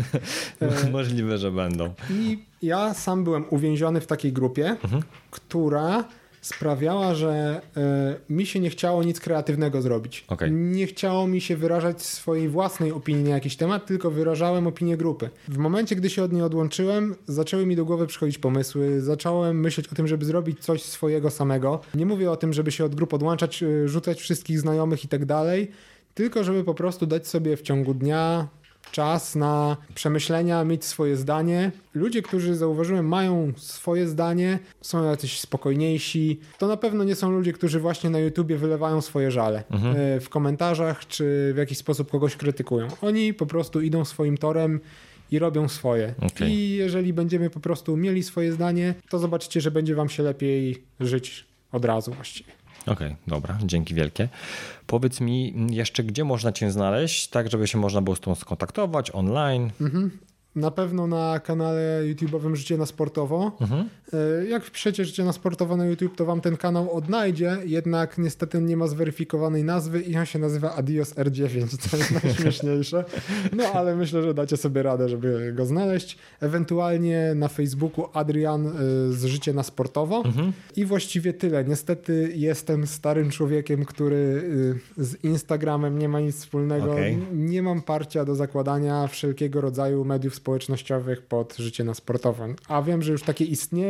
Możliwe, 0.92 1.38
że 1.38 1.50
będą. 1.50 1.94
I 2.10 2.38
ja 2.62 2.94
sam 2.94 3.24
byłem 3.24 3.44
uwięziony 3.50 4.00
w 4.00 4.06
takiej 4.06 4.32
grupie, 4.32 4.70
mhm. 4.70 5.02
która 5.30 6.04
sprawiała, 6.47 7.14
że 7.14 7.61
y, 8.28 8.32
mi 8.34 8.47
się 8.47 8.61
nie 8.61 8.70
chciało 8.70 9.03
nic 9.03 9.20
kreatywnego 9.20 9.82
zrobić. 9.82 10.24
Okay. 10.28 10.51
Nie 10.51 10.86
chciało 10.86 11.26
mi 11.26 11.40
się 11.40 11.57
wyrażać 11.57 12.03
swojej 12.03 12.49
własnej 12.49 12.92
opinii 12.92 13.24
na 13.24 13.30
jakiś 13.30 13.57
temat, 13.57 13.86
tylko 13.86 14.11
wyrażałem 14.11 14.66
opinię 14.66 14.97
grupy. 14.97 15.30
W 15.49 15.59
momencie, 15.59 15.97
gdy 15.97 16.11
się 16.11 16.22
od 16.22 16.32
niej 16.32 16.42
odłączyłem, 16.42 17.14
zaczęły 17.26 17.66
mi 17.66 17.76
do 17.76 17.84
głowy 17.84 18.07
przychodzić 18.07 18.38
pomysły, 18.38 19.01
zacząłem 19.01 19.61
myśleć 19.61 19.88
o 19.88 19.94
tym, 19.94 20.07
żeby 20.07 20.24
zrobić 20.24 20.61
coś 20.61 20.82
swojego 20.82 21.30
samego. 21.30 21.80
Nie 21.94 22.07
mówię 22.07 22.30
o 22.30 22.36
tym, 22.36 22.53
żeby 22.53 22.72
się 22.72 22.84
od 22.84 22.94
grup 22.94 23.14
odłączać, 23.14 23.62
y, 23.62 23.88
rzucać 23.88 24.20
wszystkich 24.20 24.61
znajomych 24.61 25.05
i 25.05 25.09
tak 25.09 25.24
dalej, 25.24 25.70
tylko 26.14 26.44
żeby 26.44 26.64
po 26.64 26.74
prostu 26.74 27.07
dać 27.07 27.26
sobie 27.26 27.57
w 27.57 27.62
ciągu 27.62 27.94
dnia 27.94 28.49
czas 28.93 29.34
na 29.34 29.76
przemyślenia, 29.95 30.64
mieć 30.64 30.84
swoje 30.84 31.16
zdanie. 31.16 31.72
Ludzie, 31.95 32.22
którzy 32.22 32.55
zauważyłem, 32.55 33.09
mają 33.09 33.53
swoje 33.57 34.09
zdanie, 34.09 34.59
są 34.80 35.05
jacyś 35.05 35.41
spokojniejsi. 35.41 36.41
To 36.59 36.66
na 36.66 36.76
pewno 36.76 37.05
nie 37.05 37.14
są 37.14 37.30
ludzie, 37.30 37.53
którzy 37.53 37.80
właśnie 37.80 38.11
na 38.11 38.18
YouTubie 38.18 38.57
wylewają 38.57 39.01
swoje 39.01 39.30
żale 39.30 39.64
mhm. 39.70 39.97
E, 39.97 40.20
w 40.20 40.28
komentarzach, 40.28 41.07
czy 41.07 41.53
w 41.55 41.59
jakiś 41.59 41.78
sposób 41.78 42.11
kogoś 42.11 42.37
krytykują. 42.37 42.89
Oni 43.03 43.34
po 43.34 43.47
prostu 43.47 43.80
idą 43.80 44.05
swoim 44.05 44.39
torem 44.39 44.80
i 45.30 45.39
robią 45.39 45.68
swoje. 45.68 46.14
Okay. 46.22 46.51
I 46.51 46.70
jeżeli 46.70 47.12
będziemy 47.12 47.51
po 47.51 47.61
prostu 47.61 47.97
mieli 47.97 48.22
swoje 48.22 48.53
zdanie, 48.53 48.95
to 49.09 49.18
zobaczycie, 49.18 49.61
że 49.61 49.70
będzie 49.70 49.95
wam 49.95 50.09
się 50.09 50.22
lepiej 50.22 50.82
żyć 51.01 51.45
od 51.72 51.84
razu 51.84 52.12
właściwie. 52.12 52.53
Okej, 52.87 53.07
okay, 53.07 53.16
dobra, 53.26 53.59
dzięki 53.64 53.95
wielkie. 53.95 54.28
Powiedz 54.87 55.20
mi 55.20 55.55
jeszcze, 55.70 56.05
gdzie 56.05 56.24
można 56.24 56.53
Cię 56.53 56.70
znaleźć, 56.70 57.28
tak 57.28 57.51
żeby 57.51 57.66
się 57.66 57.78
można 57.78 58.03
było 58.03 58.16
z 58.16 58.20
Tobą 58.20 58.34
skontaktować 58.34 59.11
online? 59.14 59.70
Mhm. 59.80 60.11
na 60.55 60.70
pewno 60.70 61.07
na 61.07 61.41
kanale 61.41 62.03
YouTube'owym 62.05 62.55
Życie 62.55 62.78
na 62.78 62.87
Sportowo. 62.87 63.53
Mhm. 63.61 63.89
E, 64.12 64.46
jak 64.46 64.64
wpiszecie 64.64 65.04
Życie 65.04 65.24
na 65.24 65.32
Sportowo 65.32 65.76
na 65.76 65.86
YouTube, 65.86 66.16
to 66.16 66.24
wam 66.24 66.40
ten 66.40 66.57
kanał 66.57 66.92
odnajdzie, 66.92 67.57
jednak 67.64 68.18
niestety 68.18 68.62
nie 68.62 68.76
ma 68.76 68.86
zweryfikowanej 68.86 69.64
nazwy 69.64 70.00
i 70.00 70.16
on 70.16 70.26
się 70.26 70.38
nazywa 70.38 70.74
Adios 70.74 71.14
R9, 71.14 71.78
co 71.78 71.96
jest 71.96 72.11
najśmieszniejsze. 72.24 73.04
No 73.52 73.64
ale 73.64 73.96
myślę, 73.96 74.22
że 74.22 74.34
dacie 74.34 74.57
sobie 74.57 74.82
radę, 74.82 75.09
żeby 75.09 75.52
go 75.57 75.66
znaleźć. 75.66 76.18
Ewentualnie 76.40 77.32
na 77.34 77.48
Facebooku 77.48 78.09
Adrian 78.12 78.66
e, 78.66 78.72
z 79.12 79.24
Życie 79.24 79.52
na 79.52 79.62
Sportowo. 79.62 80.22
Mhm. 80.24 80.52
I 80.76 80.84
właściwie 80.84 81.32
tyle. 81.32 81.64
Niestety 81.64 82.32
jestem 82.34 82.86
starym 82.86 83.30
człowiekiem, 83.30 83.84
który 83.84 84.42
e, 84.98 85.04
z 85.04 85.24
Instagramem 85.24 85.98
nie 85.98 86.09
ma 86.09 86.20
nic 86.20 86.36
wspólnego. 86.36 86.92
Okay. 86.92 87.16
Nie 87.32 87.62
mam 87.62 87.82
parcia 87.82 88.24
do 88.24 88.34
zakładania 88.34 89.07
wszelkiego 89.07 89.61
rodzaju 89.61 90.04
mediów 90.04 90.34
społecznościowych 90.34 91.22
pod 91.22 91.57
Życie 91.57 91.84
na 91.84 91.94
Sportowo. 91.94 92.36
A 92.68 92.82
wiem, 92.82 93.02
że 93.02 93.12
już 93.12 93.22
takie 93.22 93.44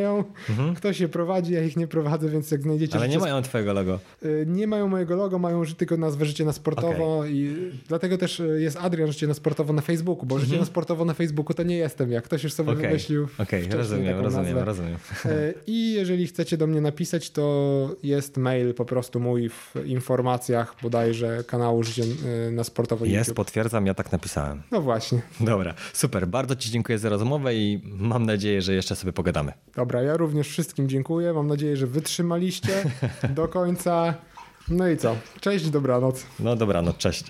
istnieją. 0.07 0.25
Mhm. 0.51 0.75
Ktoś 0.75 1.01
je 1.01 1.09
prowadzi, 1.09 1.53
ja 1.53 1.63
ich 1.63 1.77
nie 1.77 1.87
prowadzę, 1.87 2.29
więc 2.29 2.51
jak 2.51 2.63
znajdziecie... 2.63 2.97
Ale 2.97 3.09
nie 3.09 3.19
mają 3.19 3.43
twojego 3.43 3.73
logo. 3.73 3.99
Y, 4.25 4.45
nie 4.49 4.67
mają 4.67 4.89
mojego 4.89 5.17
logo, 5.17 5.39
mają 5.39 5.63
tylko 5.77 5.97
nazwę 5.97 6.25
Życie 6.25 6.45
na 6.45 6.53
Sportowo 6.53 7.19
okay. 7.19 7.31
i 7.33 7.71
dlatego 7.89 8.19
też 8.19 8.41
y, 8.41 8.61
jest 8.61 8.77
Adrian 8.77 9.13
Życie 9.13 9.27
na 9.27 9.35
Sportowo 9.35 9.73
na 9.73 9.83
Facebooku, 9.83 10.27
bo 10.27 10.35
mhm. 10.35 10.49
Życie 10.49 10.61
na 10.61 10.67
Sportowo 10.67 11.05
na 11.05 11.15
Facebooku 11.15 11.55
to 11.55 11.63
nie 11.63 11.77
jestem 11.77 12.13
ja. 12.13 12.21
Ktoś 12.21 12.45
już 12.45 12.53
sobie 12.53 12.71
okay. 12.71 12.83
wymyślił 12.83 13.29
Okej, 13.39 13.67
okay. 13.67 13.77
rozumiem, 13.77 14.21
rozumiem, 14.21 14.45
nazwę. 14.45 14.65
rozumiem. 14.65 14.97
Y, 15.27 15.55
I 15.67 15.93
jeżeli 15.93 16.27
chcecie 16.27 16.57
do 16.57 16.67
mnie 16.67 16.81
napisać, 16.81 17.31
to 17.31 17.97
jest 18.03 18.37
mail 18.37 18.75
po 18.75 18.85
prostu 18.85 19.21
mój 19.21 19.49
w 19.49 19.75
informacjach 19.85 20.77
bodajże 20.83 21.45
kanału 21.47 21.83
Życie 21.83 22.03
na 22.53 22.65
Sportowo 22.65 23.05
Jest, 23.05 23.29
YouTube. 23.29 23.37
potwierdzam, 23.37 23.87
ja 23.87 23.95
tak 23.95 24.13
napisałem. 24.13 24.63
No 24.71 24.81
właśnie. 24.81 25.23
Dobra, 25.41 25.75
super. 25.93 26.27
Bardzo 26.29 26.57
Ci 26.57 26.71
dziękuję 26.71 26.99
za 26.99 27.09
rozmowę 27.09 27.55
i 27.55 27.81
mam 27.85 28.27
nadzieję, 28.27 28.63
że 28.63 28.75
jeszcze 28.75 28.97
sobie 28.97 29.13
pogadamy. 29.13 29.53
Dobra, 29.97 30.09
ja 30.11 30.17
również 30.17 30.49
wszystkim 30.49 30.89
dziękuję. 30.89 31.33
Mam 31.33 31.47
nadzieję, 31.47 31.77
że 31.77 31.87
wytrzymaliście 31.87 32.85
do 33.31 33.49
końca. 33.49 34.15
No 34.69 34.89
i 34.89 34.97
co? 34.97 35.17
Cześć, 35.41 35.71
dobranoc. 35.71 36.27
No 36.41 36.57
dobranoc, 36.57 36.97
cześć. 36.97 37.25